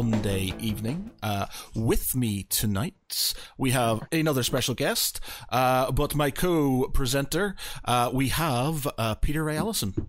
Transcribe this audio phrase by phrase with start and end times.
[0.00, 1.10] Sidecast Sunday evening.
[1.22, 5.20] Uh, with me tonight, we have another special guest,
[5.50, 10.08] uh, but my co-presenter, uh, we have uh, Peter Ray Allison.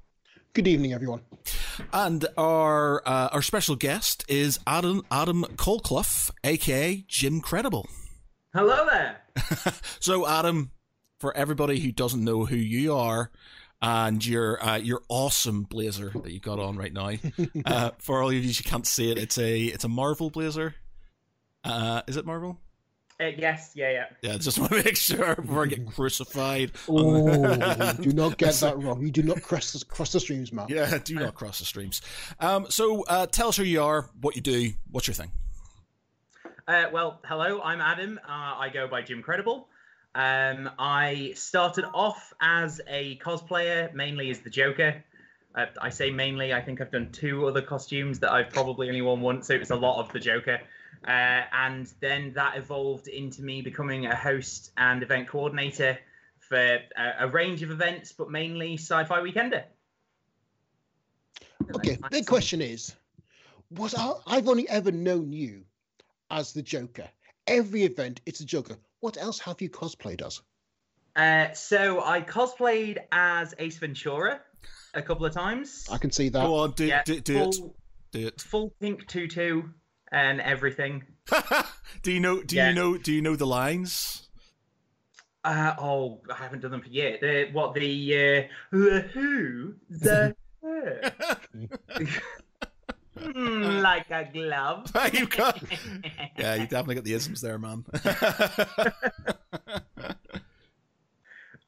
[0.54, 1.22] Good evening, everyone.
[1.92, 7.86] And our uh, our special guest is Adam Adam Colclough, aka Jimcredible.
[8.54, 9.22] Hello there.
[10.00, 10.72] so, Adam,
[11.20, 13.30] for everybody who doesn't know who you are,
[13.82, 17.12] and your uh, your awesome blazer that you've got on right now.
[17.66, 20.76] Uh, for all of you who can't see it, it's a it's a Marvel blazer.
[21.64, 22.60] Uh, is it Marvel?
[23.22, 24.06] Uh, yes, yeah, yeah.
[24.22, 26.72] Yeah, just want to make sure before I get crucified.
[26.90, 29.02] Oh, do not get that wrong.
[29.02, 30.70] You do not cross the, cross the streams, Matt.
[30.70, 32.02] Yeah, do not cross the streams.
[32.40, 35.32] Um, so uh, tell us who you are, what you do, what's your thing.
[36.68, 38.20] Uh, well, hello, I'm Adam.
[38.28, 39.66] Uh, I go by Jimcredible.
[40.14, 45.04] Um, I started off as a cosplayer, mainly as the Joker.
[45.56, 49.02] Uh, I say mainly, I think I've done two other costumes that I've probably only
[49.02, 50.60] worn once, so it was a lot of the Joker.
[51.08, 55.98] Uh, and then that evolved into me becoming a host and event coordinator
[56.40, 56.82] for a,
[57.20, 59.64] a range of events, but mainly Sci Fi Weekender.
[61.76, 62.96] Okay, big question is
[63.72, 65.64] was I, I've only ever known you
[66.30, 67.08] as the Joker.
[67.48, 68.78] Every event, it's a Joker.
[69.02, 70.42] What else have you cosplayed as?
[71.16, 74.40] Uh, so I cosplayed as Ace Ventura
[74.94, 75.88] a couple of times.
[75.92, 76.46] I can see that.
[76.46, 77.74] Go on, do, Yeah, do, do full, it.
[78.12, 78.42] Do it.
[78.42, 79.64] Full pink tutu
[80.12, 81.04] and everything.
[82.04, 82.42] do you know?
[82.44, 82.70] Do Yeah.
[82.70, 82.98] you know?
[82.98, 84.28] Do you know the lines?
[85.44, 87.20] Uh, oh, I haven't done them for yet.
[87.22, 91.12] The what the uh, who the her.
[93.22, 94.92] Hmm, like a glove.
[95.14, 95.62] You've got.
[96.38, 97.86] Yeah, you definitely got the isms there, man.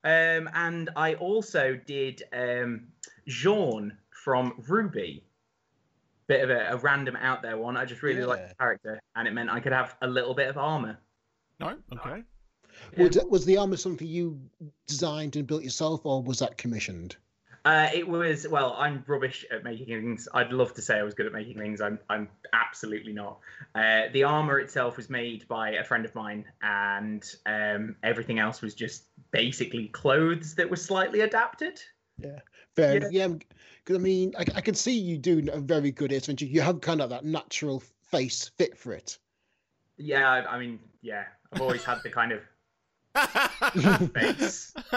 [0.05, 2.87] Um, and I also did um,
[3.27, 3.93] Jaune
[4.23, 5.21] from RWBY.
[6.27, 7.77] Bit of a, a random out there one.
[7.77, 8.25] I just really Yeah.
[8.27, 10.97] liked the character, and it meant I could have a little bit of armor.
[11.59, 12.23] no, okay.
[12.97, 14.41] Was, was the armor something you
[14.87, 17.15] designed and built yourself, or was that commissioned?
[17.65, 18.75] Uh, it was well.
[18.77, 20.27] I'm rubbish at making things.
[20.33, 21.79] I'd love to say I was good at making things.
[21.79, 21.97] I'm.
[22.09, 23.39] I'm absolutely not.
[23.73, 28.61] Uh, the armor itself was made by a friend of mine, and um, everything else
[28.61, 31.81] was just basically clothes that were slightly adapted.
[32.75, 32.97] Fair Yeah.
[32.97, 33.11] enough.
[33.11, 36.51] Yeah, because I mean, I, I can see you doing a very good Ace Ventura.
[36.51, 37.81] You have kind of that natural
[38.11, 39.17] face fit for it.
[39.97, 41.25] Yeah, I, I mean, yeah.
[41.51, 42.41] I've always had the kind of
[44.13, 44.73] face.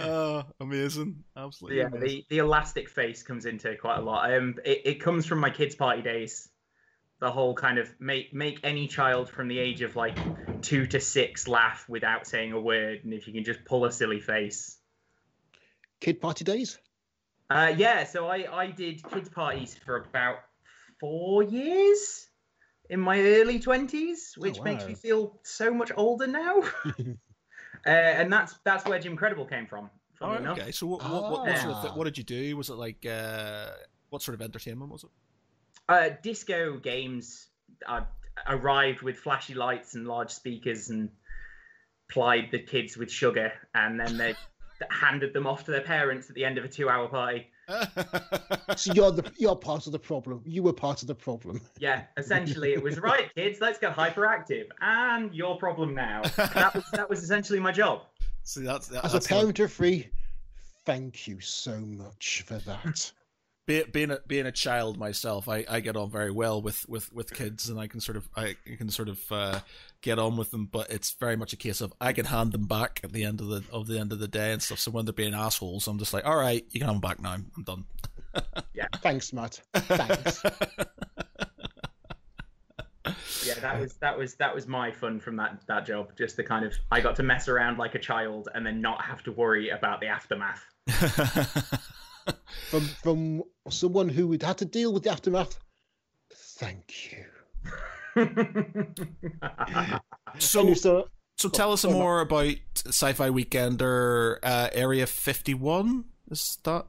[0.00, 1.24] oh, amazing!
[1.36, 1.78] Absolutely.
[1.78, 2.08] Yeah, amazing.
[2.08, 4.32] the, the elastic face comes into quite a lot.
[4.32, 6.48] Um, it, it comes from my kids' party days.
[7.20, 10.18] The whole kind of make make any child from the age of like
[10.62, 13.92] two to six laugh without saying a word, and if you can just pull a
[13.92, 14.76] silly face.
[16.00, 16.78] Kid party days.
[17.48, 20.38] Uh, yeah, so I I did kids parties for about
[20.98, 22.26] four years
[22.90, 24.88] in my early twenties, which makes wow.
[24.88, 26.62] me feel so much older now.
[27.86, 29.90] uh, and that's that's where Jimcredible came from.
[30.20, 30.58] Oh, funnily enough.
[30.58, 30.70] okay.
[30.70, 31.94] So what, what, what, what, sort of, Ah.
[31.94, 32.56] what did you do?
[32.56, 33.70] Was it like uh,
[34.10, 35.10] what sort of entertainment was it?
[35.88, 37.48] Uh, disco games
[37.86, 38.02] uh,
[38.46, 41.10] arrived with flashy lights and large speakers and
[42.08, 44.34] plied the kids with sugar, and then they
[44.90, 47.50] handed them off to their parents at the end of a two-hour party.
[48.76, 50.42] So you're the you're part of the problem.
[50.44, 51.60] You were part of the problem.
[51.78, 53.60] Yeah, essentially, it was right, kids.
[53.60, 56.22] Let's get hyperactive, and your problem now.
[56.36, 58.02] That was that was essentially my job.
[58.42, 60.08] See, that's, that, As that's a parent of three,
[60.84, 63.12] thank you so much for that.
[63.66, 67.12] Be, being a being a child myself, I, I get on very well with, with,
[67.12, 69.60] with kids, and I can sort of I can sort of uh,
[70.02, 70.66] get on with them.
[70.66, 73.40] But it's very much a case of I can hand them back at the end
[73.40, 74.78] of the of the end of the day and stuff.
[74.78, 77.20] So when they're being assholes, I'm just like, all right, you can have them back
[77.20, 77.32] now.
[77.32, 77.84] I'm done.
[78.74, 79.60] Yeah, thanks, Matt.
[79.74, 80.42] Thanks.
[83.46, 86.12] Yeah, that was that was that was my fun from that that job.
[86.16, 89.02] Just the kind of I got to mess around like a child and then not
[89.04, 90.64] have to worry about the aftermath.
[92.70, 95.58] From from someone who would have to deal with the aftermath.
[96.32, 97.24] Thank you.
[100.38, 106.04] so so so tell us some more about Sci-Fi Weekender uh, Area Fifty One.
[106.30, 106.86] Is that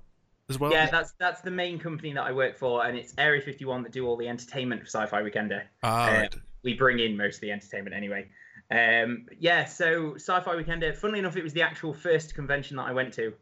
[0.50, 0.72] as well?
[0.72, 3.92] yeah, that's that's the main company that I work for, and it's Area 51 that
[3.92, 5.63] do all the entertainment for Sci-Fi Weekender.
[5.83, 6.36] Ah, Uh, right.
[6.63, 8.27] We bring in most of the entertainment anyway.
[8.72, 10.95] Um, yeah, so Sci-Fi Weekender.
[10.95, 13.33] Funnily enough, it was the actual first convention that I went to.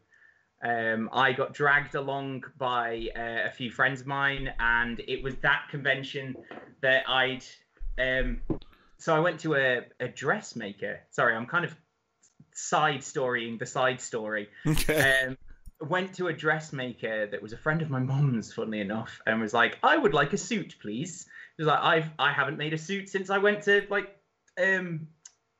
[0.64, 5.36] Um, I got dragged along by uh, a few friends of mine, and it was
[5.36, 6.36] that convention
[6.80, 7.44] that I'd.
[7.98, 8.40] Um,
[8.96, 11.00] so I went to a, a dressmaker.
[11.10, 11.76] Sorry, I'm kind of
[12.54, 14.48] side storying the side story.
[14.66, 15.26] Okay.
[15.26, 15.36] Um,
[15.80, 19.52] went to a dressmaker that was a friend of my mum's, funnily enough, and was
[19.52, 21.26] like, "I would like a suit, please."
[21.56, 24.16] He was like, "I've I haven't made a suit since I went to like
[24.58, 25.08] um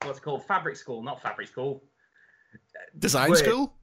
[0.02, 1.82] what's it called fabric school, not fabric school,
[2.98, 3.38] Design Wait.
[3.38, 3.74] school?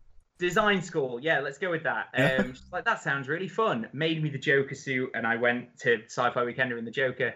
[0.42, 1.20] Design school.
[1.22, 4.38] Yeah, let's go with that." Um, she's like, "That sounds really fun." Made me the
[4.38, 7.34] Joker suit, and I went to Sci-Fi Weekender in the Joker.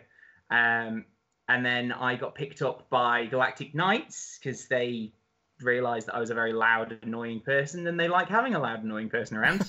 [0.49, 1.05] Um,
[1.47, 5.13] and then I got picked up by Galactic Knights because they
[5.61, 8.83] realized that I was a very loud, annoying person, and they like having a loud,
[8.83, 9.61] annoying person around.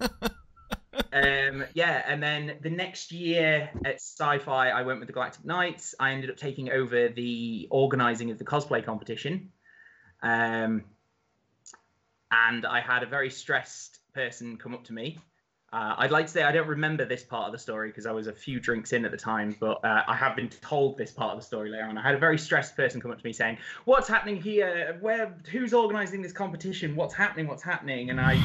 [1.12, 5.94] um, yeah, and then the next year at Sci-Fi, I went with the Galactic Knights.
[6.00, 9.52] I ended up taking over the organizing of the cosplay competition,
[10.22, 10.84] um,
[12.30, 15.18] and I had a very stressed person come up to me.
[15.72, 18.12] Uh, I'd like to say I don't remember this part of the story because I
[18.12, 21.10] was a few drinks in at the time, but uh, I have been told this
[21.10, 21.98] part of the story later on.
[21.98, 24.96] I had a very stressed person come up to me saying, "What's happening here?
[25.00, 25.36] Where?
[25.50, 26.94] Who's organising this competition?
[26.94, 27.48] What's happening?
[27.48, 28.44] What's happening?" And I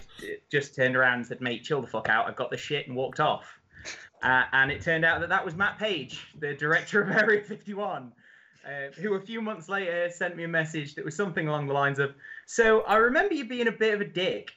[0.50, 2.28] just turned around and said, "Mate, chill the fuck out.
[2.28, 3.60] I've got the shit," and walked off.
[4.24, 8.12] Uh, and it turned out that that was Matt Page, the director of Area 51.
[8.66, 11.74] Uh, who a few months later sent me a message that was something along the
[11.74, 12.14] lines of,
[12.46, 14.52] "So I remember you being a bit of a dick,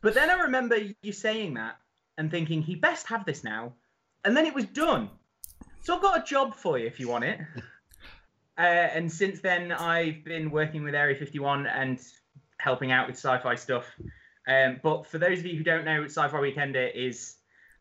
[0.00, 1.78] but then I remember you saying that
[2.16, 3.74] and thinking he best have this now,
[4.24, 5.10] and then it was done.
[5.82, 7.40] So I've got a job for you if you want it."
[8.58, 12.00] Uh, and since then, I've been working with Area 51 and
[12.58, 13.84] helping out with sci-fi stuff.
[14.48, 17.36] Um, but for those of you who don't know, Sci-Fi Weekender is,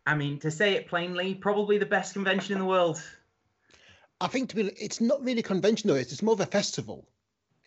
[0.05, 3.01] I mean, to say it plainly, probably the best convention in the world.
[4.21, 5.95] I think to be, it's not really a convention though.
[5.95, 7.07] It's, it's more of a festival.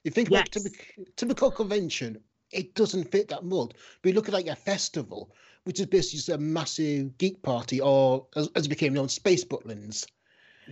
[0.04, 0.62] You think about Yes.
[0.62, 2.18] typical, typical convention,
[2.52, 3.74] it doesn't fit that mold.
[4.02, 5.34] But you look at like a festival,
[5.64, 9.44] which is basically just a massive geek party, or as, as it became known, Space
[9.44, 10.06] Butlins.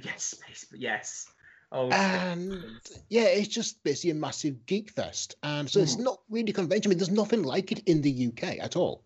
[0.02, 1.28] Yes, space, yes.
[1.72, 5.34] Oh, And yeah, it's just basically a massive geek fest.
[5.42, 6.04] And so it's Mm.
[6.04, 6.88] not really convention.
[6.88, 9.04] I mean, there's nothing like it in the UK at all.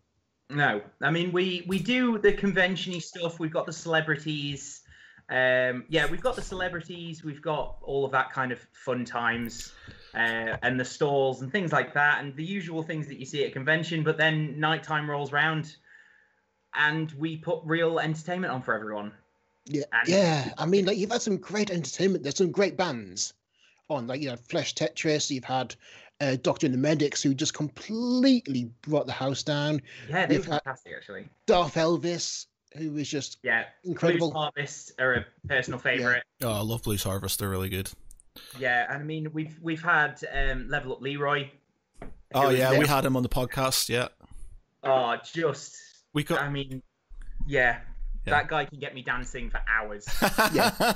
[0.51, 3.39] No, I mean we we do the convention-y stuff.
[3.39, 4.80] We've got the celebrities.
[5.31, 7.23] Um, yeah, we've got the celebrities.
[7.23, 9.73] We've got all of that kind of fun times,
[10.13, 13.45] uh, and the stalls and things like that, and the usual things that you see
[13.45, 14.03] at a convention.
[14.03, 15.77] But then nighttime rolls round,
[16.75, 19.13] and we put real entertainment on for everyone.
[19.67, 20.53] Yeah, And- yeah.
[20.59, 22.25] I mean, like you've had some great entertainment.
[22.25, 23.35] There's some great bands
[23.89, 25.31] on, like you know, Flesh Tetris.
[25.31, 25.77] You've had
[26.21, 29.81] uh, Doctor and the Medics, who just completely brought the house down.
[30.09, 31.29] Yeah, they were fantastic actually.
[31.47, 34.31] Darth Elvis, who was just Yeah, incredible.
[34.31, 36.23] Blues Harvest are a personal favorite.
[36.43, 37.39] Oh, I love Blues Harvest.
[37.39, 37.91] They're really good.
[38.59, 41.51] Yeah, and I mean we've we've had um, Level Up Leroy.
[42.35, 42.79] Oh yeah, there.
[42.81, 43.89] we had him on the podcast.
[43.89, 44.09] Yeah,
[44.85, 45.77] Oh, just
[46.15, 46.41] we got.
[46.41, 46.83] I mean,
[47.47, 47.81] yeah,
[48.25, 48.31] Yeah.
[48.31, 50.07] that guy can get me dancing for hours,
[50.55, 50.95] Yeah.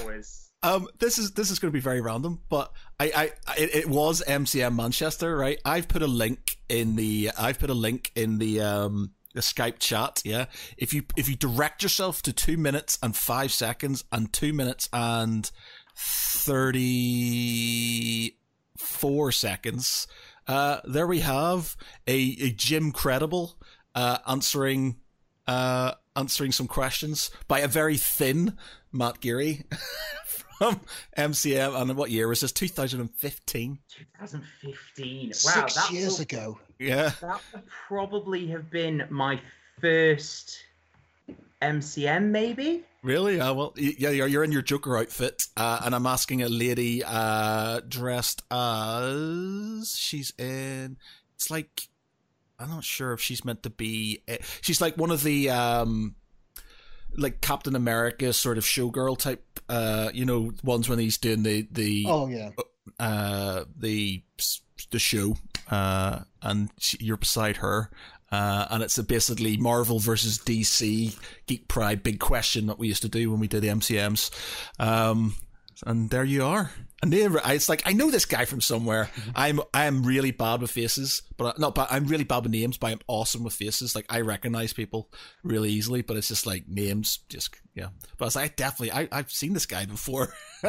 [0.00, 0.44] hours.
[0.62, 3.12] Um, this is this is going to be very random, but I,
[3.48, 5.58] I it, it was MCM Manchester, right?
[5.64, 9.78] I've put a link in the I've put a link in the um the Skype
[9.78, 10.22] chat.
[10.24, 10.46] Yeah,
[10.76, 14.88] if you if you direct yourself to two minutes and five seconds and two minutes
[14.92, 15.50] and
[15.96, 16.76] thirty
[18.76, 20.06] four seconds,
[20.46, 21.76] uh, there we have
[22.06, 23.54] a, a Jimcredible
[23.94, 24.96] uh answering
[25.46, 28.56] uh answering some questions by a very thin
[28.92, 29.64] Matt Geary.
[30.58, 30.80] from
[31.16, 31.80] MCM.
[31.80, 32.52] And what year was this?
[32.52, 33.78] 2015.
[33.88, 35.28] 2015.
[35.28, 36.60] Wow, Six that years will, ago.
[36.78, 37.10] Yeah.
[37.20, 39.40] that would probably have been my
[39.80, 40.58] first
[41.60, 42.84] MCM, maybe.
[43.02, 43.40] Really?
[43.40, 47.02] Uh, well, yeah, you're, you're in your Joker outfit, uh, and I'm asking a lady
[47.04, 50.96] uh, dressed as she's in.
[51.36, 51.88] It's like
[52.58, 54.22] I'm not sure if she's meant to be.
[54.26, 56.16] eh, She's like one of the um,
[57.16, 59.44] like Captain America sort of showgirl type.
[59.68, 62.50] Uh, you know, ones when he's doing the the Oh yeah.
[62.98, 64.22] uh the
[64.90, 65.36] the show
[65.70, 67.90] uh and she, you're beside her.
[68.30, 73.02] Uh and it's a basically Marvel versus DC Geek Pride big question that we used
[73.02, 74.30] to do when we did the MCMs
[74.78, 75.34] um
[75.86, 79.10] and there you are and they, it's like I know this guy from somewhere.
[79.14, 79.30] Mm-hmm.
[79.34, 82.76] I'm I'm really bad with faces but I, not bad I'm really bad with names
[82.76, 83.94] but I'm awesome with faces.
[83.94, 85.10] Like I recognize people
[85.42, 87.88] really easily but it's just like names just yeah.
[88.16, 90.32] But I was like I definitely I, I've seen this guy before.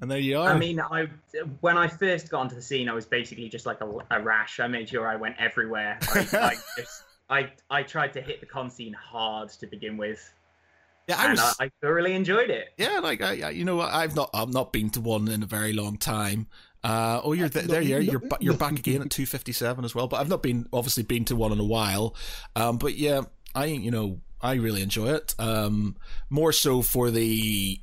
[0.00, 0.50] And there you are.
[0.50, 1.08] I mean, I
[1.60, 4.60] when I first got onto the scene, I was basically just like a, a rash.
[4.60, 5.98] I made sure I went everywhere.
[6.14, 10.32] I, I just I I tried to hit the con scene hard to begin with,
[11.08, 12.68] yeah I and was I, I thoroughly enjoyed it.
[12.78, 15.46] Yeah, like I, I- you know, I've not, I've not been to one in a
[15.46, 16.46] very long time.
[16.84, 17.80] Uh, oh, you're th- there.
[17.82, 20.06] You're you're, you're back again at two fifty seven as well.
[20.06, 22.14] But I've not been obviously been to one in a while.
[22.54, 23.22] Um, but yeah,
[23.56, 25.34] I you know I really enjoy it.
[25.38, 25.96] Um,
[26.30, 27.80] more so for the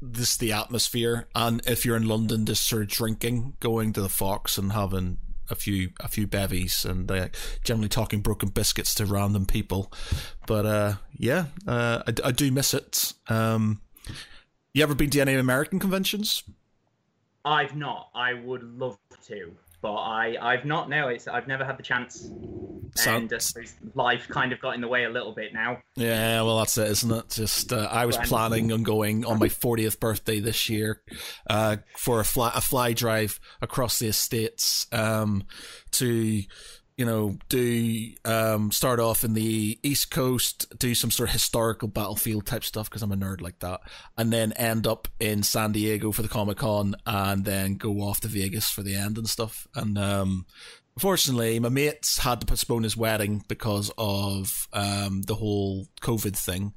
[0.00, 4.08] this the atmosphere, and if you're in London, just sort of drinking, going to the
[4.08, 5.18] Fox and having
[5.50, 7.28] a few a few bevies and uh,
[7.64, 9.92] generally talking broken biscuits to random people.
[10.46, 13.12] But uh, yeah, uh, I, I, do miss it.
[13.28, 13.80] Um,
[14.72, 16.42] you ever been to any American conventions?
[17.44, 18.10] I've not.
[18.14, 21.08] I would love to but I I've not now.
[21.08, 22.28] it's I've never had the chance
[23.04, 23.38] and uh,
[23.94, 25.78] life kind of got in the way a little bit now.
[25.96, 27.30] Yeah, well that's it, isn't it?
[27.30, 31.02] Just uh, I was planning on going on my 40th birthday this year
[31.48, 35.44] uh, for a fly a fly drive across the estates um,
[35.92, 36.42] to
[36.96, 41.88] you know, do um, start off in the East Coast, do some sort of historical
[41.88, 43.80] battlefield type stuff because I'm a nerd like that,
[44.16, 48.20] and then end up in San Diego for the Comic Con, and then go off
[48.20, 49.68] to Vegas for the end and stuff.
[49.74, 50.46] And um,
[50.96, 56.72] unfortunately, my mates had to postpone his wedding because of um, the whole COVID thing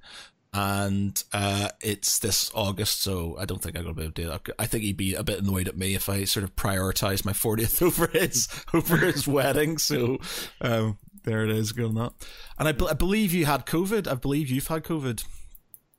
[0.51, 4.29] and uh, it's this August, so I don't think I'm gonna be able to do
[4.29, 4.49] that.
[4.57, 7.33] I think he'd be a bit annoyed at me if I sort of prioritized my
[7.33, 9.77] 40th over his over his wedding.
[9.77, 10.17] So
[10.61, 12.13] um, there it is, going that.
[12.57, 14.07] And I, I believe you had COVID.
[14.07, 15.23] I believe you've had COVID.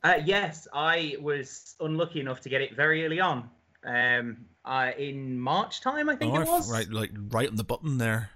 [0.03, 3.49] Uh, yes, I was unlucky enough to get it very early on.
[3.85, 6.71] Um, uh, in March time, I think oh, it was.
[6.71, 8.31] Right, like right on the button there.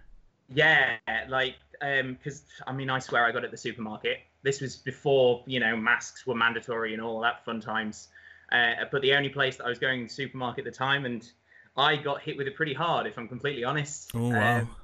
[0.47, 4.61] Yeah, like um, because I mean, I swear I got it at the supermarket this
[4.61, 8.07] was before you know masks were mandatory and all that fun times.
[8.51, 11.05] Uh, but the only place that I was going to the supermarket at the time,
[11.05, 11.27] and
[11.75, 14.11] I got hit with it pretty hard, if I'm completely honest.
[14.13, 14.59] Oh wow.
[14.59, 14.75] Um,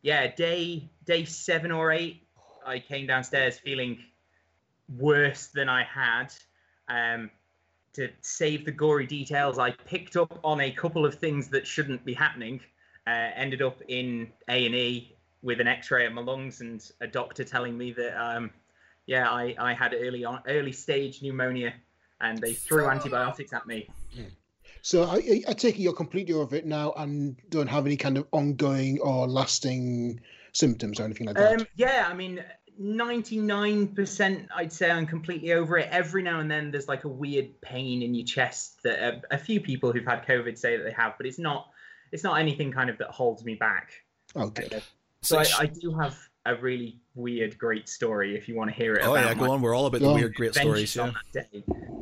[0.00, 2.26] yeah, day day seven or eight,
[2.66, 3.98] I came downstairs feeling
[4.98, 6.34] worse than I had.
[6.88, 7.30] Um,
[7.94, 12.04] to save the gory details, I picked up on a couple of things that shouldn't
[12.06, 12.60] be happening.
[13.06, 17.06] Uh, ended up in A and E with an X-ray of my lungs and a
[17.06, 18.50] doctor telling me that um,
[19.06, 21.74] yeah, I, I had early on early stage pneumonia,
[22.20, 23.88] and they threw antibiotics at me.
[24.82, 28.18] So I, I take it you're completely over it now and don't have any kind
[28.18, 30.20] of ongoing or lasting
[30.52, 31.60] symptoms or anything like that.
[31.60, 32.44] Um, yeah, I mean,
[32.80, 35.88] 99% I'd say I'm completely over it.
[35.90, 39.38] Every now and then there's like a weird pain in your chest that a, a
[39.38, 41.68] few people who've had COVID say that they have, but it's not
[42.10, 43.92] it's not anything kind of that holds me back.
[44.34, 44.64] Okay.
[44.64, 44.80] Uh,
[45.22, 48.76] so, so I, I do have a really weird, great story if you want to
[48.76, 49.02] hear it.
[49.04, 49.62] Oh yeah, go on.
[49.62, 50.96] We're all about the weird, great stories.
[50.96, 51.10] Yeah.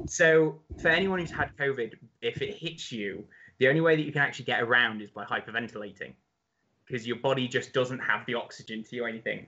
[0.07, 3.25] So for anyone who's had COVID, if it hits you,
[3.59, 6.15] the only way that you can actually get around is by hyperventilating,
[6.87, 9.47] because your body just doesn't have the oxygen to you or anything.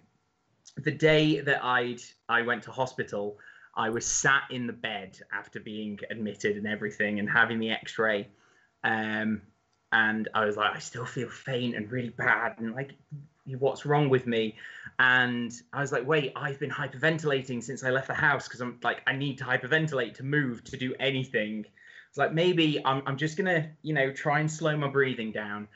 [0.77, 3.39] The day that I'd I went to hospital,
[3.75, 8.29] I was sat in the bed after being admitted and everything, and having the X-ray.
[8.85, 9.41] Um,
[9.91, 12.93] and I was like, I still feel faint and really bad, and like
[13.59, 14.57] what's wrong with me?
[14.99, 18.79] And i was like wait i've been hyperventilating since i left the house because i'm
[18.83, 21.65] like i need to hyperventilate to move to do anything.
[22.09, 25.69] It's like maybe I'm, I'm just gonna you know try and slow my breathing down.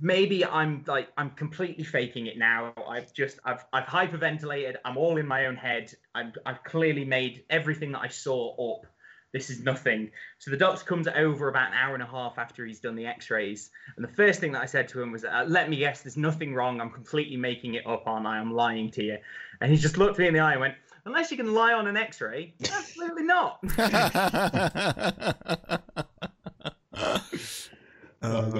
[0.00, 2.72] Maybe i'm like i'm completely faking it now.
[2.88, 4.76] I've just i've i've hyperventilated.
[4.84, 5.92] I'm all in my own head.
[6.14, 8.86] I've, I've clearly made everything that i saw up
[9.32, 10.10] this is nothing.
[10.38, 13.06] So the doctor comes over about an hour and a half after he's done the
[13.06, 13.70] x-rays.
[13.96, 16.16] And the first thing that I said to him was, uh, let me guess, there's
[16.16, 16.80] nothing wrong.
[16.80, 18.26] I'm completely making it up on.
[18.26, 19.18] I I'm lying to you.
[19.60, 20.74] And he just looked me in the eye and went,
[21.06, 23.58] unless you can lie on an x-ray, absolutely not.
[23.78, 23.98] uh,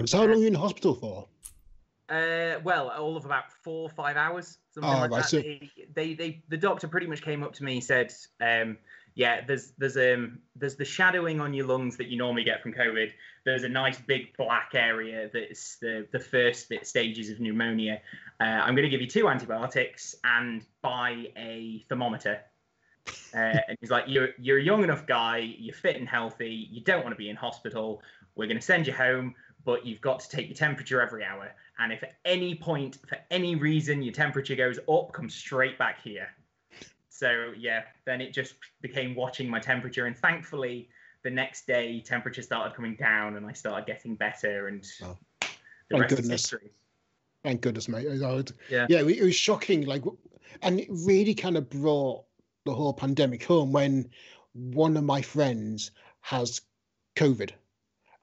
[0.06, 1.28] so how long are you in hospital for?
[2.08, 5.30] Uh, well, all of about four or five hours, something oh, like that.
[5.30, 8.76] They, they, they, the doctor pretty much came up to me, said, um,
[9.14, 12.72] yeah, there's there's um there's the shadowing on your lungs that you normally get from
[12.72, 13.10] COVID.
[13.44, 18.00] There's a nice big black area that's the the first stages of pneumonia.
[18.40, 22.40] Uh, I'm going to give you two antibiotics and buy a thermometer.
[23.34, 23.36] Uh,
[23.68, 27.02] and he's like, you're you're a young enough guy, you're fit and healthy, you don't
[27.02, 28.02] want to be in hospital.
[28.34, 31.50] We're going to send you home, but you've got to take your temperature every hour.
[31.78, 36.02] And if at any point, for any reason, your temperature goes up, come straight back
[36.02, 36.28] here.
[37.22, 40.88] So yeah, then it just became watching my temperature, and thankfully
[41.22, 45.16] the next day temperature started coming down, and I started getting better, and oh.
[45.40, 45.46] the
[45.98, 46.52] Thank goodness.
[47.44, 48.08] Thank goodness, mate.
[48.68, 49.86] Yeah, yeah, it was shocking.
[49.86, 50.02] Like,
[50.62, 52.24] and it really kind of brought
[52.64, 54.10] the whole pandemic home when
[54.52, 56.60] one of my friends has
[57.14, 57.50] COVID,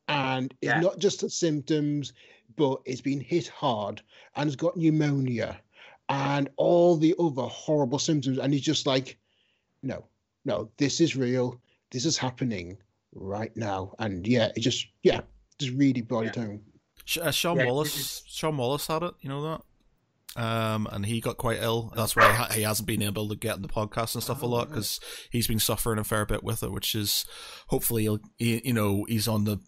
[0.10, 0.82] and it's yeah.
[0.82, 2.12] not just the symptoms,
[2.58, 4.02] but it's been hit hard
[4.36, 5.58] and has got pneumonia
[6.10, 8.40] and all the other horrible symptoms.
[8.40, 9.18] And he's just like,
[9.84, 10.06] no,
[10.44, 11.62] no, this is real.
[11.92, 12.78] This is happening
[13.14, 13.94] right now.
[14.00, 15.22] And yeah, it just, yeah,
[15.60, 16.30] just really brought yeah.
[16.30, 16.62] it home.
[17.22, 19.14] Uh, Sean yeah, Wallace, Sean Wallace had it.
[19.22, 19.62] You know that.
[20.36, 21.92] Um, and he got quite ill.
[21.96, 24.50] That's why he hasn't been able to get in the podcast and stuff oh, a
[24.50, 25.00] lot because
[25.32, 26.72] he's been suffering a fair bit with it.
[26.72, 27.26] Which is
[27.68, 29.60] hopefully he'll, he, you know, he's on the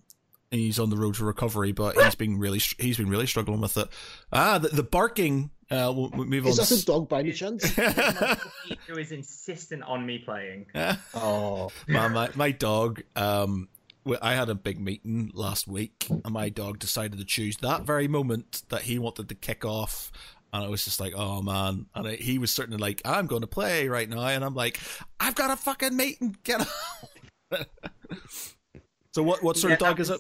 [0.52, 3.76] he's on the road to recovery, but he's been really he's been really struggling with
[3.76, 3.88] it.
[4.32, 5.50] Ah, the, the barking.
[5.72, 6.66] Uh, we'll, we'll move Is on.
[6.66, 7.64] that a dog by any chance?
[8.88, 10.66] who is insistent on me playing.
[11.14, 13.02] oh, my, my my dog.
[13.16, 13.70] Um,
[14.22, 18.10] I had a big meeting last week, and my dog decided to choose that very
[18.10, 20.12] moment that he wanted to kick off.
[20.52, 21.86] And I was just like, oh man.
[21.96, 24.28] And I, he was certainly like, I'm going to play right now.
[24.28, 24.78] And I'm like,
[25.22, 26.36] I've got a fucking meeting.
[26.44, 27.06] Get off.
[29.14, 30.20] so, what, what sort Yeah, of dog is it?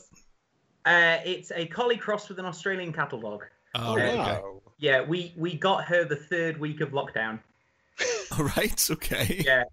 [0.86, 3.43] Uh, it's a collie cross with an Australian cattle dog.
[3.75, 4.61] Oh, oh right, wow.
[4.82, 7.40] Yeah, we we got her the third week of lockdown.
[8.38, 9.44] All right, okay.
[9.46, 9.64] Yeah,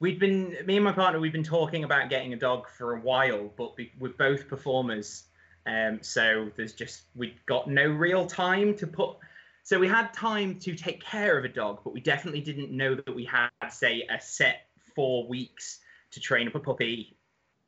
[0.00, 3.00] we'd been me and my partner we've been talking about getting a dog for a
[3.00, 5.24] while, but we, we're both performers,
[5.66, 9.16] um, so there's just we got no real time to put.
[9.62, 12.96] So we had time to take care of a dog, but we definitely didn't know
[12.96, 15.78] that we had say a set four weeks
[16.10, 17.16] to train up a puppy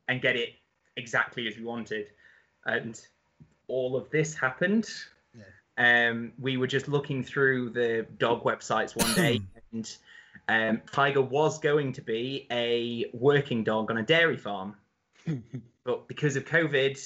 [0.08, 0.50] and get it
[0.96, 2.10] exactly as we wanted,
[2.64, 3.00] and
[3.68, 4.90] all of this happened.
[5.78, 9.40] Um, we were just looking through the dog websites one day,
[9.72, 9.96] and
[10.48, 14.76] um, Tiger was going to be a working dog on a dairy farm,
[15.84, 16.98] but because of COVID,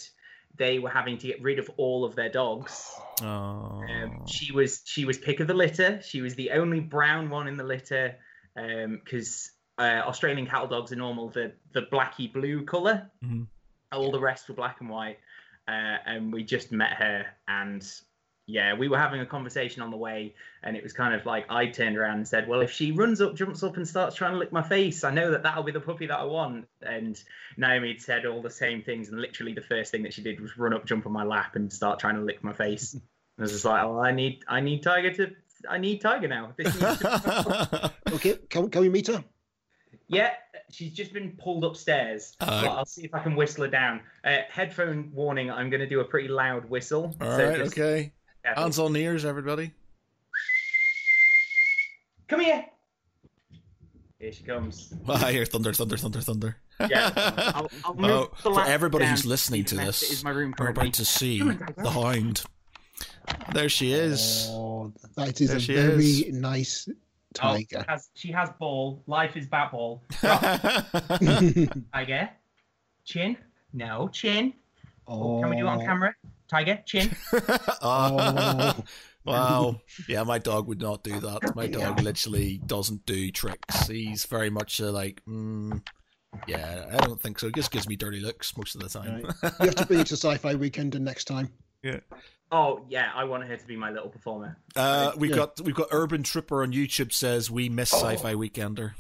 [0.56, 2.92] they were having to get rid of all of their dogs.
[3.22, 3.82] Oh.
[3.88, 6.00] Um, she was she was pick of the litter.
[6.02, 8.16] She was the only brown one in the litter
[8.54, 13.10] because uh, Australian cattle dogs are normal the the blacky blue color.
[13.24, 13.46] Mhm.
[13.90, 15.18] All the rest were black and white,
[15.66, 17.82] uh, and we just met her and.
[18.50, 21.46] Yeah, we were having a conversation on the way, and it was kind of like
[21.48, 24.32] I turned around and said, "Well, if she runs up, jumps up, and starts trying
[24.32, 27.22] to lick my face, I know that that'll be the puppy that I want." And
[27.56, 30.40] Naomi had said all the same things, and literally the first thing that she did
[30.40, 32.94] was run up, jump on my lap, and start trying to lick my face.
[32.94, 33.02] And
[33.38, 35.30] I was just like, "Oh, I need, I need Tiger to,
[35.68, 39.24] I need Tiger now." This needs to- Okay, can, can we meet her?
[40.08, 40.32] yeah,
[40.72, 42.34] she's just been pulled upstairs.
[42.40, 44.00] Uh, But I'll see if I can whistle her down.
[44.24, 47.14] Uh, headphone warning: I'm going to do a pretty loud whistle.
[47.20, 48.12] All so right, just- okay.
[48.44, 48.62] Careful.
[48.62, 49.72] Hands on ears, everybody.
[52.28, 52.64] Come here.
[54.18, 54.92] Here she comes.
[55.08, 56.56] Ah, I hear thunder, thunder, thunder, thunder.
[56.88, 57.10] Yeah,
[57.54, 60.68] I'll, I'll move Oh, for everybody who's listening to this, that is my room We're
[60.68, 62.42] about to see Come the hound.
[63.52, 64.46] There she is.
[64.50, 66.34] Oh, that is There a she very is.
[66.34, 67.66] nice Oh, tiger.
[67.68, 69.02] she, has, she has ball.
[69.06, 70.02] Life is bat ball.
[71.92, 72.30] Tiger.
[73.04, 73.36] Chin.
[73.72, 74.52] No, chin.
[75.06, 76.14] oh, Can we do it on camera?
[76.50, 77.10] Tiger, chin.
[77.82, 78.74] Oh.
[79.24, 79.80] wow.
[80.08, 81.54] Yeah, my dog would not do that.
[81.54, 83.86] My dog literally doesn't do tricks.
[83.86, 85.80] He's very much uh, like, mm,
[86.48, 87.46] yeah, I don't think so.
[87.46, 89.22] He just gives me dirty looks most of the time.
[89.22, 89.52] Right.
[89.60, 91.50] You have to bring it to Sci-Fi Weekend next time.
[91.82, 92.00] Yeah.
[92.52, 94.56] Oh yeah, I want her to be my little performer.
[94.74, 95.36] Uh, we've Yeah.
[95.36, 97.98] got we've got Urban Tripper on YouTube says we miss Oh.
[97.98, 98.92] Sci-Fi Weekender.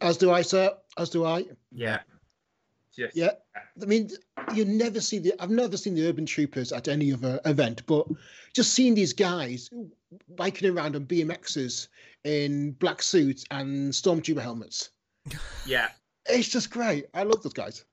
[0.00, 0.70] As do I, sir.
[0.96, 1.44] As do I.
[1.72, 2.00] Yeah.
[2.96, 3.32] Just Yeah.
[3.82, 4.10] I mean,
[4.54, 5.34] you never see the.
[5.40, 8.06] I've never seen the Urban Troopers at any other event, but
[8.54, 9.68] just seeing these guys
[10.36, 11.88] biking around on BMXs
[12.24, 14.90] in black suits and stormtrooper helmets,
[15.66, 15.88] Yeah.
[16.26, 17.06] it's just great.
[17.14, 17.84] I love those guys.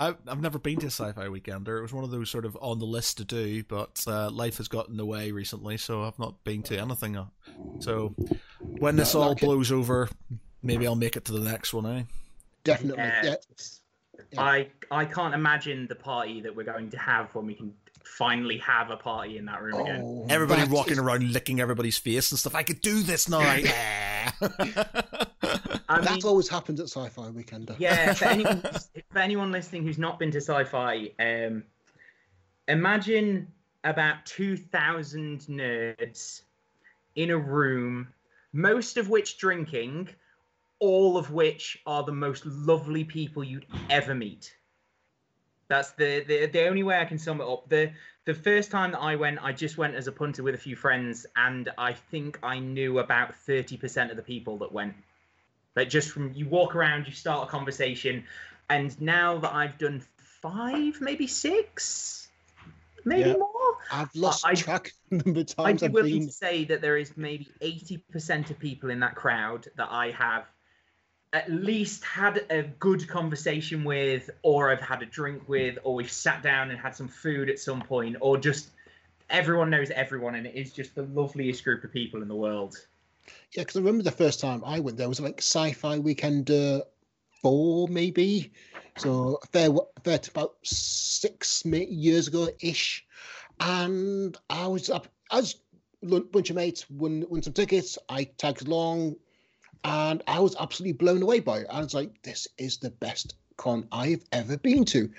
[0.00, 1.78] I, I've never been to Sci-Fi Weekender.
[1.78, 4.56] It was one of those sort of on the list to do, but uh, life
[4.56, 7.16] has gotten in the way recently, so I've not been to anything.
[7.78, 8.08] So
[8.58, 10.08] when this No, all blows over,
[10.62, 11.86] maybe I'll make it to the next one.
[11.86, 12.02] Eh?
[12.64, 13.02] Definitely.
[13.02, 13.34] Yeah.
[14.30, 14.40] Yeah.
[14.40, 17.72] I I can't imagine the party that we're going to have when we can
[18.04, 20.00] finally have a party in that room again.
[20.04, 22.54] Oh, Everybody walking is- around licking everybody's face and stuff.
[22.54, 23.40] I could do this now.
[23.40, 24.30] Yeah.
[24.40, 27.74] I mean, That always happens at Sci-Fi Weekend.
[27.78, 28.60] yeah, for anyone,
[29.10, 31.64] for anyone listening who's not been to sci-fi, um,
[32.68, 33.48] imagine
[33.84, 36.42] about two thousand nerds
[37.16, 38.08] in a room,
[38.52, 40.08] most of which drinking,
[40.82, 44.52] all of which are the most lovely people you'd ever meet.
[45.68, 47.68] That's the, the the only way I can sum it up.
[47.68, 47.92] The
[48.24, 50.74] the first time that I went, I just went as a punter with a few
[50.76, 54.94] friends, and I think I knew about thirty percent of the people that went.
[55.76, 58.24] Like just from you walk around, you start a conversation,
[58.68, 60.02] and now that I've done
[60.42, 62.28] five, maybe six,
[63.04, 63.36] maybe Yeah.
[63.36, 66.26] more, I've lost I- track number of I'd times be willing been.
[66.26, 70.44] to say that there is maybe 80% of people in that crowd that I have
[71.32, 76.12] at least had a good conversation with, or I've had a drink with, or we've
[76.12, 78.68] sat down and had some food at some point, or just
[79.30, 82.76] everyone knows everyone, and it is just the loveliest group of people in the world.
[83.52, 86.84] Yeah, because I remember the first time I went there was like Sci-Fi Weekender uh,
[87.40, 88.52] four, maybe.
[88.98, 93.06] So a fair, a fair to about six years ago ish,
[93.58, 95.08] and I was up.
[95.30, 95.56] as
[96.02, 97.96] a bunch of mates won won some tickets.
[98.08, 99.16] I tagged along,
[99.84, 101.66] and I was absolutely blown away by it.
[101.70, 105.10] I was like, "This is the best con I've ever been to.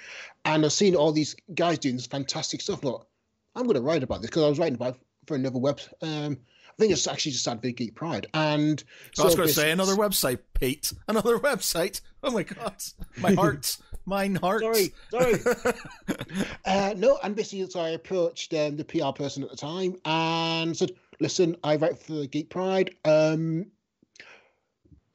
[0.46, 2.84] And I've seen all these guys doing this fantastic stuff.
[2.84, 3.08] Look,
[3.56, 4.98] I'm going to write about this because I was writing about
[5.28, 5.80] for another web.
[6.02, 6.38] Um,
[6.70, 8.28] I think it's actually just Big Geek Pride.
[8.34, 10.92] And so I was going to say another website, Pete.
[11.08, 12.02] Another website.
[12.24, 12.76] Oh my God.
[13.18, 13.78] My heart.
[14.06, 14.62] Mine heart.
[14.62, 15.36] Sorry, sorry.
[16.66, 20.76] uh, no, and basically, so I approached um, the PR person at the time and
[20.76, 22.96] said, listen, I write for Geek Pride.
[23.06, 23.68] Um,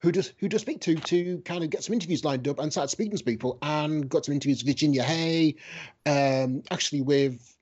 [0.00, 2.70] who does who does speak to to kind of get some interviews lined up and
[2.70, 5.56] started speaking to people and got some interviews with Virginia Hay,
[6.06, 7.56] um, actually with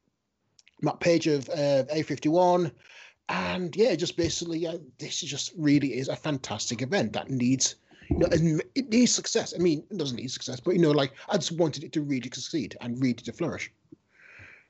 [0.83, 2.71] Matt Page of uh, A51.
[3.29, 7.77] And yeah, just basically, uh, this is just really is a fantastic event that needs,
[8.09, 9.53] you know, it needs success.
[9.55, 12.03] I mean, it doesn't need success, but you know, like I just wanted it to
[12.03, 13.73] really succeed and really to flourish.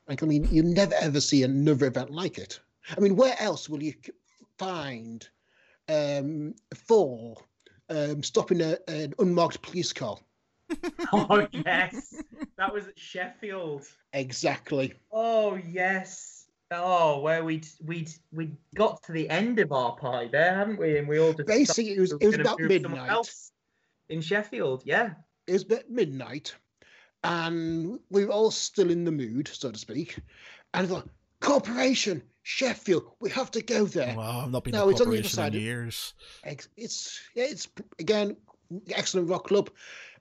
[0.09, 2.61] Like, I mean, you never ever see another event like it.
[2.97, 3.95] I mean, where else will you
[4.57, 5.29] find
[5.89, 7.37] um, for
[7.89, 10.19] um, stopping a, an unmarked police car?
[11.13, 12.23] oh yes,
[12.59, 13.87] that was at Sheffield.
[14.13, 14.95] Exactly.
[15.13, 16.47] Oh yes.
[16.73, 20.99] Oh, where we'd we'd we got to the end of our pie there, haven't we?
[20.99, 23.29] And we all just basically it was it was about midnight
[24.09, 24.83] in Sheffield.
[24.85, 25.11] Yeah,
[25.47, 26.57] it was about midnight,
[27.23, 30.19] and we were all still in the mood, so to speak.
[30.75, 31.09] And I thought,
[31.41, 34.17] corporation, Sheffield, we have to go there.
[34.17, 36.15] Wow, I've not been no, to corporation in years.
[36.45, 37.67] It's it's it's
[37.99, 38.37] again
[38.91, 39.69] excellent rock club.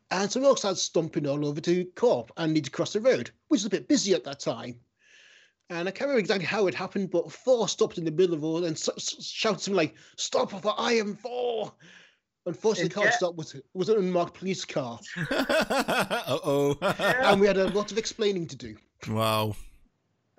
[0.09, 2.99] And so we all started stumping all over to Corp and need to cross the
[2.99, 4.79] road, which was a bit busy at that time.
[5.69, 8.41] And I can't remember exactly how it happened, but Thor stopped in the middle of
[8.41, 11.73] the road and shouted something like, Stop for I am Thor!
[12.47, 13.11] Unfortunately, the car yeah.
[13.11, 14.99] stop was, was an unmarked police car.
[15.29, 16.75] uh oh.
[16.81, 18.75] and we had a lot of explaining to do.
[19.07, 19.55] Wow.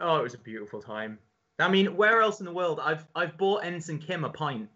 [0.01, 1.20] Oh, it was a beautiful time.
[1.59, 2.81] I mean, where else in the world?
[2.83, 4.69] I've I've bought Ensign Kim a pint.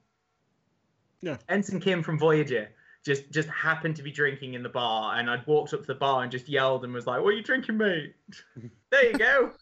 [1.23, 1.37] Yeah.
[1.49, 2.71] Ensign Kim from Voyager
[3.05, 5.95] just just happened to be drinking in the bar, and I'd walked up to the
[5.95, 8.15] bar and just yelled and was like, "What are you drinking, mate?"
[8.91, 9.53] there you go.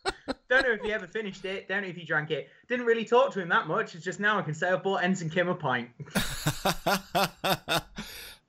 [0.50, 1.68] Don't know if he ever finished it.
[1.68, 2.48] Don't know if he drank it.
[2.68, 3.94] Didn't really talk to him that much.
[3.94, 5.90] It's just now I can say I bought Ensign Kim a pint.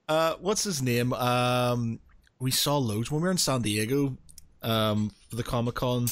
[0.10, 1.14] uh, what's his name?
[1.14, 2.00] Um,
[2.40, 4.18] we saw loads when we were in San Diego
[4.64, 6.08] um, for the Comic Con.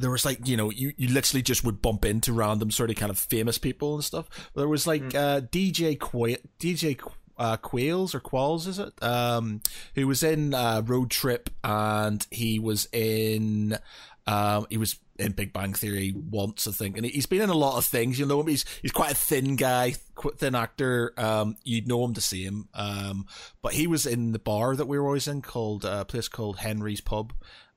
[0.00, 2.96] There was like you know you, you literally just would bump into random sort of
[2.96, 4.28] kind of famous people and stuff.
[4.54, 5.14] There was like mm.
[5.14, 6.98] uh, DJ Qu- DJ
[7.38, 8.92] uh, Quails or Qualls, is it?
[9.02, 9.60] Um,
[9.94, 13.78] who was in uh, Road Trip and he was in
[14.26, 17.54] um, he was in Big Bang Theory once, I think, and he's been in a
[17.54, 18.18] lot of things.
[18.18, 19.94] You know him; he's he's quite a thin guy,
[20.36, 21.12] thin actor.
[21.16, 22.68] Um, you'd know him to see him.
[22.74, 23.26] Um,
[23.62, 26.28] but he was in the bar that we were always in, called uh, a place
[26.28, 27.32] called Henry's Pub,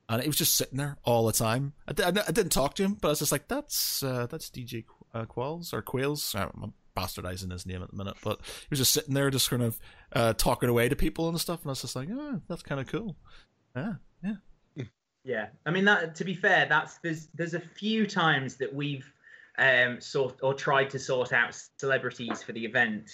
[0.10, 1.74] and he was just sitting there all the time.
[1.88, 4.50] I, I, I didn't talk to him, but I was just like, "That's uh, that's
[4.50, 8.80] DJ uh, Qualls or Quails." I'm bastardizing his name at the minute, but he was
[8.80, 9.80] just sitting there, just kind of
[10.13, 12.82] uh, talking away to people and stuff, and I was just like, oh, that's kind
[12.82, 13.16] of cool.
[13.76, 14.86] Yeah, yeah,
[15.24, 15.48] yeah.
[15.66, 19.12] I mean, that to be fair, that's there's there's a few times that we've
[19.58, 23.10] um sort or tried to sort out celebrities for the event,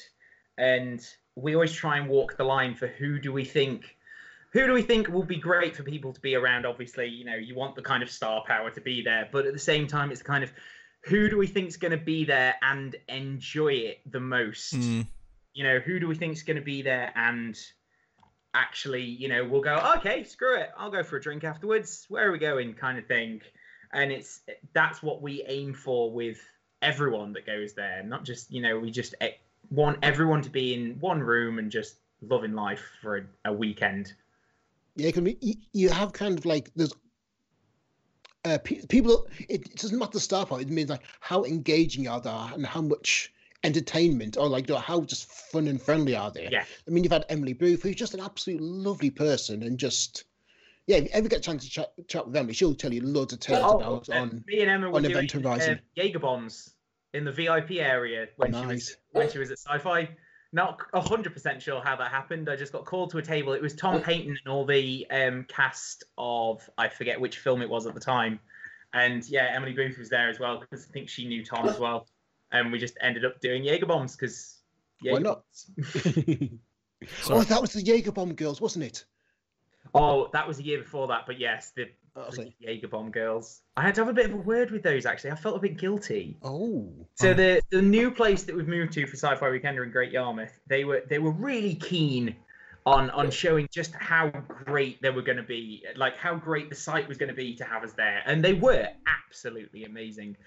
[0.58, 3.96] and we always try and walk the line for who do we think
[4.52, 7.36] who do we think will be great for people to be around obviously you know
[7.36, 10.12] you want the kind of star power to be there but at the same time
[10.12, 10.52] it's kind of
[11.06, 14.76] who do we think is going to be there and enjoy it the most?
[14.76, 15.08] Mm.
[15.54, 17.58] You know, who do we think is going to be there and
[18.54, 22.06] actually, you know, we'll go, okay, screw it, I'll go for a drink afterwards.
[22.10, 22.74] Where are we going?
[22.74, 23.42] Kind of thing.
[23.94, 24.42] And it's
[24.74, 26.40] that's what we aim for with
[26.82, 28.04] everyone that goes there.
[28.04, 29.16] Not just, you know, we just
[29.72, 34.14] want everyone to be in one room and just loving life for a, a weekend.
[35.00, 36.94] Yeah, can be, you have kind of like there's
[38.46, 40.62] uh, pe- people, it, doesn't matter the star power.
[40.62, 43.34] It means like how engaging are they and how much
[43.64, 46.50] entertainment or like how just fun and friendly are they?
[46.50, 46.64] Yeah.
[46.88, 50.26] I mean, you've had Emily Booth, who's just an absolute lovely person and just.
[50.88, 53.06] Yeah, if you ever get a chance to chat, chat with Emily, she'll tell you
[53.06, 55.76] loads of tales oh, about uh, on me and Emma on Event Horizon.
[55.76, 56.72] Uh, Jaeger bombs
[57.14, 58.62] in the VIP area when nice.
[58.62, 60.10] she was when she was at Sci-Fi.
[60.52, 62.50] Not hundred percent sure how that happened.
[62.50, 63.54] I just got called to a table.
[63.54, 67.70] It was Tom Payton and all the um, cast of I forget which film it
[67.70, 68.40] was at the time,
[68.94, 71.78] and yeah, Emily Booth was there as well because I think she knew Tom as
[71.78, 72.08] well,
[72.52, 74.60] and we just ended up doing Jaeger bombs because
[75.02, 75.44] why not?
[77.30, 79.06] oh, that was the Jaeger bomb girls, wasn't it?
[79.94, 83.62] Oh, that was a year before that, but yes, the oh, Jaeger bomb girls.
[83.78, 85.32] I had to have a bit of a word with those actually.
[85.32, 86.38] I felt a bit guilty.
[86.42, 86.92] Oh.
[87.16, 90.60] So the the new place that we've moved to for Sci-Fi Weekender in Great Yarmouth,
[90.68, 92.36] they were they were really keen
[92.86, 96.76] on on showing just how great they were going to be, like how great the
[96.76, 100.38] site was going to be to have us there, and they were absolutely amazing.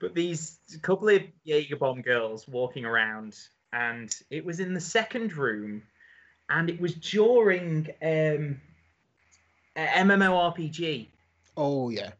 [0.00, 3.36] But these couple of Jaeger bomb girls walking around,
[3.72, 5.82] and it was in the second room,
[6.50, 8.60] and it was during um,
[9.76, 11.08] MMORPG.
[11.56, 12.12] Oh yeah.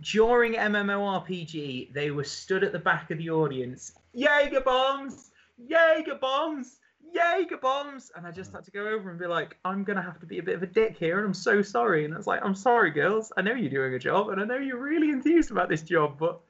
[0.00, 3.92] During MMORPG, they were stood at the back of the audience.
[4.14, 6.78] Jaeger bombs, Jaeger bombs,
[7.12, 10.18] Jaeger bombs, and I just had to go over and be like, "I'm gonna have
[10.20, 12.26] to be a bit of a dick here, and I'm so sorry." And I was
[12.26, 13.30] like, "I'm sorry, girls.
[13.36, 16.16] I know you're doing a job, and I know you're really enthused about this job,
[16.18, 16.40] but."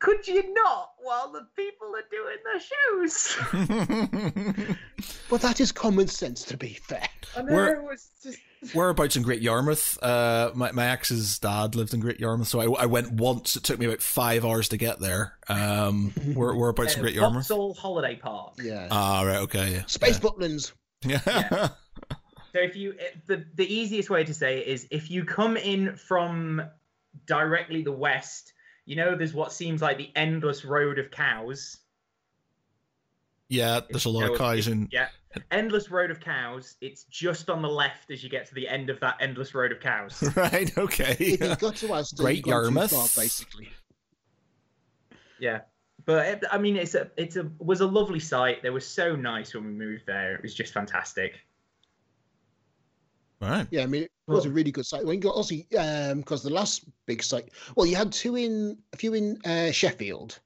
[0.00, 3.36] Could you not while the people are doing their shows?
[5.28, 7.06] But that is common sense, to be fair.
[7.36, 8.38] I know We're- it was just
[8.74, 10.02] Whereabouts in Great Yarmouth?
[10.02, 13.56] Uh, my my ex's dad lived in Great Yarmouth, so I, I went once.
[13.56, 15.38] It took me about five hours to get there.
[15.48, 17.48] Um, where, whereabouts in uh, Great Yarmouth?
[17.48, 18.54] Vauxhall Holiday Park.
[18.62, 18.88] Yeah.
[18.90, 19.86] Ah, right, okay, yeah.
[19.86, 20.72] Space Butlins.
[21.04, 21.20] yeah.
[21.26, 21.68] Yeah.
[22.52, 22.94] So if you
[23.26, 26.62] the the easiest way to say it is if you come in from
[27.26, 28.52] directly the west,
[28.86, 31.76] you know there's what seems like the endless road of cows.
[33.50, 34.88] Yeah, there's a lot of cows in.
[34.92, 35.08] Yeah,
[35.50, 36.76] endless road of cows.
[36.80, 39.72] It's just on the left as you get to the end of that endless road
[39.72, 40.22] of cows.
[40.36, 41.16] Right, okay.
[41.18, 42.92] If you got to Aston, Great you've gone Yarmouth.
[42.92, 43.68] far, basically.
[45.40, 45.62] yeah,
[46.06, 48.62] but it, I mean it's a it's a was a lovely site.
[48.62, 50.36] They were so nice when we moved there.
[50.36, 51.40] It was just fantastic.
[53.40, 53.66] Right.
[53.70, 55.04] Yeah, I mean, it was a really good site.
[55.04, 58.76] When you got also, um, because the last big site, well, you had two in
[58.92, 60.38] a few in uh, Sheffield,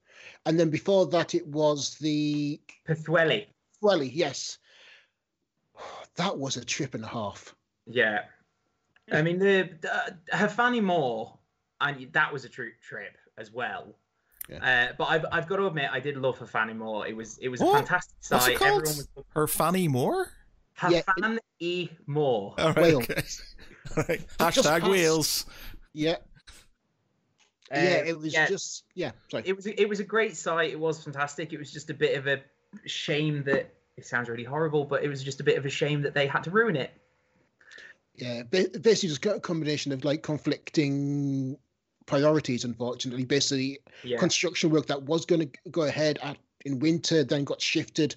[0.46, 3.46] and then before that, it was the Pwllheli.
[3.80, 4.08] Welly.
[4.08, 4.58] Yes,
[6.16, 7.54] that was a trip and a half.
[7.86, 8.20] Yeah,
[9.12, 11.36] I mean the, the Hafan y Môr,
[11.80, 13.94] and that was a true trip as well.
[14.60, 17.08] Uh, but I've, I've got to admit, I did love Hafan y Môr.
[17.08, 17.76] It was it was a What?
[17.76, 18.58] fantastic What's it site.
[18.58, 18.82] called?
[18.82, 20.28] Everyone was Her Fanny Moore?
[20.76, 22.54] her Yeah, it- E Moore.
[22.58, 22.98] All right, Whale.
[22.98, 23.22] okay.
[23.96, 24.26] All right.
[24.38, 24.88] Hashtag pass.
[24.90, 25.46] wheels.
[25.94, 26.16] Yeah,
[27.74, 29.12] Yeah, um, it was yeah, just yeah.
[29.30, 29.42] Sorry.
[29.46, 30.70] it was it was a great site.
[30.70, 31.52] It was fantastic.
[31.52, 32.40] It was just a bit of a
[32.86, 36.02] shame that it sounds really horrible, but it was just a bit of a shame
[36.02, 36.92] that they had to ruin it.
[38.16, 41.56] Yeah, basically just got a combination of like conflicting
[42.06, 42.64] priorities.
[42.64, 47.44] Unfortunately, basically Yeah, construction work that was going to go ahead at in winter then
[47.44, 48.16] got shifted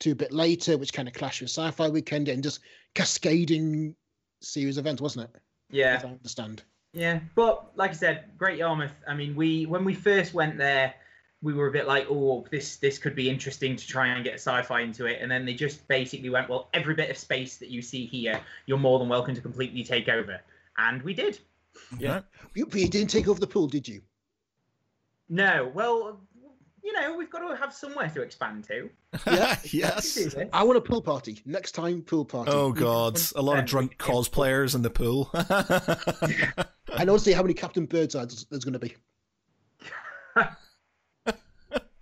[0.00, 2.60] to a bit later, which kind of clashed with Sci-Fi Weekend and just
[2.94, 3.94] cascading
[4.40, 5.40] series of events, wasn't it?
[5.70, 6.00] yeah.
[6.02, 6.62] I understand.
[6.92, 8.92] Yeah, but like I said, Great Yarmouth.
[9.08, 10.94] I mean, we when we first went there,
[11.40, 14.34] we were a bit like, oh, this this could be interesting to try and get
[14.34, 17.70] sci-fi into it, and then they just basically went, well, every bit of space that
[17.70, 20.40] you see here, you're more than welcome to completely take over,
[20.76, 21.38] and we did.
[21.98, 22.20] Yeah.
[22.54, 24.02] You, you didn't take over the pool, did you?
[25.28, 26.20] No, well,
[26.84, 28.90] you know, we've got to have somewhere to expand to.
[29.26, 29.56] Yeah.
[29.72, 30.16] yes.
[30.16, 30.48] We do this.
[30.52, 32.02] I want a pool party next time.
[32.02, 32.50] Pool party.
[32.52, 35.30] Oh god, a lot of drunk cosplayers in the pool.
[36.94, 38.96] I don't see how many Captain Birdseyes there's going to be.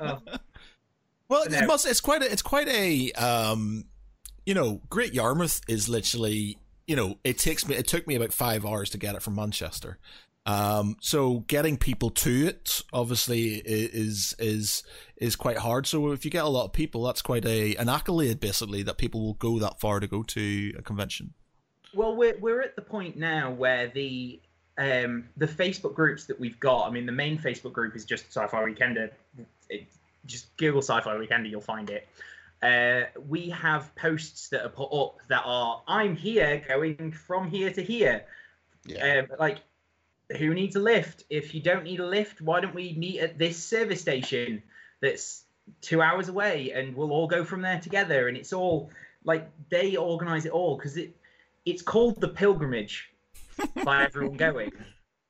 [0.03, 0.19] Oh,
[1.29, 1.59] well, No.
[1.59, 1.87] it must.
[1.87, 2.33] It's quite a.
[2.33, 3.13] It's quite a.
[3.13, 3.85] Um,
[4.47, 6.57] you know, Great Yarmouth is literally.
[6.87, 7.77] You know, it takes me.
[7.77, 9.99] It took me about five hours to get it from Manchester.
[10.47, 14.83] Um, so getting people to it obviously is is
[15.17, 15.87] is quite hard.
[15.87, 18.97] So if you get a lot of people, that's quite a an accolade basically that
[18.99, 21.35] people will go that far to go to a convention.
[21.95, 24.41] Well, we're we're at the point now where the
[24.79, 26.87] um the Facebook groups that we've got.
[26.87, 29.11] I mean, the main Facebook group is just Sci-Fi Weekender.
[29.69, 29.87] It,
[30.27, 32.09] just Google Sci-Fi Weekender, you'll find it.
[32.63, 37.73] Uh, we have posts that are put up that are I'm here, going from here
[37.73, 38.25] to here.
[38.85, 39.21] Yeah.
[39.21, 39.61] Um, like,
[40.37, 41.25] who needs a lift?
[41.31, 44.63] If you don't need a lift, why don't we meet at this service station
[45.01, 45.45] that's
[45.81, 48.29] two hours away, and we'll all go from there together?
[48.29, 48.91] And it's all
[49.25, 51.15] like they organize it all because it
[51.67, 53.11] it's called the pilgrimage
[53.85, 54.73] by everyone going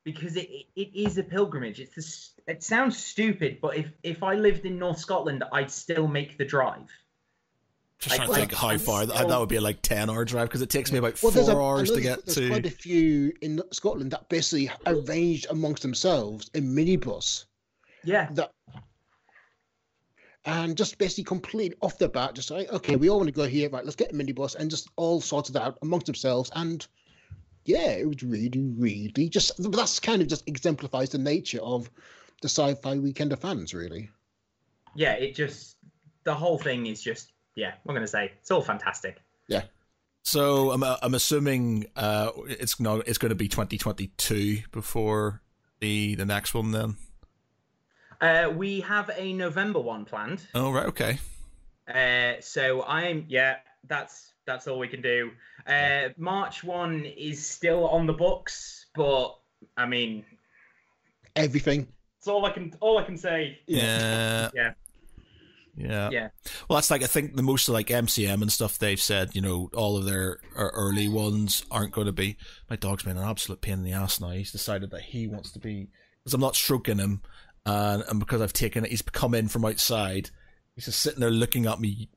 [0.03, 1.79] because it, it, is a pilgrimage.
[1.79, 2.31] It's this.
[2.47, 6.45] It sounds stupid, but if if I lived in North Scotland, I'd still make the
[6.45, 6.89] drive.
[8.01, 10.25] Just Like- trying to think how far that, still- that would be like ten hour
[10.25, 12.35] drive because it takes me about Well, four there's, a, I hours to get there's
[12.35, 12.39] to.
[12.41, 17.45] There's quite a few in Scotland that basically arranged amongst themselves a minibus
[18.03, 18.51] Yeah, that
[20.45, 23.43] and just basically complete off the bat, just like, okay, we all want to go
[23.45, 23.83] here, right?
[23.83, 26.49] Let's get a minibus and just all sorted out amongst themselves.
[26.55, 26.85] And
[27.65, 31.89] yeah, it was really, really just that's kind of just exemplifies the nature of
[32.41, 34.09] the sci-fi weekender fans, really.
[34.95, 35.13] yeah.
[35.13, 35.77] It just
[36.23, 37.73] the whole thing is just yeah.
[37.87, 39.21] I'm gonna say it's all fantastic.
[39.47, 39.63] Yeah.
[40.23, 45.41] So I'm I'm assuming uh it's not it's going to be 2022 before
[45.79, 46.95] the the next one then.
[48.21, 50.45] Uh, we have a November one planned.
[50.53, 51.17] Oh right, okay.
[51.87, 53.57] Uh, so I'm yeah.
[53.87, 55.31] That's that's all we can do.
[55.65, 59.37] Uh, March one is still on the books, but
[59.75, 60.23] I mean,
[61.35, 61.87] Everything.
[62.19, 63.59] it's all I can all I can say.
[63.65, 64.49] Yeah.
[64.53, 64.73] Yeah.
[65.77, 66.09] Yeah.
[66.11, 66.29] Yeah.
[66.67, 69.69] Well, that's like I think the most like MCM and stuff they've said, you know,
[69.73, 72.37] all of their uh, early ones aren't going to be.
[72.69, 74.31] My dog's been an absolute pain in the ass now.
[74.31, 75.87] He's decided that he wants to be
[76.23, 77.21] because I'm not stroking him,
[77.65, 80.29] and and because I've taken it, he's come in from outside.
[80.75, 82.09] He's just sitting there looking at me,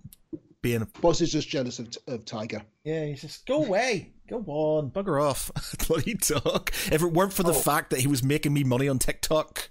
[0.62, 2.62] being a Boss is just jealous of, of Tiger.
[2.85, 3.05] yeah.
[3.07, 5.51] He's just go away, go on, bugger off,
[5.88, 6.71] bloody dog.
[6.90, 7.55] If it weren't for the Oh.
[7.55, 9.69] fact that he was making me money on TikTok,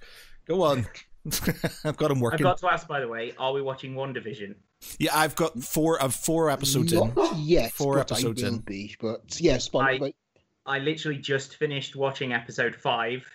[0.48, 0.86] go on.
[1.86, 2.46] I've got him working.
[2.46, 4.56] I've got to ask, by the way, are we watching WandaVision?
[5.00, 6.02] Yeah, I've got four.
[6.04, 7.14] I've four episodes in.
[7.16, 8.60] Not yet, Four but episodes I will in.
[8.62, 8.96] be.
[9.00, 10.12] But yes, but, I- but
[10.66, 13.26] I literally just finished watching episode five,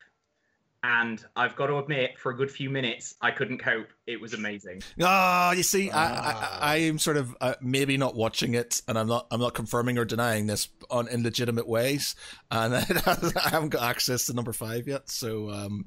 [0.83, 3.89] and I've got to admit, for a good few minutes, I couldn't cope.
[4.07, 4.83] It was amazing.
[5.03, 6.59] Ah, you see, I, I, Ah.
[6.61, 9.99] I am sort of uh, maybe not watching it, and I'm not, I'm not confirming
[9.99, 12.15] or denying this on in legitimate ways,
[12.51, 12.75] and
[13.07, 15.11] I haven't got access to number five yet.
[15.11, 15.85] So, um,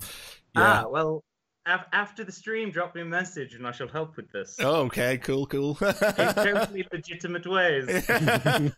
[0.56, 0.84] yeah.
[0.84, 1.24] Ah, well,
[1.66, 4.58] af- after the stream, drop me a message, and I shall help with this.
[4.60, 5.78] Oh, okay, cool, cool.
[5.82, 5.94] In
[6.36, 7.88] totally legitimate ways.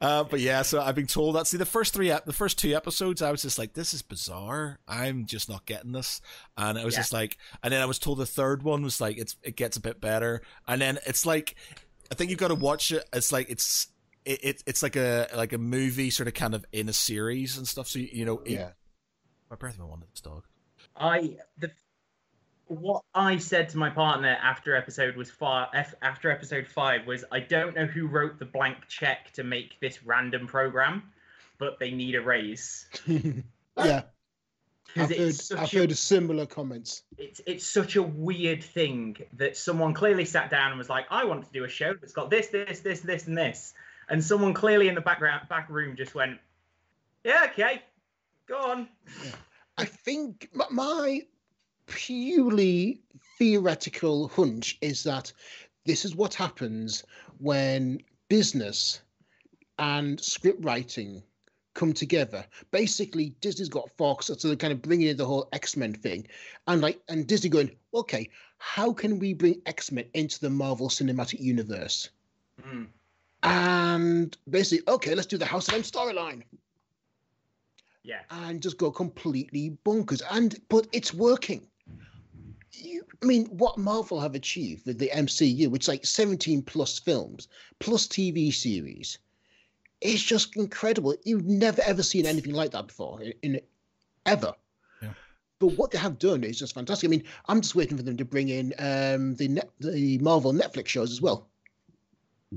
[0.00, 1.46] uh, but yeah, so I've been told that.
[1.46, 4.78] See, the first three, the first two episodes, I was just like, "This is bizarre.
[4.88, 6.20] I'm just not getting this."
[6.56, 7.00] And I was Yeah.
[7.00, 9.76] just like, and then I was told the third one was like, it's it gets
[9.76, 11.54] a bit better, and then it's like,
[12.10, 13.04] I think you've got to watch it.
[13.12, 13.88] It's like it's.
[14.24, 17.58] It, it it's like a like a movie sort of kind of in a series
[17.58, 18.68] and stuff so you, you know it- yeah.
[19.50, 20.44] my breath my one this dog
[20.96, 21.72] I the
[22.66, 25.68] what I said to my partner after episode was far
[26.02, 30.02] after episode five was I don't know who wrote the blank check to make this
[30.04, 31.02] random program,
[31.58, 32.86] but they need a raise
[33.76, 34.02] yeah.
[34.96, 37.02] I've heard, I've such a heard similar comments.
[37.16, 41.24] it's it's such a weird thing that someone clearly sat down and was like, I
[41.24, 43.74] want to do a show that's got this, this, this, this, and this,
[44.08, 46.38] and someone clearly in the background back room just went,
[47.24, 47.82] yeah, okay,
[48.46, 48.88] go on.
[49.78, 51.22] I think my
[51.92, 53.00] purely
[53.38, 55.32] theoretical hunch is that
[55.84, 57.04] this is what happens
[57.38, 59.02] when business
[59.78, 61.22] and script writing
[61.74, 62.44] come together.
[62.70, 66.26] Basically, Disney's got Fox, so they're kind of bringing in the whole X Men thing,
[66.66, 68.28] and like, and Disney going, okay,
[68.58, 72.10] how can we bring X Men into the Marvel Cinematic Universe?
[72.66, 72.86] Mm.
[73.42, 76.42] And basically, okay, let's do the House of M storyline
[78.04, 80.22] Yeah, and just go completely bonkers.
[80.30, 81.66] And but it's working.
[82.74, 86.98] You, I mean, what Marvel have achieved with the MCU, which is like 17 plus
[86.98, 89.18] films plus TV series,
[90.00, 91.14] it's just incredible.
[91.24, 93.60] You've never ever seen anything like that before in, in
[94.26, 94.54] ever.
[95.00, 95.12] Yeah.
[95.58, 97.08] But what they have done is just fantastic.
[97.08, 100.52] I mean, I'm just waiting for them to bring in um, the net, the Marvel
[100.52, 101.48] Netflix shows as well.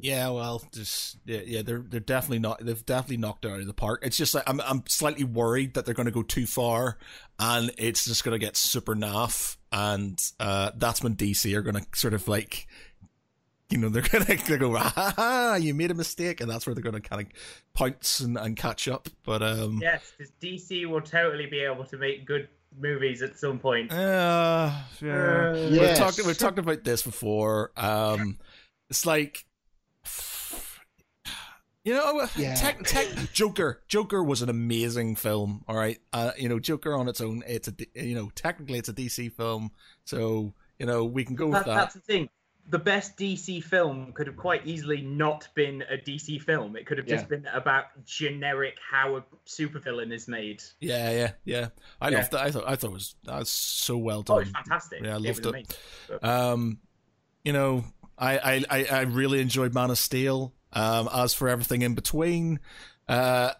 [0.01, 2.59] Yeah, well, just yeah, yeah, they're they're definitely not.
[2.63, 4.01] They've definitely knocked it out of the park.
[4.03, 6.97] It's just like I'm I'm slightly worried that they're going to go too far,
[7.39, 11.75] and it's just going to get super naff, and uh, that's when DC are going
[11.75, 12.67] to sort of like,
[13.69, 16.67] you know, they're going to go, ha ha ha, you made a mistake, and that's
[16.67, 17.27] where they're going to kind of
[17.73, 19.07] pounce and, and catch up.
[19.23, 23.59] But um, yes, 'cause DC will totally be able to make good movies at some
[23.59, 23.93] point.
[23.93, 25.51] Uh, yeah.
[25.55, 27.71] Uh, We've talked we've talked about this before.
[27.77, 28.37] Um,
[28.89, 29.45] it's like.
[31.85, 32.55] You know, Yeah.
[32.55, 33.81] tech, tech, Joker.
[33.87, 35.63] Joker was an amazing film.
[35.67, 37.43] All right, uh, you know, Joker on its own.
[37.47, 39.71] It's a, you know, technically it's a DC film,
[40.03, 41.75] so you know we can go with That, that.
[41.75, 42.29] that's the thing.
[42.67, 46.75] The best DC film could have quite easily not been a DC film.
[46.75, 50.63] It could have just been about generic how a supervillain is made.
[50.79, 51.67] Yeah, yeah, yeah.
[52.01, 52.17] I Yeah.
[52.17, 52.41] loved that.
[52.41, 54.37] I thought, I thought it was that was so well done.
[54.37, 54.47] Oh, done.
[54.49, 55.03] it's fantastic.
[55.03, 55.45] Yeah, I it loved was it.
[56.09, 56.23] amazing.
[56.23, 56.79] Um,
[57.43, 57.85] you know,
[58.17, 60.51] I, I, I, I really enjoyed Man of Steel.
[60.75, 62.59] Um, as for everything in between,
[63.07, 63.51] uh,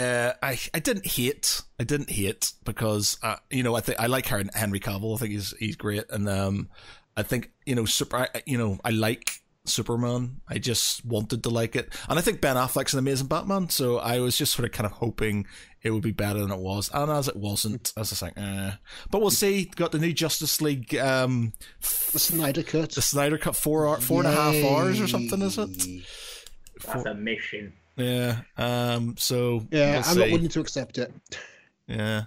[0.00, 4.06] uh, I, I didn't hate, I didn't hate because, uh, you know, I think I
[4.06, 5.14] like Hen- Henry Cavill.
[5.14, 6.04] I think he's, he's great.
[6.10, 6.68] And, um,
[7.16, 10.40] I think, you know, super, I, you know, I like Superman.
[10.48, 11.92] I just wanted to like it.
[12.08, 13.68] And I think Ben Affleck's an amazing Batman.
[13.68, 15.46] So I was just sort of kind of hoping
[15.82, 16.90] it would be better than it was.
[16.92, 18.72] And as it wasn't, as I was like, eh.
[19.10, 19.64] But we'll see.
[19.64, 21.52] Got the new Justice League, um,
[22.12, 22.92] The Snyder Cut.
[22.92, 26.04] the Snyder Cut four hour, four and a half hours or something, is it?
[26.82, 26.92] Yay.
[26.92, 27.72] That's a mission.
[27.96, 28.40] Yeah.
[28.56, 29.14] Um.
[29.18, 30.18] So Yeah, we'll I'm see.
[30.20, 31.12] not willing to accept it.
[31.86, 32.22] Yeah,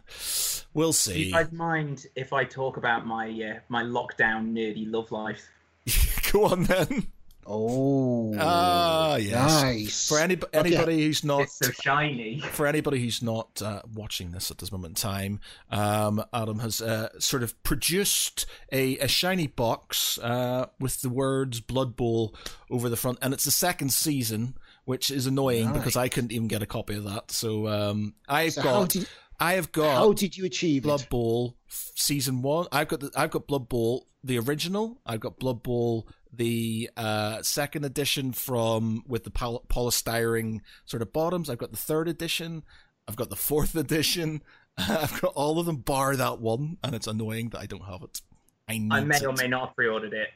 [0.73, 1.23] we'll Do see.
[1.25, 5.43] you guys mind if I talk about my uh, my lockdown nerdy love life?
[6.31, 7.07] Go on then.
[7.49, 9.33] Oh, Ah, yes.
[9.63, 10.07] nice.
[10.09, 12.39] For any anybody who's not It's so shiny.
[12.41, 15.39] for anybody who's not uh, watching this at this moment in time,
[15.71, 21.61] um, Adam has uh, sort of produced a, a shiny box uh, with the words
[21.61, 22.35] Blood Bowl
[22.69, 25.77] over the front, and it's the second season, which is annoying Nice.
[25.77, 27.31] because I couldn't even get a copy of that.
[27.31, 28.73] So um, I've So got.
[28.73, 29.07] how did
[29.39, 29.95] I have got.
[29.95, 31.09] How did you achieve Blood it?
[31.09, 32.67] Bowl season one?
[32.71, 34.99] I've got the, I've got Blood Bowl the original.
[35.05, 36.07] I've got Blood Bowl
[36.37, 41.49] the uh, second edition from with the poly- polystyrene sort of bottoms.
[41.49, 42.63] I've got the third edition.
[43.07, 44.41] I've got the fourth edition.
[44.77, 48.03] I've got all of them bar that one, and it's annoying that I don't have
[48.03, 48.21] it.
[48.69, 49.25] I need I may it.
[49.25, 50.29] or may not have pre-ordered it.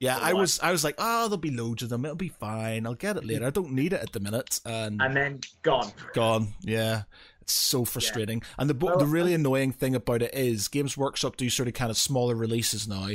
[0.00, 2.04] Yeah, I was I was like, oh, there'll be loads of them.
[2.04, 2.84] It'll be fine.
[2.86, 3.46] I'll get it later.
[3.46, 5.92] I don't need it at the minute, and, And then gone.
[6.14, 6.52] gone.
[6.60, 7.02] Yeah,
[7.44, 8.42] it's so frustrating.
[8.58, 11.68] And the bo- Well, the really annoying thing about it is Games Workshop do sort
[11.68, 13.08] of kind of smaller releases now.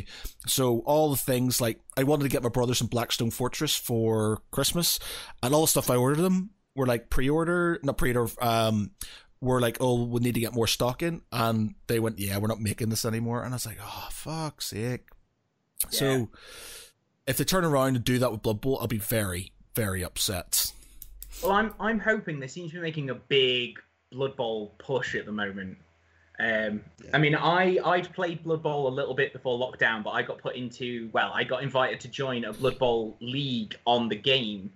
[0.45, 4.43] So all the things like I wanted to get my brother some Blackstone Fortress for
[4.51, 4.99] Christmas,
[5.41, 8.31] and all the stuff I ordered them were like pre-order, not pre-order.
[8.39, 8.91] Um,
[9.41, 12.47] were like, oh, we need to get more stock in, and they went, yeah, we're
[12.47, 13.41] not making this anymore.
[13.41, 15.07] And I was like, oh, fuck's sake.
[15.85, 15.89] Yeah.
[15.91, 16.29] So
[17.25, 20.71] if they turn around and do that with Blood Bowl, I'll be very, very upset.
[21.41, 23.79] Well, I'm I'm hoping they seem to be making a big
[24.11, 25.77] Blood Bowl push at the moment.
[26.39, 26.81] Um,
[27.13, 30.37] I mean, I I'd played Blood Bowl a little bit before lockdown, but I got
[30.37, 34.71] put into well, I got invited to join a Blood Bowl league on the game,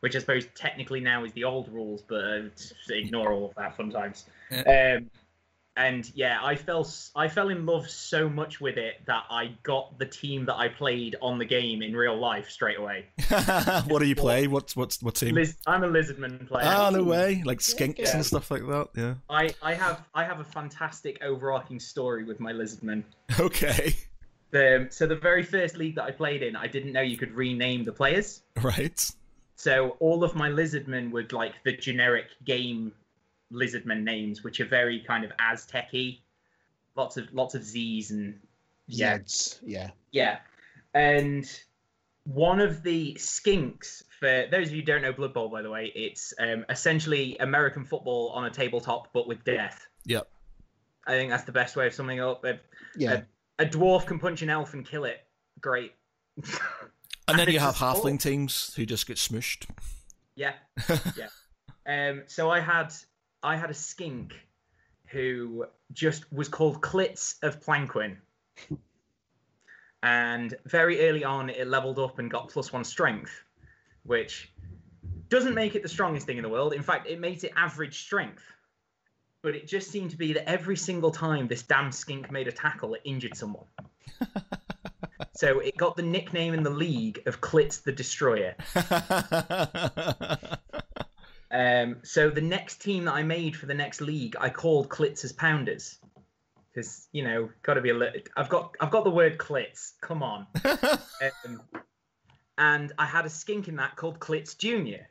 [0.00, 2.40] which I suppose technically now is the old rules, but uh,
[2.88, 4.26] ignore all of that fun times.
[4.50, 5.08] Um,
[5.78, 9.52] and yeah, I fell s- I fell in love so much with it that I
[9.62, 13.06] got the team that I played on the game in real life straight away.
[13.86, 14.48] what do you play?
[14.48, 15.36] What's what's what team?
[15.36, 16.66] Liz, I'm a Lizardman player.
[16.68, 17.42] Ah, no way!
[17.44, 18.16] Like skinks Yeah.
[18.16, 18.88] and stuff like that.
[18.94, 19.14] Yeah.
[19.30, 23.04] I, I have I have a fantastic overarching story with my lizardman.
[23.40, 23.94] Okay.
[24.50, 27.32] The, so the very first league that I played in, I didn't know you could
[27.32, 28.40] rename the players.
[28.62, 28.98] Right.
[29.56, 32.92] So all of my lizardmen were like the generic game
[33.52, 36.18] lizardmen names, which are very kind of Aztec-y.
[36.96, 38.38] Lots of lots of Z's and
[38.86, 39.58] yeah, Zeds.
[39.64, 39.90] Yeah.
[40.10, 40.38] yeah.
[40.94, 41.44] And
[42.24, 45.70] one of the skinks, for those of you who don't know Blood Bowl, by the
[45.70, 49.86] way, it's um, essentially American football on a tabletop, but with death.
[50.06, 50.28] Yep.
[51.06, 52.44] I think that's the best way of summing up.
[52.44, 52.58] A,
[52.96, 53.22] Yeah.
[53.58, 55.20] a dwarf can punch an elf and kill it.
[55.60, 55.92] Great.
[57.28, 57.96] And then you have a sport.
[57.96, 59.66] halfling teams who just get smushed.
[60.34, 60.52] yeah,
[61.16, 61.28] yeah.
[61.86, 62.92] Um, so I had
[63.42, 64.32] I had a skink
[65.06, 68.16] who just was called Klitz of Planquin.
[70.02, 73.32] And very early on, it leveled up and got plus one strength,
[74.04, 74.52] which
[75.28, 76.72] doesn't make it the strongest thing in the world.
[76.72, 78.44] In fact, it makes it average strength.
[79.42, 82.52] But it just seemed to be that every single time this damn skink made a
[82.52, 83.66] tackle, it injured someone.
[85.34, 88.56] so it got the nickname in the league of Klitz the Destroyer.
[91.50, 95.32] Um, so the next team that I made for the next league, I called Klitz's
[95.32, 95.98] Pounders,
[96.70, 98.20] because you know, got to be a little.
[98.36, 99.92] I've got I've got the word Klitz.
[100.00, 100.46] Come on.
[100.64, 101.62] um,
[102.58, 105.08] and I had a skink in that called Klitz Junior,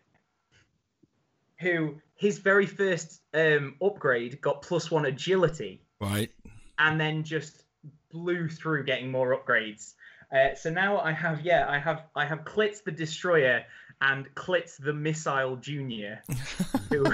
[1.60, 6.30] who his very first um, upgrade got plus one agility, right.
[6.78, 7.64] and then just
[8.12, 9.94] blew through getting more upgrades.
[10.32, 13.64] Uh, so now I have yeah I have I have Klitz the Destroyer
[14.02, 16.22] and Klitz the Missile Junior,
[16.90, 17.06] who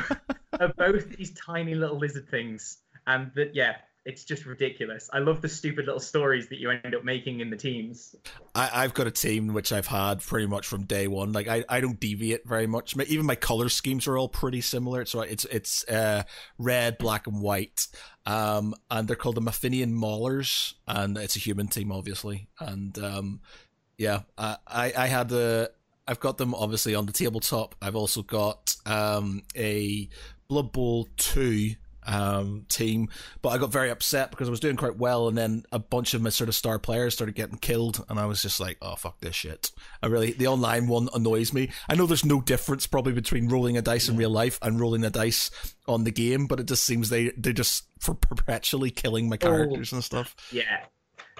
[0.60, 2.78] are both these tiny little lizard things,
[3.08, 3.76] and that yeah
[4.06, 5.10] it's just ridiculous.
[5.14, 8.14] I love the stupid little stories that you end up making in the teams.
[8.54, 11.32] I, I've got a team which I've had pretty much from day one.
[11.32, 12.98] Like I, I don't deviate very much.
[12.98, 15.06] My- Even my color schemes are all pretty similar.
[15.06, 16.24] So it's it's uh,
[16.58, 17.88] red, black, and white.
[18.26, 22.50] Um, and they're called the Maffinian Maulers, and it's a human team, obviously.
[22.60, 23.40] And um,
[23.98, 25.72] yeah, I I, I had the
[26.08, 27.76] I've got them obviously on the tabletop.
[27.82, 30.10] I've also got um, a
[30.48, 31.76] Blood Bowl two
[32.06, 33.10] um, team,
[33.42, 36.14] but I got very upset because I was doing quite well, and then a bunch
[36.14, 38.96] of my sort of star players started getting killed, and I was just like, "Oh
[38.96, 41.70] fuck this shit!" I really the online one annoys me.
[41.88, 45.06] I know there's no difference probably between rolling a dice in real life and rolling
[45.06, 45.50] a dice
[45.88, 49.94] on the game, but it just seems they they're just for perpetually killing my characters
[49.94, 50.36] and stuff.
[50.52, 50.86] Yeah.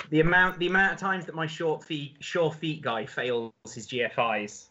[0.10, 3.88] The amount the amount of times that my short feet sure feet guy fails his
[3.88, 4.68] GFIs,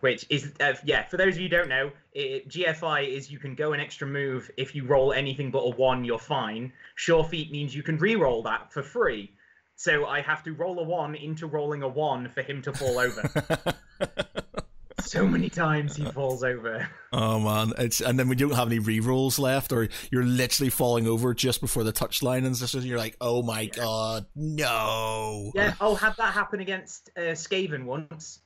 [0.00, 1.06] which is uh, yeah.
[1.06, 4.06] For those of you who don't know, it, GFI is you can go an extra
[4.06, 6.72] move if you roll anything but a one, you're fine.
[6.94, 9.32] Sure feet means you can re-roll that for free.
[9.76, 12.98] So I have to roll a one into rolling a one for him to fall
[12.98, 13.76] over.
[15.00, 16.88] so many times he falls over.
[17.12, 20.70] Oh man, it's and then when you don't have any re-rolls left, or you're literally
[20.70, 25.74] falling over just before the touchline, and just you're like, "Oh my god, no!" Yeah,
[25.80, 28.40] oh, had that happen against uh, Skaven once.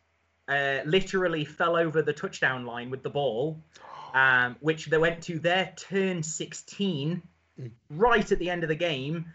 [0.49, 3.63] Uh, literally fell over the touchdown line with the ball,
[4.15, 7.23] um, which they went to their turn 16,
[7.91, 9.27] right at the end of the game.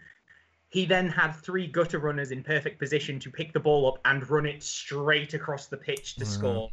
[0.70, 4.28] He then had three gutter runners in perfect position to pick the ball up and
[4.28, 6.30] run it straight across the pitch to Wow.
[6.30, 6.70] score.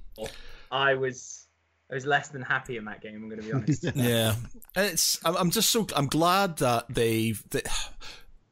[0.71, 1.47] I was,
[1.89, 3.15] I was less than happy in that game.
[3.15, 3.85] I'm going to be honest.
[3.95, 4.35] yeah,
[4.75, 5.19] it's.
[5.23, 5.87] I'm, I'm just so.
[5.95, 7.41] I'm glad that they've.
[7.49, 7.61] They,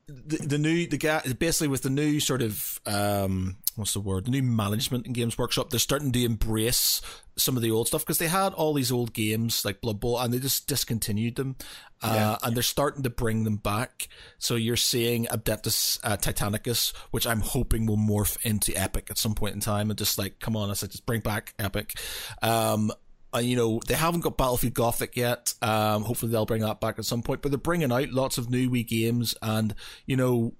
[0.07, 4.25] the, the new the guy basically with the new sort of um what's the word
[4.25, 7.01] the new management in Games Workshop they're starting to embrace
[7.35, 10.19] some of the old stuff because they had all these old games like Blood Bowl
[10.19, 11.55] and they just discontinued them
[12.01, 12.37] uh, yeah.
[12.43, 14.07] and they're starting to bring them back
[14.37, 19.35] so you're seeing Adeptus uh, Titanicus which I'm hoping will morph into Epic at some
[19.35, 21.93] point in time and just like come on I said just bring back Epic
[22.41, 22.91] um
[23.35, 25.55] uh, you know, they haven't got Battlefleet Gothic yet.
[25.61, 27.41] Um, hopefully they'll bring that back at some point.
[27.41, 29.73] But they're bringing out lots of new wee games, and
[30.05, 30.53] you know,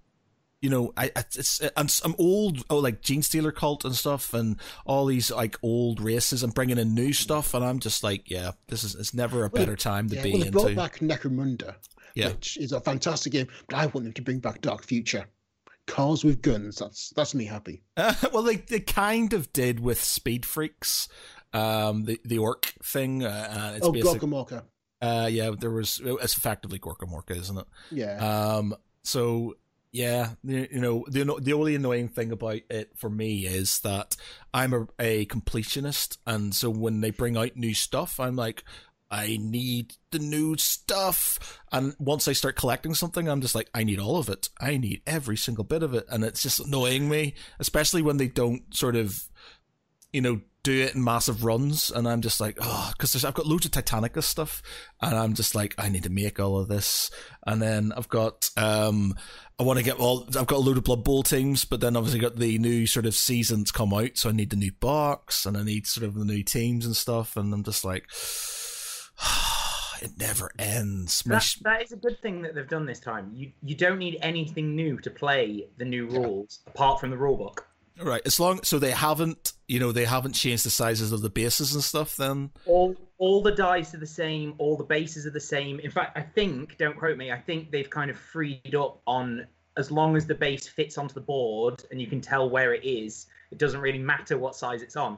[0.63, 2.63] you know, I it's I'm, I'm old.
[2.69, 4.55] Oh, like Genestealer Cult and stuff, and
[4.85, 8.51] all these like old races, and bringing in new stuff, and I'm just like, yeah,
[8.67, 10.99] this is it's never a well, better time to yeah, be well, they brought back
[10.99, 11.75] Necromunda,
[12.15, 12.29] yeah.
[12.29, 15.25] which is a fantastic game, but I want them to bring back Dark Future
[15.85, 16.77] cars with guns.
[16.77, 17.83] That's that's me happy.
[17.97, 21.09] Uh, well, they they kind of did with Speed Freaks
[21.53, 23.23] um, the the orc thing.
[23.23, 24.63] Uh, it's oh, Gorkamorka.
[25.01, 26.01] Uh, yeah, there was.
[26.03, 27.67] It's effectively Gorkamorka, isn't it?
[27.91, 28.15] Yeah.
[28.55, 28.75] Um.
[29.03, 29.55] So
[29.93, 34.15] yeah, you, know the the only annoying thing about it for me is that
[34.51, 38.63] I'm a, a completionist, and so when they bring out new stuff, I'm like,
[39.11, 41.61] I need the new stuff.
[41.71, 44.49] And once I start collecting something, I'm just like, I need all of it.
[44.59, 46.07] I need every single bit of it.
[46.09, 49.29] And it's just annoying me, especially when they don't sort of,
[50.11, 53.45] you know, do it in massive runs, and I'm just like, oh, because I've got
[53.45, 54.63] loads of Titanicus stuff,
[55.01, 57.11] and I'm just like, I need to make all of this,
[57.45, 59.13] and then I've got, um,
[59.59, 61.95] I want to get all, I've got a load of Blood Bowl teams, but then
[61.95, 65.45] obviously got the new sort of seasons come out, so I need the new box,
[65.45, 68.07] and I need sort of the new teams and stuff, and I'm just like.
[70.01, 71.23] it never ends.
[71.25, 73.31] That, that is a good thing that they've done this time.
[73.33, 77.37] You you don't need anything new to play the new rules apart from the rule
[77.37, 77.67] book.
[77.99, 78.21] Right.
[78.25, 81.73] As long so they haven't, you know, they haven't changed the sizes of the bases
[81.73, 82.15] and stuff.
[82.15, 84.53] Then all all the dice are the same.
[84.57, 85.79] All the bases are the same.
[85.79, 87.31] In fact, I think, don't quote me.
[87.31, 89.47] I think they've kind of freed up on
[89.77, 92.83] as long as the base fits onto the board and you can tell where it
[92.83, 93.27] is.
[93.49, 95.17] It doesn't really matter what size it's on.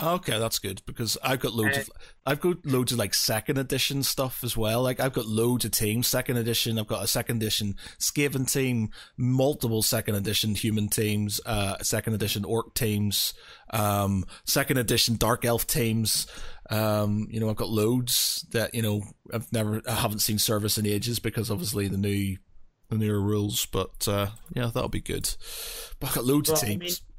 [0.00, 1.90] Okay, that's good because I've got loads uh, of
[2.26, 4.82] I've got loads of like second edition stuff as well.
[4.82, 6.06] Like I've got loads of teams.
[6.06, 11.78] Second edition, I've got a second edition Skaven team, multiple second edition human teams, uh,
[11.82, 13.32] second edition orc teams,
[13.70, 16.26] um, second edition dark elf teams.
[16.68, 20.76] Um, you know, I've got loads that you know I've never I haven't seen service
[20.76, 22.36] in ages because obviously the new
[22.90, 23.64] the newer rules.
[23.64, 25.34] But uh, yeah, that'll be good.
[26.00, 26.82] But I've got loads well, of teams.
[26.82, 27.15] I mean,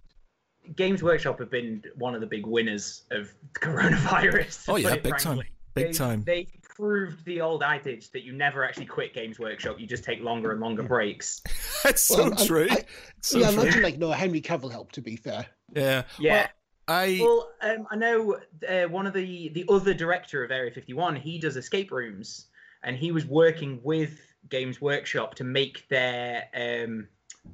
[0.75, 4.65] Games Workshop have been one of the big winners of coronavirus.
[4.69, 5.41] Oh yeah, big time,
[5.73, 6.23] big they, time.
[6.25, 10.21] They proved the old adage that you never actually quit Games Workshop; you just take
[10.21, 11.41] longer and longer breaks.
[11.83, 12.67] That's so well, true.
[12.69, 12.85] I,
[13.21, 13.61] so yeah, true.
[13.61, 14.95] imagine like no Henry Cavill helped.
[14.95, 16.33] To be fair, yeah, yeah.
[16.33, 16.49] Well,
[16.87, 18.37] I well, um, I know
[18.67, 21.15] uh, one of the the other director of Area 51.
[21.17, 22.47] He does escape rooms,
[22.83, 27.07] and he was working with Games Workshop to make their um,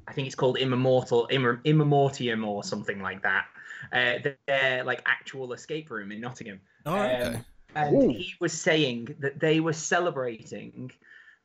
[0.06, 3.46] I think it's called Immortal Immortium or something like that.
[3.92, 6.60] Uh, their like actual escape room in Nottingham.
[6.86, 7.22] Oh, okay.
[7.22, 7.44] Um,
[7.76, 8.08] and Ooh.
[8.08, 10.90] he was saying that they were celebrating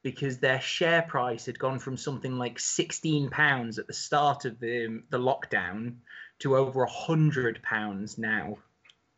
[0.04, 4.60] because their share price had gone from something like 16 pounds at the start of
[4.60, 5.95] the the lockdown
[6.39, 8.58] to over a hundred pounds now.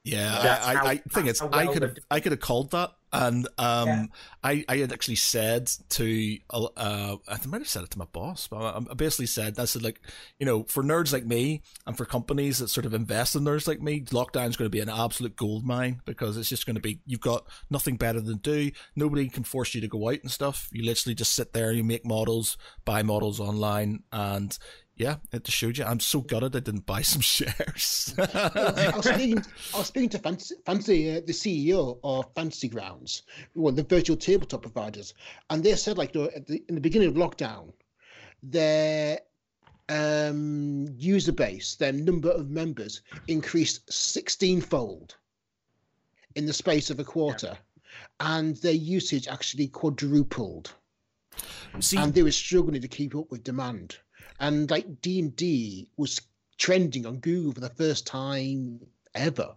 [0.03, 2.93] Yeah, I, how, I, think it's well I could have I could have called that
[3.13, 4.05] and um, yeah.
[4.43, 8.47] I, I had actually said to, uh, I might have said it to my boss,
[8.47, 8.57] but
[8.89, 9.99] I basically said, I said, like,
[10.39, 13.67] you know, for nerds like me and for companies that sort of invest in nerds
[13.67, 16.81] like me, lockdown's going to be an absolute gold mine because it's just going to
[16.81, 18.71] be, you've got nothing better than do.
[18.95, 20.69] Nobody can force you to go out and stuff.
[20.71, 24.57] You literally just sit there, you make models, buy models online, and
[25.01, 25.83] yeah, it just showed you.
[25.83, 28.13] I'm so gutted I didn't buy some shares.
[28.19, 29.43] I, was speaking,
[29.73, 33.23] I was speaking to Fancy, Fancy uh, the CEO of Fantasy Grounds,
[33.53, 35.15] one of the virtual tabletop providers,
[35.49, 37.73] and they said, like, the, in the beginning of lockdown,
[38.43, 39.19] their
[39.89, 45.15] um, user base, their number of members increased 16 fold
[46.35, 48.37] in the space of a quarter, yeah.
[48.37, 50.75] and their usage actually quadrupled.
[51.79, 53.97] See, and they were struggling to keep up with demand
[54.41, 56.19] and like D and D was
[56.57, 58.81] trending on Google for the first time
[59.15, 59.55] ever.